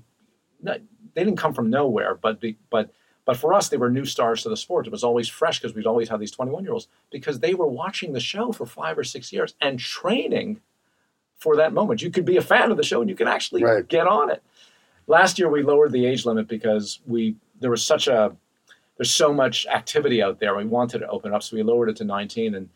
not, 0.61 0.79
they 1.13 1.23
didn't 1.23 1.37
come 1.37 1.53
from 1.53 1.69
nowhere, 1.69 2.15
but 2.15 2.41
the, 2.41 2.55
but 2.69 2.91
but 3.25 3.37
for 3.37 3.53
us 3.53 3.69
they 3.69 3.77
were 3.77 3.89
new 3.89 4.05
stars 4.05 4.43
to 4.43 4.49
the 4.49 4.57
sport. 4.57 4.87
It 4.87 4.91
was 4.91 5.03
always 5.03 5.27
fresh 5.29 5.59
because 5.59 5.75
we'd 5.75 5.85
always 5.85 6.09
had 6.09 6.19
these 6.19 6.31
21 6.31 6.63
year 6.63 6.73
olds 6.73 6.87
because 7.11 7.39
they 7.39 7.53
were 7.53 7.67
watching 7.67 8.13
the 8.13 8.19
show 8.19 8.51
for 8.51 8.65
five 8.65 8.97
or 8.97 9.03
six 9.03 9.31
years 9.31 9.55
and 9.61 9.79
training 9.79 10.59
for 11.43 11.57
that 11.57 11.73
moment. 11.73 12.01
You 12.01 12.09
could 12.09 12.25
be 12.25 12.37
a 12.37 12.41
fan 12.41 12.71
of 12.71 12.77
the 12.77 12.83
show 12.83 13.01
and 13.01 13.09
you 13.09 13.15
can 13.15 13.27
actually 13.27 13.63
Right. 13.63 13.85
get 13.87 14.07
on 14.07 14.31
it. 14.31 14.41
Last 15.07 15.37
year 15.37 15.49
we 15.49 15.61
lowered 15.61 15.91
the 15.91 16.05
age 16.05 16.25
limit 16.25 16.47
because 16.47 16.99
we 17.05 17.35
there 17.59 17.69
was 17.69 17.83
such 17.83 18.07
a 18.07 18.35
there's 18.97 19.11
so 19.11 19.33
much 19.33 19.65
activity 19.67 20.21
out 20.23 20.39
there. 20.39 20.55
We 20.55 20.65
wanted 20.65 20.99
to 20.99 21.07
open 21.09 21.33
up, 21.33 21.43
so 21.43 21.55
we 21.57 21.63
lowered 21.63 21.89
it 21.89 21.95
to 21.97 22.03
19. 22.05 22.53
And 22.55 22.69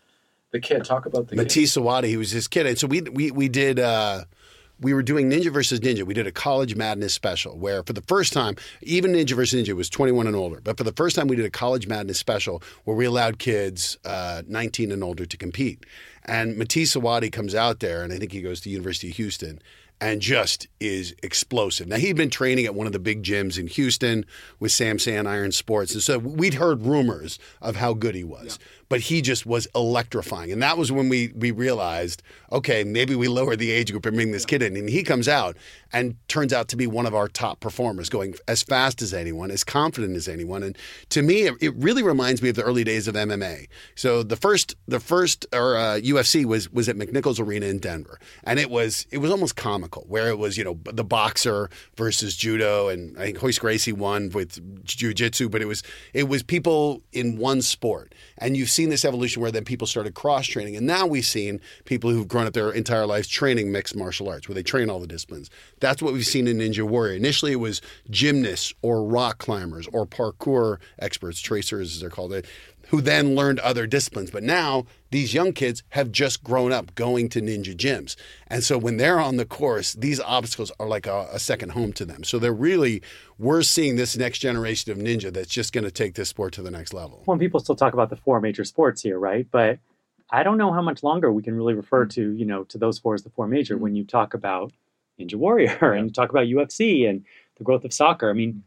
the 0.51 0.60
kid, 0.60 0.84
talk 0.84 1.06
about 1.06 1.27
the 1.27 1.36
kid. 1.36 1.43
Mathis 1.43 1.77
Owhadi, 1.77 2.06
he 2.08 2.17
was 2.17 2.32
his 2.32 2.47
kid. 2.47 2.65
And 2.65 2.77
so 2.77 2.88
we 2.88 3.01
we 3.01 3.32
we 3.32 3.47
did 3.47 3.80
uh 3.80 4.23
we 4.80 4.93
were 4.93 5.01
doing 5.03 5.30
Ninja 5.30 5.51
versus 5.51 5.80
Ninja. 5.80 6.03
We 6.03 6.13
did 6.13 6.27
a 6.27 6.32
college 6.32 6.75
madness 6.75 7.13
special 7.13 7.58
where 7.58 7.82
for 7.84 7.93
the 7.93 8.01
first 8.03 8.32
time, 8.34 8.56
even 8.82 9.13
Ninja 9.13 9.34
versus 9.36 9.60
Ninja 9.60 9.73
was 9.75 9.89
21 9.89 10.27
and 10.27 10.36
older. 10.36 10.60
But 10.62 10.77
for 10.77 10.84
the 10.84 10.91
first 10.91 11.15
time 11.15 11.27
we 11.27 11.36
did 11.36 11.45
a 11.45 11.49
college 11.49 11.88
madness 11.88 12.19
special 12.19 12.62
where 12.84 12.95
we 12.95 13.06
allowed 13.06 13.39
kids 13.39 13.97
uh, 14.06 14.43
19 14.47 14.91
and 14.91 15.03
older 15.03 15.25
to 15.25 15.38
compete. 15.38 15.86
And 16.27 16.57
Mathis 16.57 16.95
Owhadi 16.95 17.31
comes 17.31 17.56
out 17.56 17.79
there 17.79 18.04
and 18.04 18.12
I 18.12 18.17
think 18.17 18.31
he 18.31 18.41
goes 18.41 18.62
to 18.62 18.69
University 18.69 19.10
of 19.10 19.15
Houston 19.15 19.60
and 19.99 20.21
just 20.21 20.67
is 20.79 21.15
explosive. 21.23 21.87
Now 21.87 21.97
he'd 21.97 22.15
been 22.15 22.29
training 22.29 22.65
at 22.65 22.75
one 22.75 22.87
of 22.87 22.93
the 22.93 22.99
big 22.99 23.23
gyms 23.23 23.58
in 23.58 23.67
Houston 23.67 24.25
with 24.60 24.71
Sam 24.71 24.99
Sann 24.99 25.25
Iron 25.25 25.52
Sports, 25.52 25.93
and 25.93 26.04
so 26.04 26.19
we'd 26.19 26.56
heard 26.56 26.85
rumors 26.85 27.39
of 27.62 27.77
how 27.77 27.93
good 27.93 28.15
he 28.15 28.23
was, 28.23 28.60
but 28.90 29.02
he 29.02 29.21
just 29.21 29.46
was 29.46 29.67
electrifying. 29.75 30.52
And 30.52 30.62
that 30.62 30.77
was 30.77 30.92
when 30.92 31.10
we 31.10 31.31
we 31.35 31.52
realized, 31.52 32.23
okay, 32.52 32.83
maybe 32.83 33.15
we 33.15 33.27
lower 33.27 33.56
the 33.56 33.71
age 33.71 33.92
group 33.92 34.06
and 34.06 34.15
bring 34.15 34.31
this 34.31 34.46
kid 34.46 34.62
in. 34.62 34.75
And 34.75 34.90
he 34.90 35.04
comes 35.04 35.27
out 35.27 35.58
and 35.92 36.15
turns 36.27 36.54
out 36.54 36.67
to 36.69 36.75
be 36.75 36.88
one 36.88 37.06
of 37.06 37.15
our 37.15 37.27
top 37.27 37.60
performers, 37.60 38.10
going 38.10 38.35
as 38.48 38.63
fast 38.63 39.02
as 39.02 39.13
anyone, 39.13 39.52
as 39.52 39.63
confident 39.63 40.15
as 40.15 40.27
anyone. 40.27 40.63
And 40.63 40.77
to 41.10 41.21
me, 41.21 41.48
it, 41.48 41.75
really 41.77 42.04
reminds 42.04 42.42
me 42.42 42.50
of 42.50 42.56
the 42.56 42.63
early 42.63 42.83
days 42.83 43.08
of 43.08 43.15
MMA. 43.15 43.67
So 43.96 44.23
the 44.23 44.35
first 44.35 44.75
the 44.88 45.00
first 45.00 45.46
or 45.54 45.77
uh, 45.77 46.00
UFC 46.00 46.46
was 46.46 46.71
was 46.71 46.90
at 46.90 46.96
McNichols 46.96 47.40
Arena 47.40 47.67
in 47.67 47.79
Denver, 47.79 48.19
and 48.44 48.60
it 48.60 48.69
was 48.69 49.06
it 49.12 49.19
was 49.19 49.31
almost 49.31 49.56
comical, 49.56 50.06
where 50.08 50.29
it 50.29 50.38
was 50.38 50.58
you 50.58 50.63
know 50.63 50.79
the 50.85 51.04
boxer 51.04 51.69
versus 51.96 52.35
judo, 52.35 52.88
and 52.88 53.17
I 53.17 53.25
think 53.25 53.42
Royce 53.42 53.60
Gracie 53.60 53.94
won 53.94 54.29
with 54.29 54.85
jujitsu, 54.85 55.50
but 55.52 55.62
it 55.62 55.65
was 55.65 55.83
it 56.13 56.27
was 56.27 56.44
people 56.44 57.02
in 57.12 57.38
one 57.38 57.62
sport, 57.62 58.13
and 58.38 58.58
you've 58.58 58.69
seen 58.78 58.90
this 58.90 59.04
evolution 59.04 59.42
where 59.42 59.52
then 59.52 59.65
people 59.65 59.88
started 59.88 60.13
cross 60.13 60.46
training, 60.46 60.75
and 60.75 60.86
now 60.86 61.06
we've 61.06 61.25
seen 61.25 61.60
people 61.86 62.12
who've 62.12 62.28
grown 62.28 62.46
up 62.48 62.54
their 62.54 62.71
entire 62.71 63.06
lives 63.06 63.28
training 63.28 63.71
mixed 63.71 63.96
martial 63.96 64.30
arts, 64.30 64.48
where 64.48 64.56
they 64.56 64.63
train 64.63 64.90
all 64.90 65.00
the 65.00 65.08
disciplines. 65.08 65.50
That's 65.80 66.02
what 66.02 66.13
we've 66.13 66.25
seen 66.25 66.48
in 66.48 66.60
Ninja 66.60 66.84
Warrior. 66.84 67.15
Initially, 67.15 67.52
it 67.52 67.56
was 67.56 67.82
gymnasts 68.10 68.73
or 68.84 69.04
rock 69.04 69.40
climbers 69.40 69.88
or 69.92 70.06
parkour 70.06 70.78
experts, 71.00 71.42
tracers 71.42 71.96
as 71.96 72.02
they're 72.02 72.10
called, 72.10 72.34
who 72.90 73.02
then 73.02 73.35
learned 73.35 73.60
other 73.60 73.88
disciplines. 73.88 74.31
But 74.31 74.44
now 74.44 74.85
these 75.12 75.33
young 75.33 75.54
kids 75.54 75.83
have 75.90 76.12
just 76.12 76.44
grown 76.44 76.71
up 76.71 76.96
going 76.96 77.29
to 77.29 77.42
ninja 77.42 77.75
gyms. 77.75 78.15
And 78.48 78.63
so 78.63 78.77
when 78.77 78.98
they're 78.98 79.19
on 79.19 79.38
the 79.38 79.46
course, 79.46 79.94
these 79.94 80.19
obstacles 80.19 80.71
are 80.79 80.88
like 80.88 81.06
a, 81.06 81.27
a 81.31 81.40
second 81.40 81.71
home 81.71 81.94
to 81.94 82.06
them. 82.06 82.23
So 82.23 82.40
they're 82.40 82.54
really, 82.54 83.02
we're 83.38 83.62
seeing 83.62 83.96
this 83.96 84.17
next 84.17 84.40
generation 84.40 84.92
of 84.92 84.98
ninja 84.98 85.31
that's 85.31 85.50
just 85.50 85.73
going 85.73 85.83
to 85.83 85.92
take 85.92 86.15
this 86.15 86.29
sport 86.29 86.54
to 86.54 86.62
the 86.62 86.71
next 86.71 86.94
level. 86.94 87.23
Well, 87.25 87.38
people 87.38 87.60
still 87.60 87.75
talk 87.75 87.94
about 87.94 88.10
the 88.10 88.17
four 88.17 88.40
major 88.42 88.63
sports 88.63 89.02
here, 89.02 89.19
right? 89.19 89.48
But 89.50 89.79
I 90.29 90.44
don't 90.44 90.58
know 90.58 90.73
how 90.73 90.81
much 90.81 91.04
longer 91.04 91.31
we 91.31 91.44
can 91.44 91.56
really 91.56 91.73
refer 91.73 92.06
to, 92.06 92.31
you 92.31 92.46
know, 92.46 92.63
to 92.65 92.77
those 92.77 93.00
four 93.00 93.13
as 93.13 93.23
the 93.23 93.29
four 93.29 93.48
major 93.48 93.77
when 93.77 93.96
you 93.96 94.04
talk 94.04 94.33
about 94.33 94.73
Ninja 95.19 95.35
Warrior 95.35 95.77
and 95.94 96.08
you 96.08 96.12
talk 96.12 96.29
about 96.29 96.48
UFC 96.48 97.10
and 97.10 97.23
the 97.58 97.63
growth 97.63 97.85
of 97.85 97.94
soccer. 97.94 98.29
I 98.29 98.33
mean, 98.33 98.63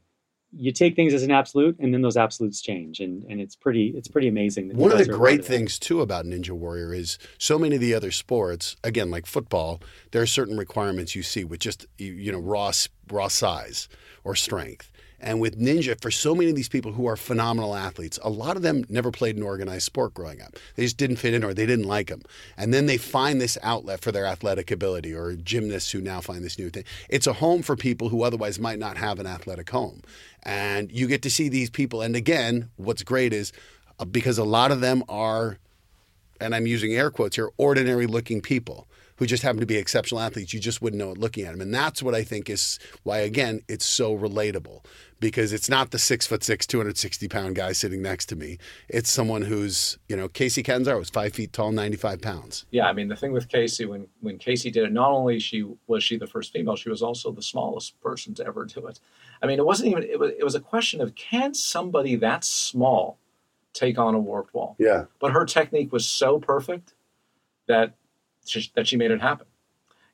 you 0.52 0.72
take 0.72 0.96
things 0.96 1.14
as 1.14 1.22
an 1.22 1.30
absolute 1.30 1.76
and 1.78 1.94
then 1.94 2.02
those 2.02 2.16
absolutes 2.16 2.60
change 2.60 3.00
and, 3.00 3.24
and 3.30 3.40
it's 3.40 3.54
pretty 3.54 3.92
it's 3.96 4.08
pretty 4.08 4.28
amazing. 4.28 4.68
That 4.68 4.76
One 4.76 4.90
of 4.90 4.98
the 4.98 5.04
are 5.04 5.06
a 5.06 5.08
part 5.08 5.18
great 5.18 5.40
of 5.40 5.46
things 5.46 5.78
too 5.78 6.00
about 6.00 6.24
Ninja 6.24 6.50
Warrior 6.50 6.92
is 6.92 7.18
so 7.38 7.58
many 7.58 7.76
of 7.76 7.80
the 7.80 7.94
other 7.94 8.10
sports, 8.10 8.76
again, 8.82 9.10
like 9.10 9.26
football, 9.26 9.80
there 10.10 10.22
are 10.22 10.26
certain 10.26 10.56
requirements 10.56 11.14
you 11.14 11.22
see 11.22 11.44
with 11.44 11.60
just 11.60 11.86
you- 11.98 12.12
you 12.14 12.32
know 12.32 12.40
raw 12.40 12.72
raw 13.10 13.28
size 13.28 13.88
or 14.24 14.34
strength. 14.34 14.90
And 15.20 15.40
with 15.40 15.60
Ninja, 15.60 16.00
for 16.00 16.10
so 16.10 16.34
many 16.34 16.50
of 16.50 16.56
these 16.56 16.68
people 16.68 16.92
who 16.92 17.06
are 17.06 17.16
phenomenal 17.16 17.74
athletes, 17.74 18.18
a 18.22 18.30
lot 18.30 18.56
of 18.56 18.62
them 18.62 18.84
never 18.88 19.10
played 19.10 19.36
an 19.36 19.42
organized 19.42 19.84
sport 19.84 20.14
growing 20.14 20.40
up. 20.40 20.56
They 20.76 20.84
just 20.84 20.96
didn't 20.96 21.16
fit 21.16 21.34
in 21.34 21.44
or 21.44 21.52
they 21.52 21.66
didn't 21.66 21.86
like 21.86 22.08
them. 22.08 22.22
And 22.56 22.72
then 22.72 22.86
they 22.86 22.96
find 22.96 23.40
this 23.40 23.58
outlet 23.62 24.00
for 24.00 24.12
their 24.12 24.24
athletic 24.24 24.70
ability 24.70 25.14
or 25.14 25.34
gymnasts 25.34 25.90
who 25.90 26.00
now 26.00 26.20
find 26.20 26.42
this 26.42 26.58
new 26.58 26.70
thing. 26.70 26.84
It's 27.08 27.26
a 27.26 27.34
home 27.34 27.62
for 27.62 27.76
people 27.76 28.08
who 28.08 28.22
otherwise 28.22 28.58
might 28.58 28.78
not 28.78 28.96
have 28.96 29.18
an 29.18 29.26
athletic 29.26 29.70
home. 29.70 30.02
And 30.42 30.90
you 30.90 31.06
get 31.06 31.22
to 31.22 31.30
see 31.30 31.48
these 31.48 31.70
people. 31.70 32.00
And 32.00 32.16
again, 32.16 32.70
what's 32.76 33.02
great 33.02 33.32
is 33.32 33.52
uh, 33.98 34.06
because 34.06 34.38
a 34.38 34.44
lot 34.44 34.70
of 34.72 34.80
them 34.80 35.04
are 35.08 35.58
and 36.40 36.54
I'm 36.54 36.66
using 36.66 36.94
air 36.94 37.10
quotes 37.10 37.36
here, 37.36 37.50
ordinary 37.58 38.06
looking 38.06 38.40
people 38.40 38.88
who 39.16 39.26
just 39.26 39.42
happen 39.42 39.60
to 39.60 39.66
be 39.66 39.76
exceptional 39.76 40.20
athletes. 40.20 40.54
You 40.54 40.60
just 40.60 40.80
wouldn't 40.80 40.98
know 40.98 41.10
it 41.10 41.18
looking 41.18 41.44
at 41.44 41.52
them. 41.52 41.60
And 41.60 41.74
that's 41.74 42.02
what 42.02 42.14
I 42.14 42.24
think 42.24 42.48
is 42.48 42.78
why, 43.02 43.18
again, 43.18 43.60
it's 43.68 43.84
so 43.84 44.16
relatable 44.16 44.82
because 45.20 45.52
it's 45.52 45.68
not 45.68 45.90
the 45.90 45.98
six 45.98 46.26
foot 46.26 46.42
six, 46.42 46.66
260 46.66 47.28
pound 47.28 47.54
guy 47.54 47.72
sitting 47.72 48.02
next 48.02 48.26
to 48.26 48.36
me. 48.36 48.58
It's 48.88 49.10
someone 49.10 49.42
who's, 49.42 49.98
you 50.08 50.16
know, 50.16 50.28
Kacy 50.28 50.64
Catanzaro 50.64 50.98
was 50.98 51.10
five 51.10 51.34
feet 51.34 51.52
tall, 51.52 51.70
95 51.70 52.20
pounds. 52.20 52.64
Yeah, 52.70 52.86
I 52.86 52.92
mean 52.92 53.08
the 53.08 53.16
thing 53.16 53.32
with 53.32 53.48
Kacy 53.48 53.86
when 53.86 54.08
when 54.20 54.38
Kacy 54.38 54.72
did 54.72 54.84
it, 54.84 54.92
not 54.92 55.12
only 55.12 55.38
she 55.38 55.66
was 55.86 56.02
she 56.02 56.16
the 56.16 56.26
first 56.26 56.52
female, 56.52 56.76
she 56.76 56.88
was 56.88 57.02
also 57.02 57.30
the 57.30 57.42
smallest 57.42 58.00
person 58.00 58.34
to 58.34 58.46
ever 58.46 58.64
do 58.64 58.86
it. 58.86 58.98
I 59.42 59.46
mean, 59.46 59.58
it 59.58 59.66
wasn't 59.66 59.90
even 59.90 60.02
it 60.02 60.18
was 60.18 60.32
it 60.32 60.44
was 60.44 60.54
a 60.54 60.60
question 60.60 61.00
of 61.00 61.14
can 61.14 61.54
somebody 61.54 62.16
that 62.16 62.44
small 62.44 63.18
take 63.72 63.98
on 63.98 64.14
a 64.14 64.18
warped 64.18 64.54
wall? 64.54 64.74
Yeah. 64.78 65.04
But 65.20 65.32
her 65.32 65.44
technique 65.44 65.92
was 65.92 66.06
so 66.06 66.38
perfect 66.38 66.94
that 67.68 67.94
she, 68.44 68.70
that 68.74 68.88
she 68.88 68.96
made 68.96 69.10
it 69.10 69.20
happen. 69.20 69.46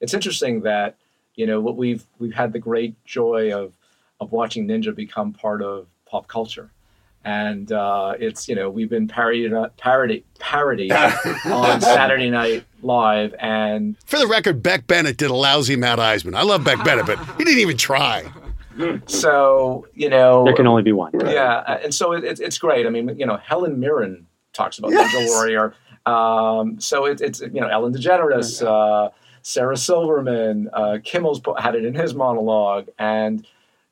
It's 0.00 0.12
interesting 0.14 0.62
that 0.62 0.96
you 1.34 1.46
know 1.46 1.60
what 1.60 1.76
we've 1.76 2.06
we've 2.18 2.34
had 2.34 2.52
the 2.52 2.58
great 2.58 3.02
joy 3.04 3.52
of 3.52 3.72
of 4.20 4.32
watching 4.32 4.66
ninja 4.66 4.94
become 4.94 5.32
part 5.32 5.62
of 5.62 5.86
pop 6.06 6.28
culture. 6.28 6.70
And 7.24 7.72
uh, 7.72 8.14
it's 8.20 8.48
you 8.48 8.54
know 8.54 8.70
we've 8.70 8.88
been 8.88 9.08
parodied 9.08 9.52
parody 9.76 10.24
parody 10.38 10.92
on 11.44 11.80
Saturday 11.80 12.30
Night 12.30 12.64
Live, 12.82 13.34
and 13.40 13.96
For 14.06 14.16
the 14.18 14.28
record, 14.28 14.62
Beck 14.62 14.86
Bennett 14.86 15.16
did 15.16 15.30
a 15.30 15.34
lousy 15.34 15.74
Matt 15.74 15.98
Iseman. 15.98 16.36
I 16.36 16.42
love 16.44 16.62
Beck 16.62 16.84
Bennett, 16.84 17.04
but 17.06 17.18
he 17.36 17.42
didn't 17.44 17.58
even 17.58 17.76
try. 17.76 18.24
so 19.06 19.86
you 19.94 20.08
know 20.08 20.44
There 20.44 20.54
can 20.54 20.66
only 20.66 20.82
be 20.82 20.92
one. 20.92 21.12
yeah, 21.20 21.64
uh, 21.66 21.80
and 21.82 21.94
so 21.94 22.12
it, 22.12 22.24
it, 22.24 22.40
it's 22.40 22.58
great. 22.58 22.86
I 22.86 22.90
mean, 22.90 23.16
you 23.18 23.26
know, 23.26 23.36
Helen 23.38 23.80
Mirren 23.80 24.26
talks 24.52 24.78
about 24.78 24.92
Yes. 24.92 25.12
Ninja 25.14 25.26
Warrior. 25.28 25.74
Um, 26.06 26.78
so 26.80 27.06
it, 27.06 27.20
it's 27.20 27.40
you 27.40 27.60
know 27.60 27.66
Ellen 27.68 27.92
DeGeneres, 27.92 28.64
uh, 28.64 29.10
Sarah 29.42 29.76
Silverman, 29.76 30.70
uh, 30.72 30.98
Kimmel's 31.02 31.40
po- 31.40 31.54
had 31.56 31.74
it 31.74 31.84
in 31.84 31.94
his 31.94 32.14
monologue, 32.14 32.88
and 32.98 33.44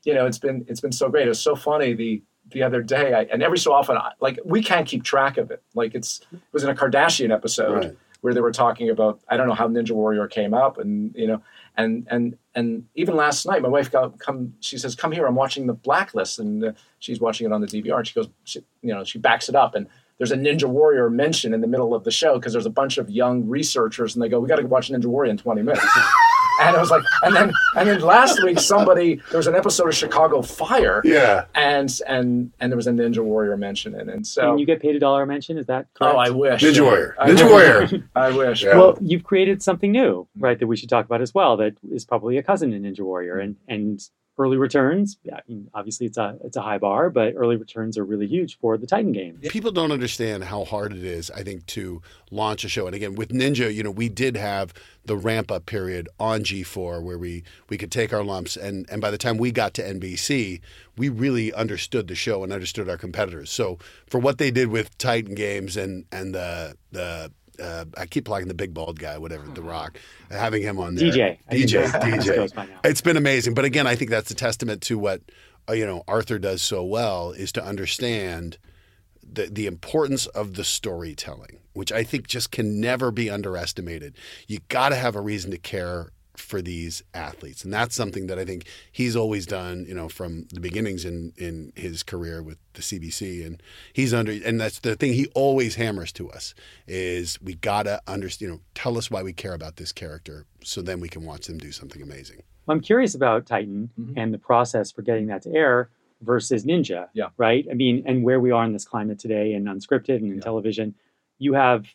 you 0.04 0.14
know 0.14 0.26
it's 0.26 0.38
been 0.38 0.64
it's 0.68 0.80
been 0.80 0.92
so 0.92 1.08
great. 1.08 1.26
It 1.26 1.30
was 1.30 1.40
so 1.40 1.56
funny 1.56 1.92
the 1.94 2.22
the 2.50 2.62
other 2.62 2.82
day, 2.82 3.14
I, 3.14 3.22
and 3.32 3.42
every 3.42 3.56
so 3.58 3.72
often, 3.72 3.96
I, 3.96 4.12
like 4.20 4.38
we 4.44 4.62
can't 4.62 4.86
keep 4.86 5.02
track 5.02 5.38
of 5.38 5.50
it. 5.50 5.62
Like 5.74 5.94
it's 5.94 6.20
it 6.32 6.38
was 6.52 6.62
in 6.62 6.70
a 6.70 6.74
Kardashian 6.74 7.32
episode 7.32 7.74
Right. 7.84 7.96
where 8.20 8.34
they 8.34 8.40
were 8.42 8.52
talking 8.52 8.90
about 8.90 9.20
I 9.28 9.36
don't 9.38 9.48
know 9.48 9.54
how 9.54 9.66
Ninja 9.66 9.92
Warrior 9.92 10.26
came 10.28 10.52
up, 10.52 10.76
and 10.78 11.14
you 11.16 11.26
know, 11.26 11.42
and 11.76 12.06
and 12.10 12.36
and 12.54 12.84
even 12.94 13.16
last 13.16 13.46
night, 13.46 13.62
my 13.62 13.68
wife 13.68 13.90
got 13.90 14.18
come. 14.18 14.52
She 14.60 14.76
says, 14.76 14.94
"Come 14.94 15.10
here, 15.12 15.26
I'm 15.26 15.34
watching 15.34 15.66
the 15.66 15.72
Blacklist," 15.72 16.38
and 16.38 16.64
uh, 16.64 16.72
she's 16.98 17.18
watching 17.18 17.46
it 17.46 17.52
on 17.52 17.62
the 17.62 17.66
DVR. 17.66 17.96
And 17.98 18.06
she 18.06 18.14
goes, 18.14 18.28
she, 18.44 18.60
you 18.82 18.92
know, 18.94 19.04
she 19.04 19.18
backs 19.18 19.48
it 19.48 19.54
up, 19.54 19.74
and 19.74 19.86
there's 20.18 20.30
a 20.30 20.36
Ninja 20.36 20.66
Warrior 20.68 21.08
mention 21.10 21.54
in 21.54 21.60
the 21.62 21.66
middle 21.66 21.94
of 21.94 22.04
the 22.04 22.10
show 22.10 22.34
because 22.38 22.52
there's 22.52 22.66
a 22.66 22.70
bunch 22.70 22.98
of 22.98 23.08
young 23.10 23.48
researchers, 23.48 24.14
and 24.14 24.22
they 24.22 24.28
go, 24.28 24.38
"We 24.38 24.48
got 24.48 24.56
to 24.56 24.66
watch 24.66 24.90
Ninja 24.90 25.06
Warrior 25.06 25.30
in 25.30 25.38
20 25.38 25.62
minutes." 25.62 25.86
and 26.60 26.76
I 26.76 26.80
was 26.80 26.90
like, 26.90 27.02
and 27.22 27.34
then 27.34 27.52
and 27.76 27.88
then 27.88 28.00
last 28.00 28.42
week 28.44 28.58
somebody 28.58 29.20
there 29.30 29.38
was 29.38 29.46
an 29.46 29.54
episode 29.54 29.88
of 29.88 29.94
Chicago 29.94 30.42
Fire, 30.42 31.00
Yeah. 31.04 31.44
and 31.54 31.90
and 32.06 32.52
and 32.60 32.70
there 32.72 32.76
was 32.76 32.86
a 32.86 32.92
Ninja 32.92 33.18
Warrior 33.22 33.56
mention 33.56 33.94
in, 33.98 34.08
and 34.08 34.26
so 34.26 34.50
And 34.50 34.60
you 34.60 34.66
get 34.66 34.80
paid 34.80 34.96
a 34.96 34.98
dollar 34.98 35.22
a 35.22 35.26
mention, 35.26 35.58
is 35.58 35.66
that 35.66 35.86
correct? 35.94 36.14
oh, 36.14 36.18
I 36.18 36.30
wish 36.30 36.62
Ninja 36.62 36.82
Warrior. 36.82 37.16
I 37.18 37.30
Ninja 37.30 37.44
wish. 37.44 37.90
Warrior. 37.92 38.08
I 38.16 38.30
wish. 38.36 38.62
Yeah. 38.64 38.76
Well, 38.76 38.98
you've 39.00 39.24
created 39.24 39.62
something 39.62 39.90
new, 39.92 40.26
right? 40.38 40.58
That 40.58 40.66
we 40.66 40.76
should 40.76 40.88
talk 40.88 41.04
about 41.06 41.20
as 41.22 41.34
well. 41.34 41.56
That 41.56 41.74
is 41.90 42.04
probably 42.04 42.36
a 42.38 42.42
cousin 42.42 42.70
to 42.72 42.78
Ninja 42.78 43.00
Warrior, 43.00 43.38
and 43.38 43.56
and 43.68 44.00
early 44.38 44.56
returns. 44.56 45.18
Yeah, 45.22 45.36
I 45.36 45.40
mean, 45.48 45.70
obviously 45.74 46.06
it's 46.06 46.18
a 46.18 46.36
it's 46.44 46.56
a 46.56 46.62
high 46.62 46.78
bar, 46.78 47.10
but 47.10 47.34
early 47.36 47.56
returns 47.56 47.96
are 47.98 48.04
really 48.04 48.26
huge 48.26 48.58
for 48.58 48.76
the 48.76 48.86
Titan 48.86 49.12
game. 49.12 49.38
People 49.48 49.70
don't 49.70 49.92
understand 49.92 50.44
how 50.44 50.64
hard 50.64 50.92
it 50.92 51.04
is, 51.04 51.30
I 51.30 51.42
think, 51.42 51.66
to 51.66 52.02
launch 52.30 52.64
a 52.64 52.68
show. 52.68 52.86
And 52.86 52.94
again, 52.94 53.14
with 53.14 53.30
Ninja, 53.30 53.72
you 53.72 53.82
know, 53.82 53.90
we 53.90 54.08
did 54.08 54.36
have 54.36 54.74
the 55.04 55.16
ramp 55.16 55.50
up 55.50 55.66
period 55.66 56.08
on 56.18 56.42
G4 56.42 57.02
where 57.02 57.18
we, 57.18 57.44
we 57.68 57.76
could 57.76 57.92
take 57.92 58.12
our 58.12 58.24
lumps. 58.24 58.56
And, 58.56 58.86
and 58.90 59.00
by 59.00 59.10
the 59.10 59.18
time 59.18 59.36
we 59.36 59.52
got 59.52 59.74
to 59.74 59.82
NBC, 59.82 60.60
we 60.96 61.08
really 61.08 61.52
understood 61.52 62.08
the 62.08 62.14
show 62.14 62.42
and 62.42 62.52
understood 62.52 62.88
our 62.88 62.96
competitors. 62.96 63.50
So 63.50 63.78
for 64.06 64.18
what 64.18 64.38
they 64.38 64.50
did 64.50 64.68
with 64.68 64.96
Titan 64.98 65.34
Games 65.34 65.76
and, 65.76 66.06
and 66.10 66.34
the, 66.34 66.76
the, 66.90 67.32
uh, 67.60 67.84
I 67.96 68.06
keep 68.06 68.24
plugging 68.24 68.48
the 68.48 68.54
big 68.54 68.74
bald 68.74 68.98
guy, 68.98 69.18
whatever, 69.18 69.46
The 69.46 69.62
Rock, 69.62 69.98
having 70.30 70.62
him 70.62 70.78
on 70.78 70.94
there. 70.94 71.10
DJ, 71.10 71.38
DJ, 71.50 71.86
DJ. 71.86 72.36
goes 72.36 72.52
by 72.52 72.66
now. 72.66 72.80
It's 72.84 73.00
been 73.00 73.16
amazing. 73.16 73.54
But 73.54 73.64
again, 73.64 73.86
I 73.86 73.94
think 73.94 74.10
that's 74.10 74.30
a 74.30 74.34
testament 74.34 74.82
to 74.82 74.98
what 74.98 75.22
uh, 75.68 75.72
you 75.72 75.86
know 75.86 76.02
Arthur 76.06 76.38
does 76.38 76.62
so 76.62 76.84
well 76.84 77.32
is 77.32 77.52
to 77.52 77.64
understand 77.64 78.58
the 79.22 79.46
the 79.46 79.66
importance 79.66 80.26
of 80.26 80.54
the 80.54 80.64
storytelling, 80.64 81.58
which 81.72 81.92
I 81.92 82.02
think 82.02 82.26
just 82.26 82.50
can 82.50 82.80
never 82.80 83.10
be 83.10 83.30
underestimated. 83.30 84.16
You 84.46 84.60
got 84.68 84.90
to 84.90 84.96
have 84.96 85.16
a 85.16 85.20
reason 85.20 85.50
to 85.50 85.58
care 85.58 86.10
for 86.36 86.60
these 86.60 87.02
athletes, 87.14 87.64
and 87.64 87.72
that's 87.72 87.94
something 87.94 88.26
that 88.26 88.38
I 88.38 88.44
think 88.44 88.66
he's 88.90 89.14
always 89.16 89.46
done. 89.46 89.84
You 89.88 89.94
know, 89.94 90.08
from 90.08 90.46
the 90.52 90.60
beginnings 90.60 91.04
in 91.04 91.32
in 91.36 91.72
his 91.76 92.02
career 92.02 92.42
with 92.42 92.58
the 92.74 92.82
CBC, 92.82 93.46
and 93.46 93.62
he's 93.92 94.12
under. 94.12 94.32
And 94.44 94.60
that's 94.60 94.80
the 94.80 94.96
thing 94.96 95.12
he 95.12 95.26
always 95.34 95.76
hammers 95.76 96.12
to 96.12 96.30
us 96.30 96.54
is 96.86 97.40
we 97.40 97.54
gotta 97.54 98.00
understand. 98.06 98.48
You 98.50 98.54
know, 98.56 98.60
tell 98.74 98.98
us 98.98 99.10
why 99.10 99.22
we 99.22 99.32
care 99.32 99.54
about 99.54 99.76
this 99.76 99.92
character, 99.92 100.44
so 100.62 100.82
then 100.82 101.00
we 101.00 101.08
can 101.08 101.24
watch 101.24 101.46
them 101.46 101.58
do 101.58 101.72
something 101.72 102.02
amazing. 102.02 102.42
I'm 102.68 102.80
curious 102.80 103.14
about 103.14 103.46
Titan 103.46 103.90
Mhm. 103.98 104.14
and 104.16 104.32
the 104.34 104.38
process 104.38 104.90
for 104.90 105.02
getting 105.02 105.26
that 105.26 105.42
to 105.42 105.50
air 105.52 105.90
versus 106.22 106.64
Ninja. 106.64 107.08
Yeah. 107.12 107.28
Right. 107.36 107.66
I 107.70 107.74
mean, 107.74 108.02
and 108.06 108.24
where 108.24 108.40
we 108.40 108.50
are 108.50 108.64
in 108.64 108.72
this 108.72 108.86
climate 108.86 109.18
today, 109.18 109.52
in 109.52 109.64
unscripted 109.64 110.16
and 110.16 110.26
in 110.30 110.34
Yeah. 110.36 110.40
television, 110.40 110.94
you 111.38 111.52
have, 111.52 111.86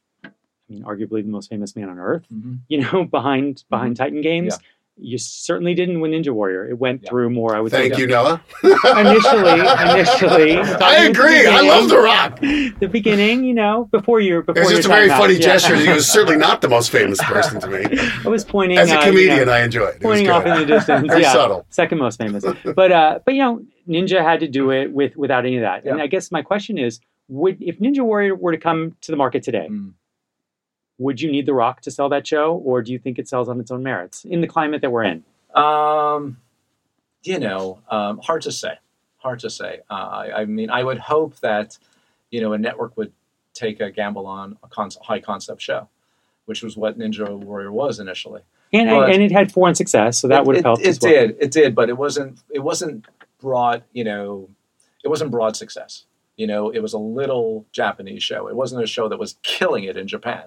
I 0.69 0.73
mean, 0.73 0.83
arguably 0.83 1.23
the 1.23 1.29
most 1.31 1.49
famous 1.49 1.75
man 1.75 1.89
on 1.89 1.99
earth. 1.99 2.25
Mhm. 2.33 2.59
You 2.67 2.81
know, 2.81 3.05
behind 3.05 3.63
behind 3.69 3.97
Titan 3.97 4.21
Games. 4.21 4.57
You 5.01 5.17
certainly 5.17 5.73
didn't 5.75 6.01
win 6.01 6.11
Ninja 6.11 6.31
Warrior. 6.31 6.67
It 6.69 6.77
went 6.77 7.03
Yeah. 7.03 7.09
through 7.09 7.29
more. 7.29 7.55
I 7.55 7.61
would 7.61 7.71
Thank 7.71 7.93
say 7.93 8.01
you, 8.01 8.07
Noah. 8.07 8.41
initially, 8.63 9.51
initially. 9.51 10.57
I 10.81 11.05
agree. 11.05 11.47
I 11.47 11.61
love 11.61 11.87
The 11.89 11.97
Rock. 11.99 12.39
the 12.41 12.87
beginning. 12.91 13.45
You 13.45 13.53
know, 13.53 13.87
before 13.91 14.19
your 14.19 14.41
before 14.41 14.61
It 14.61 14.65
was 14.65 14.75
just 14.75 14.85
a 14.87 14.89
very 14.89 15.07
time 15.07 15.15
out. 15.15 15.21
funny 15.21 15.33
Yeah. 15.35 15.39
gesture. 15.39 15.75
He 15.77 15.87
was 15.87 16.05
certainly 16.05 16.35
not 16.37 16.59
the 16.59 16.67
most 16.67 16.91
famous 16.91 17.23
person 17.23 17.61
to 17.61 17.67
me. 17.67 17.85
I 18.25 18.27
was 18.27 18.43
pointing 18.43 18.77
As 18.77 18.91
a 18.91 18.97
uh, 18.99 19.05
you 19.05 19.11
comedian, 19.11 19.45
know, 19.45 19.53
I 19.53 19.63
enjoyed 19.63 19.83
it. 19.83 19.87
It 19.87 19.93
was 19.99 20.03
pointing 20.03 20.25
good. 20.25 20.31
off 20.33 20.45
in 20.45 20.59
the 20.59 20.65
distance. 20.65 21.07
Very 21.07 21.21
yeah, 21.21 21.31
subtle. 21.31 21.65
second 21.69 21.97
most 21.97 22.17
famous. 22.19 22.43
But 22.75 22.91
uh, 22.91 23.19
but 23.25 23.35
you 23.35 23.41
know, 23.41 23.61
Ninja 23.87 24.21
had 24.21 24.41
to 24.41 24.49
do 24.49 24.71
it 24.71 24.91
with 24.91 25.15
without 25.15 25.45
any 25.45 25.55
of 25.55 25.61
that. 25.61 25.85
And 25.85 26.01
I 26.01 26.07
guess 26.07 26.29
my 26.29 26.41
question 26.41 26.77
is, 26.77 26.99
would 27.29 27.55
if 27.61 27.79
Ninja 27.79 28.01
Warrior 28.01 28.35
were 28.35 28.51
to 28.51 28.57
come 28.57 28.97
to 28.99 29.11
the 29.13 29.17
market 29.17 29.43
today, 29.43 29.67
Mm. 29.71 29.93
Would 30.99 31.19
you 31.21 31.31
need 31.31 31.45
The 31.47 31.53
Rock 31.53 31.81
to 31.81 31.91
sell 31.91 32.09
that 32.09 32.27
show, 32.27 32.53
or 32.63 32.81
do 32.83 32.91
you 32.91 32.99
think 32.99 33.17
it 33.17 33.27
sells 33.27 33.49
on 33.49 33.59
its 33.59 33.71
own 33.71 33.81
merits 33.81 34.25
in 34.25 34.41
the 34.41 34.47
climate 34.47 34.81
that 34.81 34.91
we're 34.91 35.05
in? 35.05 35.23
Um, 35.55 36.37
you 37.23 37.39
know, 37.39 37.79
um, 37.89 38.19
hard 38.19 38.43
to 38.43 38.51
say. 38.51 38.73
Hard 39.17 39.39
to 39.39 39.49
say. 39.49 39.79
Uh, 39.89 39.93
I, 39.93 40.41
I 40.41 40.45
mean, 40.45 40.69
I 40.69 40.83
would 40.83 40.99
hope 40.99 41.37
that 41.39 41.77
you 42.29 42.41
know 42.41 42.53
a 42.53 42.57
network 42.57 42.95
would 42.97 43.11
take 43.53 43.79
a 43.81 43.89
gamble 43.91 44.27
on 44.27 44.57
a 44.63 44.67
con- 44.67 44.91
high 45.01 45.19
concept 45.19 45.61
show, 45.61 45.89
which 46.45 46.61
was 46.61 46.77
what 46.77 46.97
Ninja 46.99 47.27
Warrior 47.35 47.71
was 47.71 47.99
initially. 47.99 48.41
And, 48.71 48.89
But- 48.89 49.09
and 49.11 49.23
it 49.23 49.31
had 49.31 49.51
foreign 49.51 49.73
success, 49.75 50.19
so 50.19 50.27
that 50.27 50.45
would 50.45 50.55
have 50.55 50.61
it, 50.63 50.67
helped. 50.67 50.81
It 50.83 50.99
well. 51.01 51.11
did, 51.11 51.37
it 51.39 51.51
did, 51.51 51.73
but 51.75 51.89
it 51.89 51.97
wasn't. 51.97 52.39
It 52.51 52.59
wasn't 52.59 53.05
broad. 53.41 53.83
You 53.93 54.03
know, 54.03 54.49
it 55.03 55.07
wasn't 55.07 55.31
broad 55.31 55.55
success. 55.55 56.05
You 56.37 56.47
know, 56.47 56.69
it 56.69 56.79
was 56.81 56.93
a 56.93 56.97
little 56.97 57.65
Japanese 57.73 58.23
show. 58.23 58.47
It 58.47 58.55
wasn't 58.55 58.83
a 58.83 58.87
show 58.87 59.09
that 59.09 59.17
was 59.19 59.35
killing 59.43 59.83
it 59.85 59.97
in 59.97 60.07
Japan. 60.07 60.43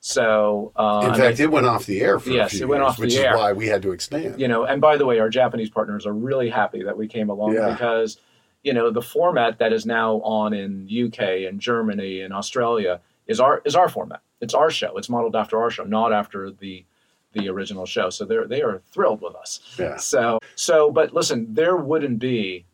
So, 0.00 0.72
uh, 0.76 1.02
In 1.08 1.14
fact, 1.14 1.40
I- 1.40 1.42
it 1.44 1.50
went 1.50 1.66
off 1.66 1.84
the 1.84 2.00
air 2.00 2.18
for 2.18 2.30
Yes, 2.30 2.54
it 2.58 2.66
went 2.66 2.80
years, 2.80 2.88
off 2.90 2.96
the 2.96 3.02
which 3.02 3.16
air. 3.16 3.32
is 3.34 3.38
why 3.38 3.52
we 3.52 3.66
had 3.66 3.82
to 3.82 3.92
expand. 3.92 4.40
you 4.40 4.48
know, 4.48 4.64
and 4.64 4.80
by 4.80 4.96
the 4.96 5.04
way, 5.04 5.18
our 5.20 5.28
Japanese 5.28 5.68
partners 5.68 6.06
are 6.06 6.12
really 6.14 6.48
happy 6.48 6.82
that 6.82 6.96
we 6.96 7.06
came 7.06 7.28
along 7.28 7.52
Yeah. 7.52 7.70
because, 7.70 8.18
you 8.62 8.72
know, 8.72 8.90
the 8.90 9.02
format 9.02 9.58
that 9.58 9.72
is 9.74 9.84
now 9.84 10.16
on 10.22 10.54
in 10.54 10.86
UK 10.88 11.44
and 11.44 11.60
Germany 11.60 12.22
and 12.22 12.32
Australia 12.32 13.00
is 13.26 13.40
our 13.40 13.60
is 13.66 13.76
our 13.76 13.88
format. 13.90 14.20
It's 14.40 14.54
our 14.54 14.70
show. 14.70 14.96
It's 14.96 15.10
modeled 15.10 15.36
after 15.36 15.60
our 15.60 15.70
show, 15.70 15.84
not 15.84 16.12
after 16.14 16.50
the 16.50 16.84
the 17.32 17.48
original 17.50 17.84
show. 17.86 18.08
So 18.10 18.24
they're 18.24 18.46
they 18.46 18.62
are 18.62 18.80
thrilled 18.90 19.20
with 19.20 19.34
us. 19.36 19.60
Yeah. 19.78 19.96
So 19.98 20.38
so, 20.56 20.90
but 20.90 21.12
listen, 21.12 21.46
there 21.52 21.76
wouldn't 21.76 22.18
be 22.18 22.64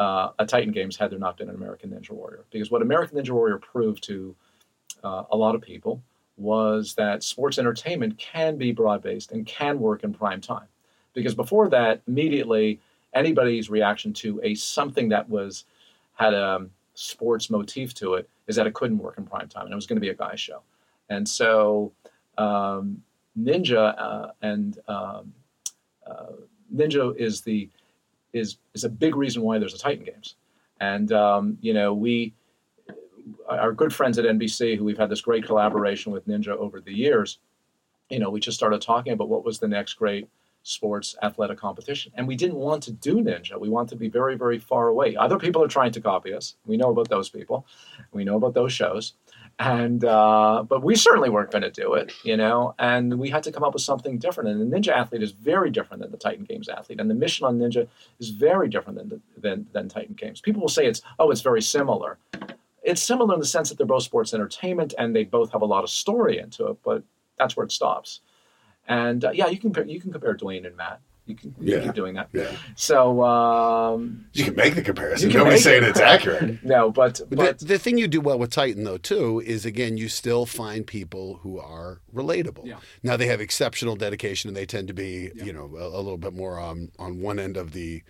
uh, 0.00 0.30
a 0.38 0.44
Titan 0.46 0.72
Games 0.72 0.96
had 0.96 1.10
there 1.12 1.18
not 1.20 1.36
been 1.36 1.48
an 1.48 1.54
American 1.54 1.90
Ninja 1.90 2.10
Warrior 2.10 2.44
because 2.50 2.72
what 2.72 2.82
American 2.82 3.18
Ninja 3.18 3.30
Warrior 3.30 3.58
proved 3.58 4.02
to 4.04 4.34
uh, 5.04 5.24
a 5.30 5.36
lot 5.36 5.54
of 5.54 5.60
people 5.60 6.02
was 6.36 6.94
that 6.94 7.22
sports 7.22 7.58
entertainment 7.58 8.18
can 8.18 8.56
be 8.56 8.72
broad 8.72 9.02
based 9.02 9.32
and 9.32 9.46
can 9.46 9.78
work 9.78 10.04
in 10.04 10.12
prime 10.12 10.40
time. 10.40 10.66
Because 11.14 11.34
before 11.34 11.68
that, 11.68 12.00
immediately 12.08 12.80
anybody's 13.14 13.68
reaction 13.68 14.12
to 14.14 14.40
a 14.42 14.54
something 14.54 15.08
that 15.10 15.28
was 15.28 15.64
had 16.14 16.34
a 16.34 16.66
sports 16.94 17.50
motif 17.50 17.94
to 17.94 18.14
it 18.14 18.28
is 18.46 18.56
that 18.56 18.66
it 18.66 18.74
couldn't 18.74 18.98
work 18.98 19.18
in 19.18 19.24
prime 19.24 19.48
time 19.48 19.64
and 19.64 19.72
it 19.72 19.76
was 19.76 19.86
going 19.86 19.96
to 19.96 20.00
be 20.00 20.08
a 20.08 20.14
guy 20.14 20.34
show. 20.34 20.60
And 21.08 21.28
so 21.28 21.92
um, 22.38 23.02
Ninja 23.38 23.94
uh, 23.98 24.30
and 24.42 24.78
um, 24.88 25.32
uh, 26.06 26.32
Ninja 26.74 27.16
is 27.16 27.42
the 27.42 27.68
is 28.32 28.56
is 28.74 28.84
a 28.84 28.88
big 28.88 29.14
reason 29.14 29.42
why 29.42 29.58
there's 29.58 29.74
a 29.74 29.78
Titan 29.78 30.04
Games. 30.04 30.36
And 30.80 31.12
um, 31.12 31.58
you 31.60 31.74
know 31.74 31.92
we 31.92 32.32
our 33.48 33.72
good 33.72 33.94
friends 33.94 34.18
at 34.18 34.24
NBC, 34.24 34.76
who 34.76 34.84
we've 34.84 34.98
had 34.98 35.10
this 35.10 35.20
great 35.20 35.44
collaboration 35.44 36.12
with 36.12 36.26
Ninja 36.26 36.48
over 36.48 36.80
the 36.80 36.92
years, 36.92 37.38
you 38.08 38.18
know, 38.18 38.30
we 38.30 38.40
just 38.40 38.56
started 38.56 38.80
talking 38.80 39.12
about 39.12 39.28
what 39.28 39.44
was 39.44 39.58
the 39.58 39.68
next 39.68 39.94
great 39.94 40.28
sports 40.64 41.16
athletic 41.22 41.58
competition. 41.58 42.12
And 42.14 42.28
we 42.28 42.36
didn't 42.36 42.56
want 42.56 42.82
to 42.84 42.92
do 42.92 43.16
Ninja. 43.16 43.58
We 43.58 43.68
want 43.68 43.88
to 43.88 43.96
be 43.96 44.08
very, 44.08 44.36
very 44.36 44.58
far 44.58 44.88
away. 44.88 45.16
Other 45.16 45.38
people 45.38 45.62
are 45.62 45.68
trying 45.68 45.92
to 45.92 46.00
copy 46.00 46.32
us. 46.32 46.56
We 46.66 46.76
know 46.76 46.90
about 46.90 47.08
those 47.08 47.28
people. 47.28 47.66
We 48.12 48.24
know 48.24 48.36
about 48.36 48.54
those 48.54 48.72
shows. 48.72 49.14
And 49.58 50.04
uh, 50.04 50.64
but 50.66 50.82
we 50.82 50.96
certainly 50.96 51.28
weren't 51.28 51.50
going 51.50 51.62
to 51.62 51.70
do 51.70 51.92
it, 51.94 52.12
you 52.24 52.36
know. 52.36 52.74
And 52.78 53.18
we 53.18 53.28
had 53.28 53.42
to 53.42 53.52
come 53.52 53.62
up 53.62 53.74
with 53.74 53.82
something 53.82 54.18
different. 54.18 54.48
And 54.48 54.72
the 54.72 54.76
Ninja 54.76 54.92
athlete 54.92 55.22
is 55.22 55.32
very 55.32 55.70
different 55.70 56.02
than 56.02 56.10
the 56.10 56.16
Titan 56.16 56.44
Games 56.44 56.68
athlete. 56.68 56.98
And 56.98 57.10
the 57.10 57.14
mission 57.14 57.46
on 57.46 57.58
Ninja 57.58 57.86
is 58.18 58.30
very 58.30 58.68
different 58.68 58.98
than 58.98 59.08
the, 59.10 59.20
than 59.36 59.66
than 59.72 59.88
Titan 59.88 60.14
Games. 60.14 60.40
People 60.40 60.62
will 60.62 60.68
say 60.68 60.86
it's 60.86 61.02
oh, 61.18 61.30
it's 61.30 61.42
very 61.42 61.60
similar 61.60 62.18
it's 62.82 63.02
similar 63.02 63.34
in 63.34 63.40
the 63.40 63.46
sense 63.46 63.68
that 63.68 63.78
they're 63.78 63.86
both 63.86 64.02
sports 64.02 64.34
entertainment 64.34 64.94
and 64.98 65.14
they 65.14 65.24
both 65.24 65.52
have 65.52 65.62
a 65.62 65.66
lot 65.66 65.84
of 65.84 65.90
story 65.90 66.38
into 66.38 66.66
it, 66.66 66.76
but 66.84 67.02
that's 67.38 67.56
where 67.56 67.64
it 67.64 67.72
stops. 67.72 68.20
And 68.88 69.24
uh, 69.24 69.30
yeah, 69.32 69.46
you 69.46 69.58
can 69.58 69.72
compare, 69.72 69.84
you 69.84 70.00
can 70.00 70.12
compare 70.12 70.36
Dwayne 70.36 70.66
and 70.66 70.76
Matt. 70.76 71.00
You 71.26 71.36
can 71.36 71.54
you 71.60 71.76
Yeah. 71.76 71.84
keep 71.84 71.94
doing 71.94 72.14
that. 72.14 72.28
Yeah. 72.32 72.50
So 72.74 73.22
um, 73.22 74.26
You 74.32 74.44
can 74.44 74.56
make 74.56 74.74
the 74.74 74.82
comparison. 74.82 75.28
You 75.28 75.32
can 75.32 75.38
Nobody's 75.38 75.58
make 75.64 75.72
saying 75.72 75.84
it. 75.84 75.90
it's 75.90 76.00
accurate. 76.00 76.64
no, 76.64 76.90
but 76.90 77.20
But 77.28 77.36
but 77.38 77.58
the, 77.60 77.64
the 77.66 77.78
thing 77.78 77.96
you 77.96 78.08
do 78.08 78.20
well 78.20 78.40
with 78.40 78.50
Titan, 78.50 78.82
though, 78.82 78.98
too, 78.98 79.40
is 79.46 79.64
again, 79.64 79.96
you 79.96 80.08
still 80.08 80.46
find 80.46 80.84
people 80.84 81.38
who 81.42 81.60
are 81.60 82.00
relatable. 82.12 82.66
Yeah. 82.66 82.78
Now 83.04 83.16
they 83.16 83.26
have 83.26 83.40
exceptional 83.40 83.94
dedication, 83.94 84.48
and 84.48 84.56
they 84.56 84.66
tend 84.66 84.88
to 84.88 84.94
be, 84.94 85.30
Yeah. 85.36 85.44
you 85.44 85.52
know, 85.52 85.70
a, 85.76 85.86
a 85.86 86.00
little 86.02 86.18
bit 86.18 86.34
more 86.34 86.58
on 86.58 86.90
on 86.98 87.20
one 87.20 87.38
end 87.38 87.56
of 87.56 87.70
the 87.72 88.02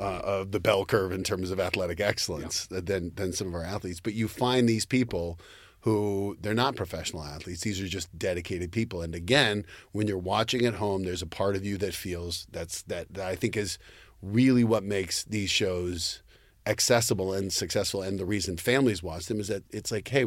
uh, 0.00 0.20
of 0.24 0.52
the 0.52 0.60
bell 0.60 0.84
curve 0.84 1.12
in 1.12 1.22
terms 1.22 1.50
of 1.50 1.60
athletic 1.60 2.00
excellence 2.00 2.66
than 2.66 3.12
than 3.14 3.32
some 3.32 3.48
of 3.48 3.54
our 3.54 3.64
athletes. 3.64 4.00
But 4.00 4.14
you 4.14 4.28
find 4.28 4.68
these 4.68 4.86
people 4.86 5.38
who 5.80 6.36
they're 6.40 6.54
not 6.54 6.74
professional 6.74 7.22
athletes; 7.22 7.60
these 7.60 7.80
are 7.80 7.86
just 7.86 8.16
dedicated 8.18 8.72
people. 8.72 9.02
And 9.02 9.14
again, 9.14 9.64
when 9.92 10.08
you're 10.08 10.18
watching 10.18 10.64
at 10.64 10.74
home, 10.74 11.04
there's 11.04 11.22
a 11.22 11.26
part 11.26 11.54
of 11.54 11.64
you 11.64 11.76
that 11.78 11.94
feels 11.94 12.46
that's 12.50 12.82
that, 12.82 13.12
that 13.12 13.26
I 13.26 13.36
think 13.36 13.56
is 13.56 13.78
really 14.22 14.64
what 14.64 14.82
makes 14.82 15.24
these 15.24 15.50
shows 15.50 16.22
accessible 16.66 17.32
and 17.32 17.50
successful 17.50 18.02
and 18.02 18.18
the 18.18 18.24
reason 18.24 18.54
families 18.54 19.02
watch 19.02 19.24
them 19.26 19.40
is 19.40 19.48
that 19.48 19.64
it's 19.70 19.90
like 19.90 20.06
hey 20.08 20.26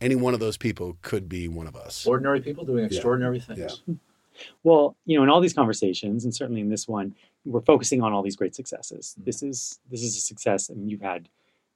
any 0.00 0.14
one 0.14 0.32
of 0.32 0.40
those 0.40 0.56
people 0.56 0.96
could 1.02 1.28
be 1.28 1.46
one 1.46 1.66
of 1.66 1.76
us 1.76 2.06
ordinary 2.06 2.40
people 2.40 2.64
doing 2.64 2.86
extraordinary 2.86 3.38
things. 3.38 3.82
Well, 4.62 4.96
you 5.06 5.16
know, 5.16 5.22
in 5.22 5.30
all 5.30 5.40
these 5.40 5.52
conversations, 5.52 6.24
and 6.24 6.34
certainly 6.34 6.60
in 6.60 6.68
this 6.68 6.88
one, 6.88 7.14
we're 7.44 7.60
focusing 7.60 8.02
on 8.02 8.12
all 8.12 8.22
these 8.22 8.36
great 8.36 8.54
successes. 8.54 9.14
Mhm. 9.20 9.24
This 9.24 9.42
is 9.42 9.78
this 9.90 10.02
is 10.02 10.16
a 10.16 10.20
success. 10.20 10.70
I 10.70 10.74
mean, 10.74 10.88
you've 10.88 11.02
had 11.02 11.28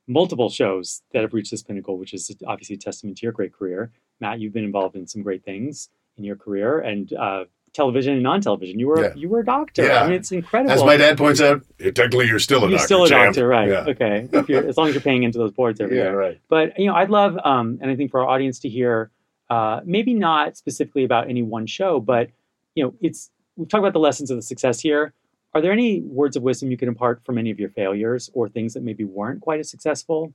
multiple 0.06 0.48
shows 0.48 1.02
that 1.12 1.22
have 1.22 1.34
reached 1.34 1.50
this 1.50 1.62
pinnacle, 1.62 1.98
which 1.98 2.14
is 2.14 2.34
obviously 2.46 2.74
a 2.76 2.78
testament 2.78 3.18
to 3.18 3.22
your 3.26 3.32
great 3.32 3.52
career. 3.52 3.90
Matt, 4.20 4.40
you've 4.40 4.52
been 4.54 4.64
involved 4.64 4.96
in 4.96 5.06
some 5.06 5.22
great 5.22 5.44
things 5.44 5.90
in 6.16 6.24
your 6.24 6.36
career, 6.36 6.78
and 6.80 7.12
uh, 7.12 7.44
television 7.74 8.14
and 8.14 8.22
non-television. 8.22 8.78
You 8.80 8.88
were 8.88 9.02
Yeah. 9.02 9.14
you 9.14 9.28
were 9.28 9.40
a 9.40 9.44
doctor. 9.44 9.84
Yeah. 9.84 10.02
I 10.02 10.06
mean, 10.06 10.14
it's 10.14 10.32
incredible. 10.32 10.72
as 10.72 10.82
my 10.82 10.96
dad 10.96 11.18
points 11.18 11.40
out 11.40 11.62
technically 11.94 12.26
you're 12.26 12.38
still 12.38 12.58
a 12.58 12.60
doctor. 12.62 12.70
you're 12.70 12.78
doctor 12.78 12.86
still 12.86 13.04
a 13.04 13.08
champ. 13.08 13.34
doctor, 13.34 13.46
right? 13.46 13.68
yeah, 13.68 13.84
Okay, 13.88 14.28
if 14.32 14.48
you're, 14.48 14.66
as 14.66 14.76
long 14.78 14.88
as 14.88 14.94
you're 14.94 15.02
paying 15.02 15.22
into 15.22 15.38
those 15.38 15.52
boards 15.52 15.78
every 15.80 15.98
yeah 15.98 16.04
year 16.04 16.18
right 16.18 16.40
but 16.48 16.76
you 16.78 16.86
know 16.86 16.94
i'd 16.94 17.10
love 17.10 17.38
um, 17.44 17.78
and 17.82 17.90
i 17.90 17.94
think 17.94 18.10
for 18.10 18.20
our 18.22 18.26
audience 18.28 18.58
to 18.60 18.68
hear 18.70 19.10
uh, 19.50 19.80
maybe 19.84 20.14
not 20.14 20.56
specifically 20.56 21.04
about 21.04 21.28
any 21.28 21.42
one 21.42 21.66
show 21.66 22.00
but 22.00 22.30
you 22.74 22.82
know 22.82 22.94
it's 23.02 23.30
we've 23.56 23.68
talked 23.68 23.80
about 23.80 23.92
the 23.92 24.00
lessons 24.00 24.30
of 24.30 24.36
the 24.36 24.42
success 24.42 24.80
here 24.80 25.12
are 25.55 25.61
there 25.62 25.72
any 25.72 26.01
words 26.03 26.36
of 26.36 26.42
wisdom 26.42 26.70
you 26.70 26.76
can 26.76 26.88
impart 26.88 27.24
from 27.24 27.38
any 27.38 27.51
of 27.51 27.59
your 27.59 27.70
failures 27.70 28.30
or 28.34 28.49
things 28.49 28.74
that 28.74 28.82
maybe 28.82 29.05
weren't 29.05 29.40
quite 29.40 29.61
as 29.61 29.70
successful 29.70 30.32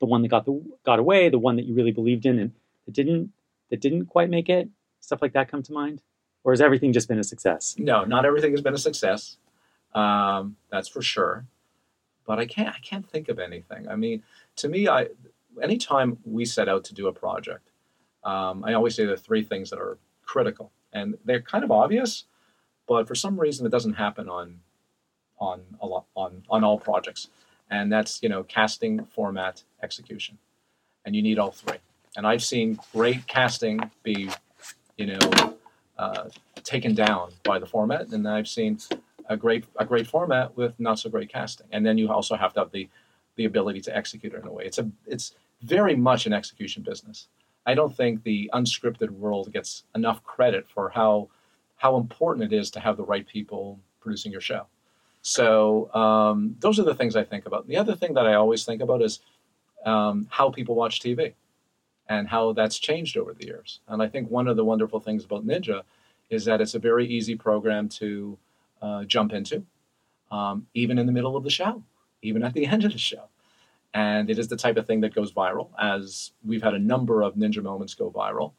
the 0.00 0.06
one 0.06 0.22
that 0.22 0.28
got 0.28 0.44
the 0.44 0.62
got 0.84 0.98
away 0.98 1.28
the 1.28 1.38
one 1.38 1.56
that 1.56 1.64
you 1.64 1.74
really 1.74 1.92
believed 1.92 2.26
in 2.26 2.38
and 2.38 2.52
that 2.86 2.92
didn't 2.92 3.32
that 3.70 3.80
didn't 3.80 4.06
quite 4.06 4.30
make 4.30 4.48
it 4.48 4.68
stuff 5.00 5.20
like 5.22 5.32
that 5.32 5.50
come 5.50 5.62
to 5.62 5.72
mind 5.72 6.00
or 6.44 6.52
has 6.52 6.60
everything 6.60 6.92
just 6.92 7.08
been 7.08 7.18
a 7.18 7.24
success 7.24 7.74
No, 7.78 8.04
not 8.04 8.24
everything 8.24 8.52
has 8.52 8.60
been 8.62 8.74
a 8.74 8.78
success. 8.78 9.36
Um, 9.94 10.56
that's 10.70 10.88
for 10.88 11.02
sure. 11.02 11.46
But 12.26 12.38
I 12.38 12.46
can't 12.46 12.68
I 12.68 12.78
can't 12.78 13.08
think 13.08 13.28
of 13.28 13.38
anything. 13.38 13.88
I 13.88 13.96
mean, 13.96 14.22
to 14.56 14.68
me, 14.68 14.88
I 14.88 15.08
anytime 15.60 16.18
we 16.24 16.44
set 16.44 16.68
out 16.68 16.84
to 16.84 16.94
do 16.94 17.08
a 17.08 17.12
project, 17.12 17.70
um, 18.22 18.62
I 18.64 18.74
always 18.74 18.94
say 18.94 19.04
there 19.04 19.14
are 19.14 19.18
three 19.18 19.42
things 19.42 19.70
that 19.70 19.80
are 19.80 19.98
critical, 20.24 20.70
and 20.92 21.18
they're 21.24 21.40
kind 21.42 21.64
of 21.64 21.72
obvious, 21.72 22.24
but 22.90 23.06
for 23.06 23.14
some 23.14 23.38
reason 23.40 23.64
it 23.64 23.70
doesn't 23.70 23.94
happen 23.94 24.28
on 24.28 24.58
on 25.38 25.62
a 25.80 25.86
lot 25.86 26.06
on 26.16 26.42
on 26.50 26.64
all 26.64 26.76
projects, 26.76 27.28
and 27.70 27.90
that's 27.90 28.20
you 28.20 28.28
know 28.28 28.42
casting, 28.42 29.04
format, 29.04 29.62
execution, 29.80 30.36
and 31.04 31.14
you 31.14 31.22
need 31.22 31.38
all 31.38 31.52
three. 31.52 31.78
And 32.16 32.26
I've 32.26 32.42
seen 32.42 32.80
great 32.92 33.28
casting 33.28 33.78
be, 34.02 34.28
you 34.96 35.06
know, 35.06 35.56
uh, 35.96 36.24
taken 36.64 36.92
down 36.92 37.30
by 37.44 37.60
the 37.60 37.66
format, 37.66 38.08
and 38.08 38.26
I've 38.26 38.48
seen 38.48 38.80
a 39.28 39.36
great 39.36 39.64
a 39.76 39.84
great 39.84 40.08
format 40.08 40.56
with 40.56 40.74
not 40.80 40.98
so 40.98 41.08
great 41.08 41.32
casting. 41.32 41.68
And 41.70 41.86
then 41.86 41.96
you 41.96 42.10
also 42.10 42.34
have 42.34 42.52
to 42.54 42.60
have 42.60 42.72
the 42.72 42.88
the 43.36 43.44
ability 43.44 43.82
to 43.82 43.96
execute 43.96 44.34
it 44.34 44.42
in 44.42 44.48
a 44.48 44.52
way. 44.52 44.64
It's 44.64 44.78
a 44.78 44.90
it's 45.06 45.36
very 45.62 45.94
much 45.94 46.26
an 46.26 46.32
execution 46.32 46.82
business. 46.82 47.28
I 47.64 47.74
don't 47.74 47.96
think 47.96 48.24
the 48.24 48.50
unscripted 48.52 49.10
world 49.10 49.52
gets 49.52 49.84
enough 49.94 50.24
credit 50.24 50.68
for 50.68 50.88
how 50.88 51.28
how 51.80 51.96
important 51.96 52.52
it 52.52 52.54
is 52.54 52.70
to 52.70 52.78
have 52.78 52.98
the 52.98 53.02
right 53.02 53.26
people 53.26 53.80
producing 54.00 54.30
your 54.30 54.42
show. 54.42 54.66
So 55.22 55.90
um, 55.94 56.54
those 56.60 56.78
are 56.78 56.82
the 56.82 56.94
things 56.94 57.16
I 57.16 57.24
think 57.24 57.46
about. 57.46 57.66
The 57.66 57.78
other 57.78 57.96
thing 57.96 58.12
that 58.14 58.26
I 58.26 58.34
always 58.34 58.66
think 58.66 58.82
about 58.82 59.00
is 59.00 59.20
um, 59.86 60.26
how 60.28 60.50
people 60.50 60.74
watch 60.74 61.00
TV 61.00 61.32
and 62.06 62.28
how 62.28 62.52
that's 62.52 62.78
changed 62.78 63.16
over 63.16 63.32
the 63.32 63.46
years. 63.46 63.80
And 63.88 64.02
I 64.02 64.08
think 64.08 64.30
one 64.30 64.46
of 64.46 64.58
the 64.58 64.64
wonderful 64.64 65.00
things 65.00 65.24
about 65.24 65.46
Ninja 65.46 65.80
is 66.28 66.44
that 66.44 66.60
it's 66.60 66.74
a 66.74 66.78
very 66.78 67.06
easy 67.06 67.34
program 67.34 67.88
to 67.88 68.36
uh, 68.82 69.04
jump 69.04 69.32
into, 69.32 69.64
um, 70.30 70.66
even 70.74 70.98
in 70.98 71.06
the 71.06 71.12
middle 71.12 71.34
of 71.34 71.44
the 71.44 71.50
show, 71.50 71.82
even 72.20 72.42
at 72.42 72.52
the 72.52 72.66
end 72.74 72.84
of 72.84 72.92
the 72.92 72.98
show. 72.98 73.24
And 73.94 74.28
it 74.28 74.38
is 74.38 74.48
the 74.48 74.56
type 74.56 74.76
of 74.76 74.86
thing 74.86 75.00
that 75.00 75.14
goes 75.14 75.32
viral, 75.32 75.70
as 75.80 76.32
we've 76.44 76.62
had 76.62 76.74
a 76.74 76.78
number 76.78 77.22
of 77.22 77.36
Ninja 77.36 77.62
moments 77.62 77.94
go 77.94 78.10
viral. 78.10 78.52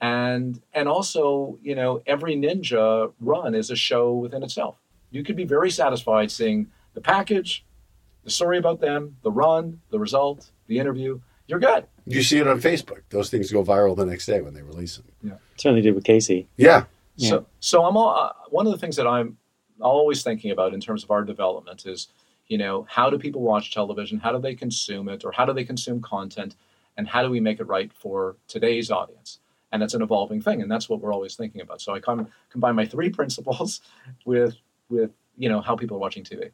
And 0.00 0.60
and 0.72 0.88
also, 0.88 1.58
you 1.62 1.74
know, 1.74 2.02
every 2.06 2.36
Ninja 2.36 3.12
run 3.20 3.54
is 3.54 3.70
a 3.70 3.76
show 3.76 4.12
within 4.12 4.42
itself. 4.42 4.76
You 5.10 5.22
could 5.22 5.36
be 5.36 5.44
very 5.44 5.70
satisfied 5.70 6.30
seeing 6.30 6.66
the 6.94 7.00
package, 7.00 7.64
the 8.24 8.30
story 8.30 8.58
about 8.58 8.80
them, 8.80 9.16
the 9.22 9.30
run, 9.30 9.80
the 9.90 9.98
result, 9.98 10.50
the 10.66 10.78
interview. 10.78 11.20
You're 11.46 11.60
good. 11.60 11.84
you 12.06 12.22
see 12.22 12.38
it 12.38 12.48
on 12.48 12.58
facebook 12.58 13.02
those 13.10 13.28
things 13.30 13.52
go 13.52 13.62
viral 13.62 13.94
the 13.94 14.06
next 14.06 14.24
day 14.24 14.40
when 14.40 14.54
they 14.54 14.62
release 14.62 14.96
them 14.96 15.04
Yeah. 15.22 15.34
certainly 15.56 15.82
did 15.82 15.94
with 15.94 16.04
Kacy 16.04 16.46
yeah 16.56 16.84
Yeah. 17.16 17.28
So, 17.30 17.46
so 17.60 17.84
I'm 17.84 17.98
all, 17.98 18.10
uh, 18.18 18.32
one 18.48 18.66
of 18.66 18.72
the 18.72 18.78
things 18.78 18.96
that 18.96 19.06
I'm 19.06 19.36
always 19.78 20.22
thinking 20.22 20.50
about 20.52 20.72
in 20.72 20.80
terms 20.80 21.04
of 21.04 21.10
our 21.10 21.22
development 21.22 21.84
is, 21.86 22.08
you 22.48 22.56
know, 22.56 22.86
how 22.88 23.10
do 23.10 23.18
people 23.18 23.42
watch 23.42 23.74
television? 23.74 24.18
How 24.20 24.32
do 24.32 24.38
they 24.38 24.54
consume 24.54 25.08
it, 25.10 25.22
or 25.24 25.32
how 25.32 25.44
do 25.44 25.52
they 25.52 25.64
consume 25.64 26.00
content? 26.00 26.56
and 26.96 27.08
how 27.08 27.22
do 27.24 27.28
we 27.28 27.40
make 27.40 27.58
it 27.60 27.64
right 27.66 27.92
for 27.92 28.36
today's 28.48 28.88
audience? 28.90 29.40
And 29.74 29.82
it's 29.82 29.92
an 29.94 30.02
evolving 30.02 30.40
thing, 30.40 30.62
and 30.62 30.70
that's 30.70 30.88
what 30.88 31.00
we're 31.00 31.12
always 31.12 31.34
thinking 31.34 31.60
about. 31.60 31.80
So 31.80 31.92
I 31.92 31.98
com- 32.00 32.28
combine 32.48 32.76
my 32.76 32.86
three 32.86 33.10
principles 33.18 33.80
with 34.24 34.54
with 34.88 35.10
you 35.36 35.48
know 35.48 35.60
how 35.60 35.74
people 35.76 35.96
are 35.96 36.00
watching 36.00 36.24
TV. 36.24 36.50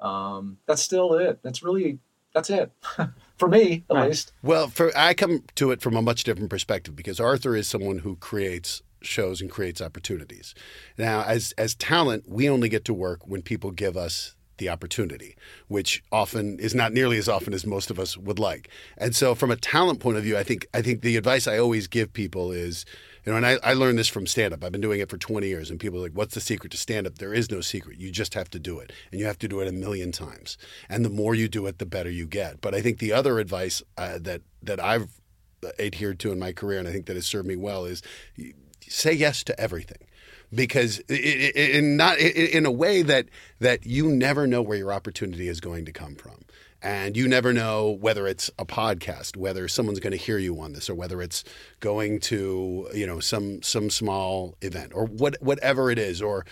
Um, 0.00 0.58
that's 0.66 0.82
still 0.82 1.14
it. 1.14 1.38
That's 1.42 1.62
really 1.62 1.98
that's 2.34 2.50
it 2.50 2.70
for 3.38 3.48
me 3.48 3.84
at 3.88 3.96
Right. 3.96 4.08
least. 4.10 4.32
Well, 4.42 4.68
for 4.68 4.90
I 4.96 5.14
come 5.14 5.44
to 5.54 5.70
it 5.70 5.80
from 5.80 5.96
a 5.96 6.02
much 6.02 6.24
different 6.24 6.50
perspective 6.50 6.94
because 6.94 7.18
Arthur 7.20 7.56
is 7.56 7.66
someone 7.66 7.98
who 8.00 8.16
creates 8.16 8.82
shows 9.00 9.40
and 9.40 9.50
creates 9.50 9.80
opportunities. 9.80 10.54
Now, 10.98 11.22
as 11.22 11.52
as 11.56 11.74
talent, 11.74 12.24
we 12.28 12.48
only 12.50 12.68
get 12.68 12.84
to 12.86 12.94
work 12.94 13.26
when 13.26 13.40
people 13.42 13.70
give 13.70 13.96
us 13.96 14.34
the 14.58 14.68
opportunity, 14.68 15.36
which 15.68 16.02
often 16.10 16.58
is 16.58 16.74
not 16.74 16.92
nearly 16.92 17.18
as 17.18 17.28
often 17.28 17.52
as 17.52 17.66
most 17.66 17.90
of 17.90 17.98
us 17.98 18.16
would 18.16 18.38
like. 18.38 18.68
And 18.96 19.14
so, 19.14 19.34
from 19.34 19.50
a 19.50 19.56
talent 19.56 20.00
point 20.00 20.16
of 20.16 20.24
view, 20.24 20.36
I 20.36 20.42
think 20.42 20.66
I 20.72 20.82
think 20.82 21.02
the 21.02 21.16
advice 21.16 21.46
I 21.46 21.58
always 21.58 21.86
give 21.86 22.12
people 22.12 22.52
is, 22.52 22.84
you 23.24 23.32
know, 23.32 23.36
and 23.36 23.46
I, 23.46 23.58
I 23.62 23.74
learned 23.74 23.98
this 23.98 24.08
from 24.08 24.26
stand 24.26 24.54
up. 24.54 24.64
I've 24.64 24.72
been 24.72 24.80
doing 24.80 25.00
it 25.00 25.10
for 25.10 25.18
20 25.18 25.46
years, 25.46 25.70
and 25.70 25.80
people 25.80 25.98
are 25.98 26.02
like, 26.02 26.12
what's 26.12 26.34
the 26.34 26.40
secret 26.40 26.70
to 26.72 26.78
stand 26.78 27.06
up? 27.06 27.18
There 27.18 27.34
is 27.34 27.50
no 27.50 27.60
secret. 27.60 27.98
You 27.98 28.10
just 28.10 28.34
have 28.34 28.50
to 28.50 28.58
do 28.58 28.78
it, 28.78 28.92
and 29.10 29.20
you 29.20 29.26
have 29.26 29.38
to 29.40 29.48
do 29.48 29.60
it 29.60 29.68
a 29.68 29.72
million 29.72 30.12
times. 30.12 30.56
And 30.88 31.04
the 31.04 31.10
more 31.10 31.34
you 31.34 31.48
do 31.48 31.66
it, 31.66 31.78
the 31.78 31.86
better 31.86 32.10
you 32.10 32.26
get. 32.26 32.60
But 32.60 32.74
I 32.74 32.80
think 32.80 32.98
the 32.98 33.12
other 33.12 33.38
advice 33.38 33.82
uh, 33.98 34.18
that 34.22 34.42
that 34.62 34.80
I've 34.80 35.20
adhered 35.78 36.18
to 36.20 36.32
in 36.32 36.38
my 36.38 36.52
career, 36.52 36.78
and 36.78 36.88
I 36.88 36.92
think 36.92 37.06
that 37.06 37.16
has 37.16 37.26
served 37.26 37.48
me 37.48 37.56
well, 37.56 37.84
is 37.84 38.02
say 38.88 39.12
yes 39.12 39.42
to 39.44 39.60
everything. 39.60 39.98
Because 40.54 41.00
i- 41.10 41.14
i- 41.14 41.52
i- 41.56 41.60
in 41.78 41.96
not 41.96 42.18
in 42.18 42.66
a 42.66 42.70
way 42.70 43.02
that 43.02 43.26
that 43.60 43.86
you 43.86 44.08
never 44.08 44.46
know 44.46 44.62
where 44.62 44.78
your 44.78 44.92
opportunity 44.92 45.48
is 45.48 45.60
going 45.60 45.84
to 45.86 45.92
come 45.92 46.14
from, 46.14 46.44
and 46.82 47.16
you 47.16 47.26
never 47.26 47.52
know 47.52 47.90
whether 47.90 48.26
it's 48.28 48.48
a 48.58 48.64
podcast, 48.64 49.36
whether 49.36 49.66
someone's 49.66 49.98
going 49.98 50.12
to 50.12 50.16
hear 50.16 50.38
you 50.38 50.60
on 50.60 50.72
this, 50.72 50.88
or 50.88 50.94
whether 50.94 51.20
it's 51.20 51.42
going 51.80 52.20
to 52.20 52.88
you 52.94 53.06
know 53.06 53.18
some 53.18 53.60
some 53.62 53.90
small 53.90 54.56
event 54.62 54.92
or 54.94 55.06
what 55.06 55.36
whatever 55.40 55.90
it 55.90 55.98
is, 55.98 56.22
or 56.22 56.46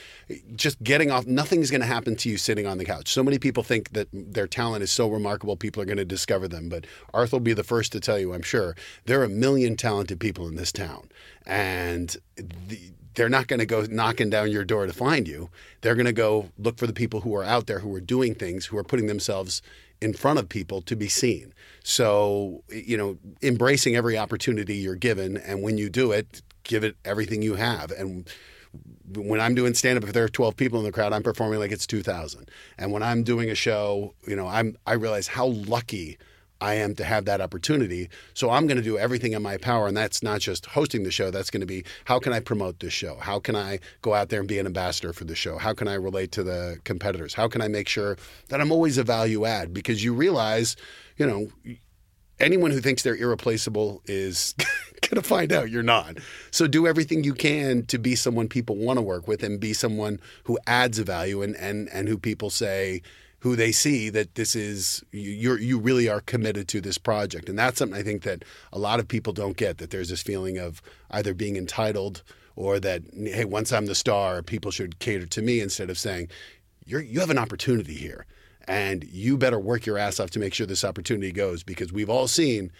just 0.57 0.83
getting 0.83 1.11
off. 1.13 1.27
Nothing's 1.27 1.71
going 1.71 1.81
to 1.83 1.87
happen 1.87 2.17
to 2.17 2.29
you 2.29 2.37
sitting 2.37 2.67
on 2.67 2.79
the 2.79 2.85
couch. 2.85 3.13
So 3.13 3.23
many 3.23 3.39
people 3.39 3.63
think 3.63 3.91
that 3.93 4.09
their 4.13 4.49
talent 4.49 4.83
is 4.83 4.91
so 4.91 5.09
remarkable, 5.09 5.57
people 5.57 5.83
are 5.83 5.87
going 5.87 5.99
to 5.99 6.05
discover 6.05 6.49
them. 6.49 6.69
But 6.69 6.85
Arthur 7.15 7.37
will 7.37 7.41
be 7.41 7.55
the 7.55 7.63
first 7.65 7.93
to 7.93 8.01
tell 8.01 8.19
you, 8.19 8.35
I'm 8.35 8.43
sure, 8.43 8.75
there 9.05 9.21
are 9.21 9.25
a 9.25 9.29
million 9.29 9.77
talented 9.77 10.19
people 10.19 10.49
in 10.49 10.57
this 10.57 10.73
town, 10.73 11.11
and 11.47 12.17
the, 12.37 12.81
they're 13.15 13.29
not 13.29 13.47
going 13.47 13.61
to 13.61 13.67
go 13.67 13.83
knocking 13.89 14.31
down 14.31 14.51
your 14.51 14.65
door 14.65 14.87
to 14.87 14.93
find 14.93 15.29
you. 15.29 15.51
They're 15.81 15.95
going 15.95 16.07
to 16.07 16.13
go 16.13 16.51
look 16.59 16.79
for 16.79 16.87
the 16.87 16.93
people 16.93 17.21
who 17.21 17.35
are 17.35 17.45
out 17.45 17.67
there 17.67 17.81
who 17.81 17.95
are 17.95 18.01
doing 18.01 18.35
things, 18.35 18.67
who 18.67 18.77
are 18.77 18.85
putting 18.85 19.07
themselves 19.07 19.63
in 20.01 20.13
front 20.13 20.39
of 20.39 20.49
people 20.49 20.83
to 20.83 20.97
be 20.97 21.09
seen. 21.09 21.55
So, 21.83 22.63
you 22.69 22.97
know, 22.97 23.19
embracing 23.43 23.97
every 23.97 24.19
opportunity 24.19 24.75
you're 24.77 24.97
given, 24.97 25.37
and 25.37 25.63
when 25.63 25.79
you 25.79 25.89
do 25.89 26.13
it, 26.13 26.43
give 26.65 26.85
it 26.85 26.97
everything 27.05 27.43
you 27.43 27.55
have. 27.55 27.91
And 27.91 28.29
when 29.15 29.41
I'm 29.41 29.55
doing 29.55 29.75
stand 29.75 29.99
up, 29.99 30.05
if 30.05 30.13
there 30.13 30.25
are 30.25 30.29
12 30.29 30.57
people 30.57 30.79
in 30.79 30.85
the 30.85 30.93
crowd, 30.93 31.13
I'm 31.13 31.23
performing 31.23 31.61
like 31.61 31.73
it's 31.73 31.87
2,000. 31.87 32.51
And 32.79 32.93
when 32.93 33.03
I'm 33.03 33.23
doing 33.23 33.51
a 33.51 33.55
show, 33.55 34.15
you 34.27 34.35
know, 34.35 34.49
I'm 34.49 34.77
I 34.87 34.95
realize 34.95 35.29
how 35.29 35.47
lucky 35.47 36.19
I 36.65 36.75
am 36.75 36.95
to 36.95 37.05
have 37.05 37.27
that 37.27 37.41
opportunity. 37.41 38.09
So 38.33 38.51
I'm 38.51 38.67
going 38.67 38.79
to 38.79 38.83
do 38.83 38.97
everything 38.97 39.33
in 39.33 39.43
my 39.43 39.59
power. 39.59 39.87
And 39.87 39.97
that's 39.97 40.23
not 40.23 40.41
just 40.41 40.67
hosting 40.67 41.05
the 41.05 41.11
show. 41.11 41.31
That's 41.31 41.51
going 41.51 41.61
to 41.61 41.67
be 41.67 41.85
how 42.07 42.19
can 42.19 42.33
I 42.33 42.41
promote 42.41 42.81
this 42.81 42.93
show? 42.93 43.17
How 43.17 43.39
can 43.39 43.55
I 43.55 43.81
go 44.01 44.15
out 44.15 44.31
there 44.31 44.41
and 44.41 44.49
be 44.49 44.59
an 44.59 44.67
ambassador 44.67 45.13
for 45.13 45.25
the 45.25 45.35
show? 45.35 45.59
How 45.59 45.75
can 45.75 45.89
I 45.89 45.95
relate 45.95 46.33
to 46.33 46.43
the 46.43 46.79
competitors? 46.85 47.35
How 47.35 47.49
can 47.49 47.61
I 47.61 47.69
make 47.69 47.89
sure 47.89 48.17
that 48.49 48.61
I'm 48.61 48.73
always 48.73 48.97
a 48.97 49.05
value 49.05 49.45
add? 49.45 49.75
Because 49.75 50.03
you 50.03 50.15
realize, 50.15 50.77
you 51.19 51.27
know, 51.27 51.77
anyone 52.41 52.71
who 52.71 52.81
thinks 52.81 53.03
they're 53.03 53.17
irreplaceable 53.17 54.03
is 54.07 54.55
going 55.03 55.23
to 55.23 55.29
find 55.29 55.53
out 55.53 55.71
you're 55.71 55.83
not. 55.83 56.17
So 56.51 56.67
do 56.67 56.87
everything 56.87 57.25
you 57.25 57.35
can 57.35 57.85
to 57.87 57.99
be 57.99 58.15
someone 58.15 58.49
people 58.49 58.77
want 58.77 58.97
to 58.97 59.03
work 59.03 59.29
with 59.29 59.43
and 59.43 59.61
be 59.61 59.75
someone 59.75 60.19
who 60.45 60.59
adds 60.67 60.99
a 60.99 61.05
value 61.05 61.43
and, 61.43 61.55
and, 61.57 61.89
and 61.91 62.09
who 62.09 62.19
people 62.19 62.51
say, 62.51 63.03
who 63.45 63.57
they 63.57 63.73
see 63.73 64.09
that 64.09 64.37
this 64.37 64.57
is 64.57 65.05
you 65.13 65.55
you 65.57 65.79
really 65.79 66.09
are 66.09 66.23
committed 66.23 66.67
to 66.67 66.81
this 66.81 66.97
project. 66.97 67.47
And 67.47 67.59
that's 67.59 67.79
something 67.79 67.99
I 67.99 68.03
think 68.03 68.23
that 68.23 68.43
a 68.73 68.79
lot 68.79 69.01
of 69.01 69.07
people 69.07 69.35
don't 69.35 69.55
get 69.55 69.77
that 69.79 69.91
there's 69.91 70.09
this 70.09 70.23
feeling 70.23 70.57
of 70.57 70.81
either 71.11 71.35
being 71.35 71.59
entitled 71.59 72.23
or 72.57 72.81
that 72.81 73.03
hey 73.15 73.45
once 73.45 73.71
I'm 73.71 73.85
the 73.85 73.95
star 73.95 74.43
people 74.43 74.71
should 74.71 74.99
cater 74.99 75.27
to 75.27 75.43
me 75.43 75.61
instead 75.61 75.91
of 75.91 75.99
saying 75.99 76.29
you're 76.87 77.03
you 77.03 77.21
have 77.21 77.29
an 77.29 77.37
opportunity 77.37 77.93
here 77.93 78.25
and 78.67 79.05
you 79.05 79.37
better 79.37 79.59
work 79.61 79.85
your 79.85 79.99
ass 79.99 80.21
off 80.21 80.31
to 80.31 80.39
make 80.39 80.55
sure 80.55 80.67
this 80.67 80.83
opportunity 80.83 81.31
goes. 81.31 81.63
Because 81.63 81.93
we've 81.93 82.09
all 82.09 82.29
seen 82.29 82.73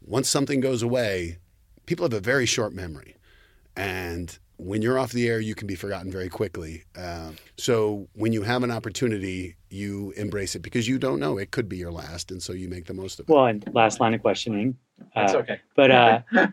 once 0.00 0.28
something 0.28 0.60
goes 0.60 0.80
away 0.80 1.38
people 1.86 2.04
have 2.04 2.12
a 2.12 2.20
very 2.20 2.46
short 2.46 2.72
memory. 2.72 3.16
And 3.74 4.38
when 4.64 4.80
you're 4.82 4.98
off 4.98 5.12
the 5.12 5.28
air 5.28 5.40
you 5.40 5.54
can 5.54 5.66
be 5.66 5.74
forgotten 5.74 6.10
very 6.10 6.28
quickly 6.28 6.84
uh, 6.96 7.30
so 7.56 8.08
when 8.14 8.32
you 8.32 8.42
have 8.42 8.62
an 8.62 8.70
opportunity 8.70 9.56
you 9.70 10.12
embrace 10.16 10.54
it 10.54 10.60
because 10.60 10.88
you 10.88 10.98
don't 10.98 11.20
know 11.20 11.36
it 11.38 11.50
could 11.50 11.68
be 11.68 11.76
your 11.76 11.92
last 11.92 12.30
and 12.30 12.42
so 12.42 12.52
you 12.52 12.68
make 12.68 12.86
the 12.86 12.94
most 12.94 13.18
of 13.20 13.28
it 13.28 13.32
Well, 13.32 13.46
and 13.46 13.64
last 13.74 14.00
line 14.00 14.14
of 14.14 14.20
questioning. 14.22 14.76
That's 15.14 15.34
Uh, 15.34 15.38
okay. 15.38 15.60
But 15.76 15.90
uh, 15.90 16.20
uh, 16.36 16.46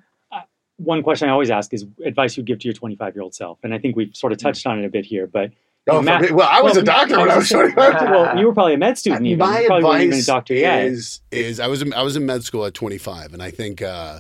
one 0.78 1.03
question 1.03 1.30
I 1.30 1.32
always 1.32 1.51
ask 1.51 1.74
is 1.74 1.86
advice 2.03 2.36
you'd 2.36 2.47
give 2.47 2.59
to 2.59 2.68
your 2.68 2.74
25 2.74 3.16
year 3.16 3.22
old 3.24 3.36
self. 3.36 3.59
And 3.64 3.74
I 3.74 3.78
think 3.78 3.95
we've 3.95 4.16
sort 4.16 4.34
of 4.34 4.39
touched 4.39 4.66
on 4.66 4.80
it 4.80 4.86
a 4.86 4.89
bit 4.89 5.05
here. 5.05 5.28
But 5.28 5.51
Oh, 5.88 5.99
Matt- 6.01 6.22
for 6.22 6.28
me- 6.28 6.34
well, 6.34 6.47
I 6.49 6.62
was 6.62 6.74
well, 6.74 6.82
a 6.84 6.86
doctor 6.86 7.20
when 7.20 7.30
I 7.32 7.38
was 7.38 7.49
25. 7.49 7.93
well, 8.12 8.38
you 8.38 8.45
were 8.47 8.53
probably 8.53 8.74
a 8.76 8.78
med 8.78 8.97
student. 8.97 9.26
Even. 9.26 9.39
My 9.39 9.62
you 9.62 9.68
probably 9.68 9.84
weren't 9.86 9.95
even 10.03 10.14
a 10.14 10.18
advice 10.18 10.26
doctor 10.26 10.53
yet. 10.53 10.86
is 10.86 11.22
is 11.32 11.59
I 11.59 11.68
was 11.68 11.82
in, 11.82 11.93
I 11.93 12.01
was 12.03 12.16
in 12.16 12.26
med 12.26 12.43
school 12.43 12.66
at 12.66 12.74
25, 12.76 13.34
and 13.34 13.41
I 13.41 13.49
think 13.51 13.82
uh, 13.82 14.20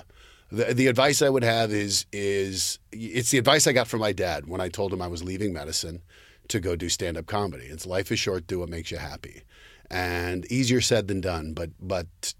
the 0.51 0.73
the 0.73 0.87
advice 0.87 1.21
I 1.21 1.29
would 1.29 1.43
have 1.43 1.71
is 1.71 2.05
is 2.11 2.79
it's 2.91 3.31
the 3.31 3.37
advice 3.37 3.67
I 3.67 3.71
got 3.71 3.87
from 3.87 4.01
my 4.01 4.11
dad 4.11 4.47
when 4.47 4.61
I 4.61 4.69
told 4.69 4.93
him 4.93 5.01
I 5.01 5.07
was 5.07 5.23
leaving 5.23 5.53
medicine 5.53 6.01
to 6.49 6.59
go 6.59 6.75
do 6.75 6.89
stand 6.89 7.17
up 7.17 7.25
comedy. 7.25 7.65
It's 7.65 7.85
life 7.85 8.11
is 8.11 8.19
short, 8.19 8.47
do 8.47 8.59
what 8.59 8.69
makes 8.69 8.91
you 8.91 8.97
happy, 8.97 9.43
and 9.89 10.45
easier 10.51 10.81
said 10.81 11.07
than 11.07 11.21
done. 11.21 11.53
But 11.53 11.69
but 11.79 12.33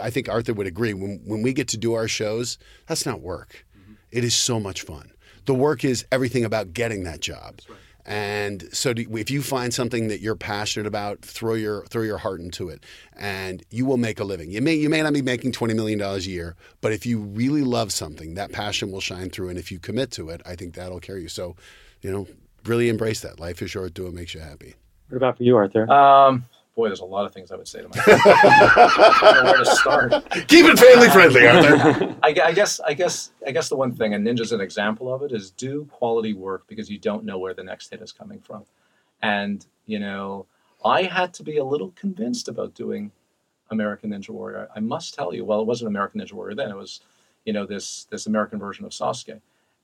I 0.00 0.10
think 0.10 0.28
Arthur 0.28 0.52
would 0.52 0.66
agree 0.66 0.92
when 0.92 1.22
when 1.24 1.42
we 1.42 1.52
get 1.52 1.68
to 1.68 1.78
do 1.78 1.94
our 1.94 2.08
shows, 2.08 2.58
that's 2.86 3.06
not 3.06 3.20
work. 3.20 3.64
Mm-hmm. 3.78 3.94
It 4.10 4.24
is 4.24 4.34
so 4.34 4.60
much 4.60 4.82
fun. 4.82 5.10
The 5.46 5.54
work 5.54 5.84
is 5.84 6.04
everything 6.12 6.44
about 6.44 6.72
getting 6.72 7.04
that 7.04 7.20
job. 7.20 7.60
And 8.06 8.68
so, 8.72 8.92
do, 8.92 9.06
if 9.16 9.30
you 9.30 9.40
find 9.40 9.72
something 9.72 10.08
that 10.08 10.20
you're 10.20 10.36
passionate 10.36 10.86
about, 10.86 11.22
throw 11.22 11.54
your 11.54 11.86
throw 11.86 12.02
your 12.02 12.18
heart 12.18 12.40
into 12.40 12.68
it, 12.68 12.84
and 13.16 13.62
you 13.70 13.86
will 13.86 13.96
make 13.96 14.20
a 14.20 14.24
living. 14.24 14.50
You 14.50 14.60
may 14.60 14.74
you 14.74 14.90
may 14.90 15.02
not 15.02 15.14
be 15.14 15.22
making 15.22 15.52
twenty 15.52 15.72
million 15.72 15.98
dollars 15.98 16.26
a 16.26 16.30
year, 16.30 16.54
but 16.82 16.92
if 16.92 17.06
you 17.06 17.20
really 17.20 17.62
love 17.62 17.92
something, 17.92 18.34
that 18.34 18.52
passion 18.52 18.92
will 18.92 19.00
shine 19.00 19.30
through. 19.30 19.48
And 19.48 19.58
if 19.58 19.72
you 19.72 19.78
commit 19.78 20.10
to 20.12 20.28
it, 20.28 20.42
I 20.44 20.54
think 20.54 20.74
that'll 20.74 21.00
carry 21.00 21.22
you. 21.22 21.28
So, 21.28 21.56
you 22.02 22.10
know, 22.10 22.26
really 22.66 22.90
embrace 22.90 23.20
that. 23.20 23.40
Life 23.40 23.62
is 23.62 23.70
short. 23.70 23.94
Do 23.94 24.04
what 24.04 24.12
makes 24.12 24.34
you 24.34 24.40
happy. 24.40 24.74
What 25.08 25.16
about 25.16 25.36
for 25.38 25.42
you, 25.42 25.56
Arthur? 25.56 25.90
Um, 25.90 26.44
boy, 26.74 26.88
there's 26.88 27.00
a 27.00 27.04
lot 27.04 27.24
of 27.24 27.32
things 27.32 27.52
I 27.52 27.56
would 27.56 27.68
say 27.68 27.82
to 27.82 27.88
myself. 27.88 28.20
I 28.26 29.30
don't 29.34 29.44
know 29.44 29.52
where 29.52 29.64
to 29.64 29.76
start. 29.76 30.12
Keep 30.48 30.66
it 30.66 30.78
family 30.78 31.08
friendly, 31.08 31.46
Arthur. 31.46 32.16
I, 32.22 32.28
I 32.28 32.52
guess 32.52 32.80
I 32.80 32.94
guess 32.94 33.32
I 33.46 33.52
guess 33.52 33.68
the 33.68 33.76
one 33.76 33.92
thing, 33.92 34.14
and 34.14 34.26
Ninja's 34.26 34.52
an 34.52 34.60
example 34.60 35.12
of 35.12 35.22
it, 35.22 35.32
is 35.32 35.50
do 35.50 35.86
quality 35.86 36.34
work 36.34 36.64
because 36.66 36.90
you 36.90 36.98
don't 36.98 37.24
know 37.24 37.38
where 37.38 37.54
the 37.54 37.64
next 37.64 37.90
hit 37.90 38.02
is 38.02 38.12
coming 38.12 38.40
from. 38.40 38.64
And 39.22 39.64
you 39.86 39.98
know, 39.98 40.46
I 40.84 41.02
had 41.02 41.32
to 41.34 41.42
be 41.42 41.58
a 41.58 41.64
little 41.64 41.92
convinced 41.96 42.48
about 42.48 42.74
doing 42.74 43.12
American 43.70 44.10
Ninja 44.10 44.30
Warrior. 44.30 44.68
I 44.74 44.80
must 44.80 45.14
tell 45.14 45.34
you, 45.34 45.44
well, 45.44 45.60
it 45.60 45.66
wasn't 45.66 45.88
American 45.88 46.20
Ninja 46.20 46.32
Warrior 46.32 46.56
then; 46.56 46.70
it 46.70 46.76
was, 46.76 47.00
you 47.44 47.52
know, 47.52 47.66
this 47.66 48.04
this 48.10 48.26
American 48.26 48.58
version 48.58 48.84
of 48.84 48.92
Sasuke, 48.92 49.40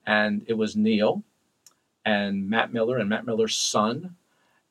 and 0.07 0.43
it 0.47 0.55
was 0.55 0.77
Neil, 0.77 1.23
and 2.05 2.49
Matt 2.49 2.73
Miller 2.73 2.99
and 2.99 3.09
Matt 3.09 3.27
Miller's 3.27 3.57
son, 3.57 4.17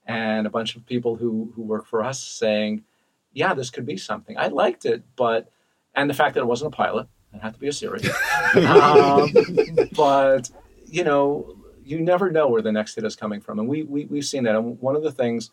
and 0.09 0.47
a 0.47 0.49
bunch 0.49 0.75
of 0.75 0.85
people 0.87 1.15
who 1.15 1.53
who 1.55 1.61
work 1.61 1.85
for 1.85 2.03
us 2.03 2.21
saying, 2.21 2.83
yeah, 3.31 3.53
this 3.53 3.69
could 3.69 3.85
be 3.85 3.95
something. 3.95 4.37
I 4.37 4.47
liked 4.47 4.85
it, 4.85 5.03
but 5.15 5.51
and 5.95 6.09
the 6.09 6.15
fact 6.15 6.33
that 6.33 6.41
it 6.41 6.47
wasn't 6.47 6.73
a 6.73 6.75
pilot, 6.75 7.07
it 7.31 7.41
had 7.41 7.53
to 7.53 7.59
be 7.59 7.67
a 7.67 7.73
series. 7.73 8.09
um, 8.55 9.31
but 9.95 10.49
you 10.87 11.03
know, 11.03 11.55
you 11.85 12.01
never 12.01 12.31
know 12.31 12.47
where 12.47 12.63
the 12.63 12.71
next 12.71 12.95
hit 12.95 13.05
is 13.05 13.15
coming 13.15 13.39
from, 13.39 13.59
and 13.59 13.69
we, 13.69 13.83
we 13.83 14.05
we've 14.05 14.25
seen 14.25 14.43
that. 14.43 14.55
And 14.55 14.81
one 14.81 14.95
of 14.95 15.03
the 15.03 15.11
things 15.11 15.51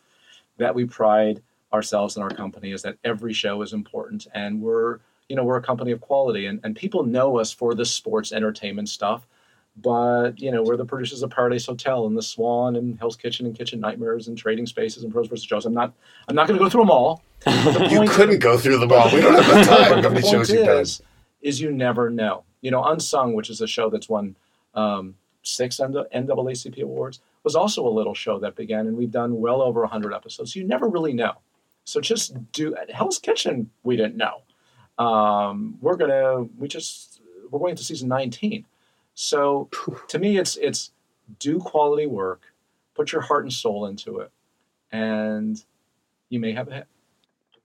that 0.57 0.75
we 0.75 0.87
pride 0.87 1.43
ourselves 1.71 2.17
in 2.17 2.23
our 2.23 2.31
company 2.31 2.73
is 2.73 2.81
that 2.83 2.97
every 3.05 3.35
show 3.35 3.61
is 3.61 3.75
important, 3.75 4.27
and 4.35 4.63
we're 4.63 5.01
you 5.29 5.37
know 5.37 5.45
we're 5.45 5.59
a 5.59 5.63
company 5.63 5.91
of 5.91 6.01
quality, 6.01 6.47
and, 6.47 6.61
and 6.65 6.75
people 6.75 7.05
know 7.05 7.39
us 7.39 7.53
for 7.53 7.75
the 7.75 7.85
sports 7.85 8.33
entertainment 8.33 8.89
stuff. 8.89 9.27
But 9.83 10.41
you 10.41 10.51
know 10.51 10.63
we're 10.63 10.77
the 10.77 10.85
producers 10.85 11.23
of 11.23 11.31
Paradise 11.31 11.67
Hotel 11.67 12.07
and 12.07 12.17
The 12.17 12.23
Swan 12.23 12.77
and 12.77 12.99
Hell's 12.99 13.17
Kitchen 13.17 13.47
and 13.47 13.57
Kitchen 13.57 13.79
Nightmares 13.79 14.29
and 14.29 14.37
Trading 14.37 14.67
Spaces 14.67 15.05
and 15.05 15.13
Pros 15.13 15.29
vs. 15.29 15.45
Joes. 15.45 15.67
I'm 15.67 15.75
not 15.75 15.93
I'm 16.29 16.35
not 16.35 16.49
going 16.49 16.59
to 16.59 16.65
go 16.65 16.71
through 16.71 16.83
them 16.83 16.91
all. 16.91 17.23
The 17.45 17.89
You 17.91 18.09
couldn't 18.09 18.39
go 18.39 18.57
through 18.57 18.79
the 18.79 18.87
ball. 18.87 19.11
We 19.13 19.21
don't 19.21 19.35
have 19.35 19.47
the 19.47 19.65
time. 19.77 20.03
How 20.03 20.09
many 20.09 20.23
the 20.23 20.29
shows 20.29 20.51
you've 20.51 20.67
done? 20.67 20.79
is, 20.79 21.03
is 21.43 21.61
you 21.61 21.71
never 21.71 22.09
know. 22.09 22.45
You 22.63 22.71
know, 22.71 22.83
Unsung, 22.85 23.35
which 23.35 23.51
is 23.51 23.61
a 23.61 23.67
show 23.67 23.91
that's 23.91 24.09
won 24.09 24.35
um, 24.75 25.15
six 25.43 25.79
NAACP 25.79 26.83
awards, 26.83 27.21
was 27.45 27.55
also 27.55 27.87
a 27.87 27.91
little 27.91 28.15
show 28.15 28.39
that 28.41 28.57
began, 28.57 28.87
and 28.87 28.97
we've 28.97 29.11
done 29.11 29.41
well 29.41 29.63
over 29.63 29.81
100 29.83 30.13
episodes. 30.13 30.57
You 30.57 30.65
never 30.65 30.89
really 30.89 31.13
know. 31.13 31.35
So 31.85 32.01
just 32.01 32.35
do 32.53 32.75
Hell's 32.93 33.19
Kitchen, 33.19 33.71
we 33.85 33.97
didn't 33.97 34.17
know. 34.17 34.43
Um, 34.99 35.77
we're 35.81 35.97
gonna 35.97 36.49
we 36.59 36.67
just 36.69 37.21
we're 37.51 37.61
going 37.61 37.77
to 37.77 37.85
season 37.85 38.09
19. 38.09 38.65
So 39.19 39.69
to 40.09 40.19
me, 40.19 40.37
it's 40.39 40.57
it's 40.59 40.93
do 41.39 41.59
quality 41.59 42.07
work, 42.07 42.43
put 42.95 43.11
your 43.13 43.23
heart 43.23 43.45
and 43.45 43.53
soul 43.53 43.87
into 43.87 44.19
it, 44.19 44.31
and 44.93 45.63
you 46.29 46.39
may 46.39 46.53
have 46.53 46.69
a 46.69 46.75
hit. 46.75 46.87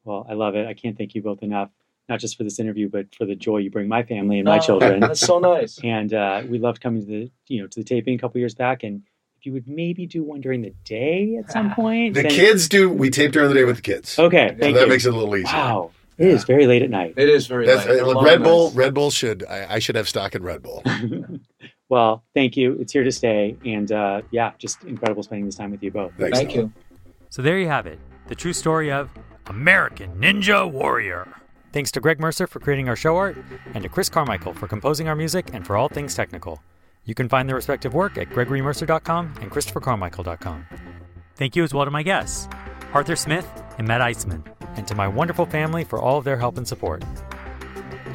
Well, 0.05 0.25
I 0.29 0.33
love 0.33 0.55
it. 0.55 0.65
I 0.65 0.73
can't 0.73 0.97
thank 0.97 1.13
you 1.13 1.21
both 1.21 1.43
enough, 1.43 1.69
not 2.07 2.19
just 2.21 2.37
for 2.37 2.43
this 2.45 2.57
interview, 2.59 2.87
but 2.89 3.13
for 3.13 3.25
the 3.25 3.35
joy 3.35 3.57
you 3.57 3.69
bring 3.69 3.87
my 3.89 4.01
family 4.01 4.39
and 4.39 4.45
my 4.45 4.57
Oh, 4.57 4.61
children. 4.61 4.99
That's 5.01 5.19
so 5.19 5.39
nice. 5.39 5.77
And 5.83 6.13
uh, 6.13 6.43
we 6.47 6.57
loved 6.57 6.81
coming 6.81 7.01
to 7.01 7.05
the 7.07 7.31
you 7.47 7.61
know 7.61 7.67
to 7.67 7.79
the 7.81 7.83
taping 7.85 8.15
a 8.15 8.17
couple 8.17 8.39
years 8.39 8.55
back. 8.55 8.83
And 8.83 9.03
if 9.37 9.45
you 9.45 9.51
would 9.51 9.67
maybe 9.67 10.05
do 10.07 10.23
one 10.23 10.39
during 10.39 10.61
the 10.61 10.73
day 10.85 11.35
at 11.37 11.51
some 11.51 11.71
point, 11.75 12.13
The 12.13 12.21
then- 12.23 12.31
kids 12.31 12.69
do. 12.69 12.89
We 12.89 13.09
tape 13.09 13.33
during 13.33 13.49
the 13.49 13.55
day 13.55 13.65
with 13.65 13.75
the 13.75 13.81
kids. 13.81 14.17
Okay, 14.17 14.51
so 14.53 14.57
thank 14.57 14.75
that 14.77 14.83
you. 14.83 14.87
makes 14.89 15.05
it 15.05 15.13
a 15.13 15.17
little 15.17 15.35
easier. 15.35 15.51
wow, 15.57 15.91
it 16.21 16.27
is 16.27 16.43
very 16.43 16.67
late 16.67 16.81
at 16.81 16.89
night. 16.89 17.13
It 17.17 17.29
is 17.29 17.47
very 17.47 17.65
That's, 17.65 17.85
late. 17.85 18.01
Uh, 18.01 18.21
Red 18.21 18.43
Bull. 18.43 18.65
nights. 18.65 18.75
Red 18.75 18.93
Bull 18.93 19.11
should. 19.11 19.45
I, 19.45 19.75
I 19.75 19.79
should 19.79 19.95
have 19.95 20.07
stock 20.07 20.35
in 20.35 20.43
Red 20.43 20.61
Bull. 20.61 20.83
well, 21.89 22.23
thank 22.33 22.55
you. 22.55 22.77
It's 22.79 22.93
here 22.93 23.03
to 23.03 23.11
stay. 23.11 23.57
And 23.65 23.91
uh, 23.91 24.21
yeah, 24.31 24.51
just 24.57 24.83
incredible 24.83 25.23
spending 25.23 25.45
this 25.45 25.55
time 25.55 25.71
with 25.71 25.83
you 25.83 25.91
both. 25.91 26.13
Thanks, 26.17 26.37
Thank 26.37 26.55
Noah. 26.55 26.63
you. 26.65 26.73
So 27.29 27.41
there 27.41 27.57
you 27.57 27.67
have 27.67 27.87
it 27.87 27.99
the 28.27 28.35
true 28.35 28.53
story 28.53 28.91
of 28.91 29.09
American 29.47 30.15
Ninja 30.15 30.71
Warrior. 30.71 31.27
Thanks 31.73 31.91
to 31.91 31.99
Greg 31.99 32.19
Mercer 32.19 32.47
for 32.47 32.59
creating 32.59 32.87
our 32.87 32.95
show 32.95 33.17
art, 33.17 33.37
and 33.73 33.83
to 33.83 33.89
Chris 33.89 34.09
Carmichael 34.09 34.53
for 34.53 34.67
composing 34.67 35.07
our 35.07 35.15
music 35.15 35.49
and 35.53 35.65
for 35.65 35.75
all 35.75 35.89
things 35.89 36.15
technical. 36.15 36.61
You 37.05 37.15
can 37.15 37.27
find 37.27 37.49
their 37.49 37.55
respective 37.55 37.93
work 37.93 38.17
at 38.17 38.29
gregorymercer.com 38.29 39.33
and 39.41 39.51
christophercarmichael.com. 39.51 40.65
Thank 41.35 41.55
you 41.55 41.63
as 41.63 41.73
well 41.73 41.85
to 41.85 41.91
my 41.91 42.03
guests, 42.03 42.47
Arthur 42.93 43.15
Smith 43.15 43.47
and 43.77 43.87
Matt 43.87 44.01
Iseman, 44.01 44.45
and 44.75 44.87
to 44.87 44.95
my 44.95 45.07
wonderful 45.07 45.45
family 45.45 45.83
for 45.83 45.99
all 45.99 46.17
of 46.17 46.23
their 46.23 46.37
help 46.37 46.57
and 46.57 46.67
support. 46.67 47.03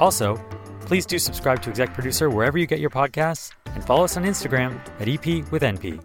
Also, 0.00 0.36
please 0.80 1.06
do 1.06 1.18
subscribe 1.18 1.62
to 1.62 1.70
Exec 1.70 1.94
Producer 1.94 2.30
wherever 2.30 2.58
you 2.58 2.66
get 2.66 2.80
your 2.80 2.90
podcasts, 2.90 3.52
and 3.66 3.84
follow 3.84 4.04
us 4.04 4.16
on 4.16 4.24
Instagram 4.24 4.78
at 5.00 5.08
EP 5.08 5.50
with 5.50 5.62
NP. 5.62 6.00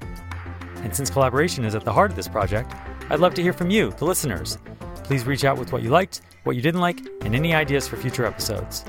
And 0.83 0.95
since 0.95 1.09
collaboration 1.09 1.63
is 1.63 1.75
at 1.75 1.85
the 1.85 1.93
heart 1.93 2.11
of 2.11 2.17
this 2.17 2.27
project, 2.27 2.73
I'd 3.09 3.19
love 3.19 3.33
to 3.35 3.41
hear 3.41 3.53
from 3.53 3.69
you, 3.69 3.91
the 3.91 4.05
listeners. 4.05 4.57
Please 5.03 5.25
reach 5.25 5.43
out 5.43 5.57
with 5.57 5.71
what 5.71 5.83
you 5.83 5.89
liked, 5.89 6.21
what 6.43 6.55
you 6.55 6.61
didn't 6.61 6.81
like, 6.81 6.99
and 7.21 7.35
any 7.35 7.53
ideas 7.53 7.87
for 7.87 7.97
future 7.97 8.25
episodes. 8.25 8.85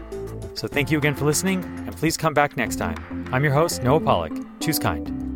So 0.55 0.69
thank 0.69 0.91
you 0.91 0.99
again 0.99 1.15
for 1.15 1.25
listening, 1.25 1.65
and 1.65 1.97
please 1.97 2.17
come 2.17 2.35
back 2.35 2.57
next 2.57 2.77
time. 2.77 3.29
I'm 3.33 3.43
your 3.43 3.53
host, 3.53 3.83
Noah 3.83 4.01
Pollock. 4.01 4.33
Choose 4.61 4.79
kind. 4.79 5.32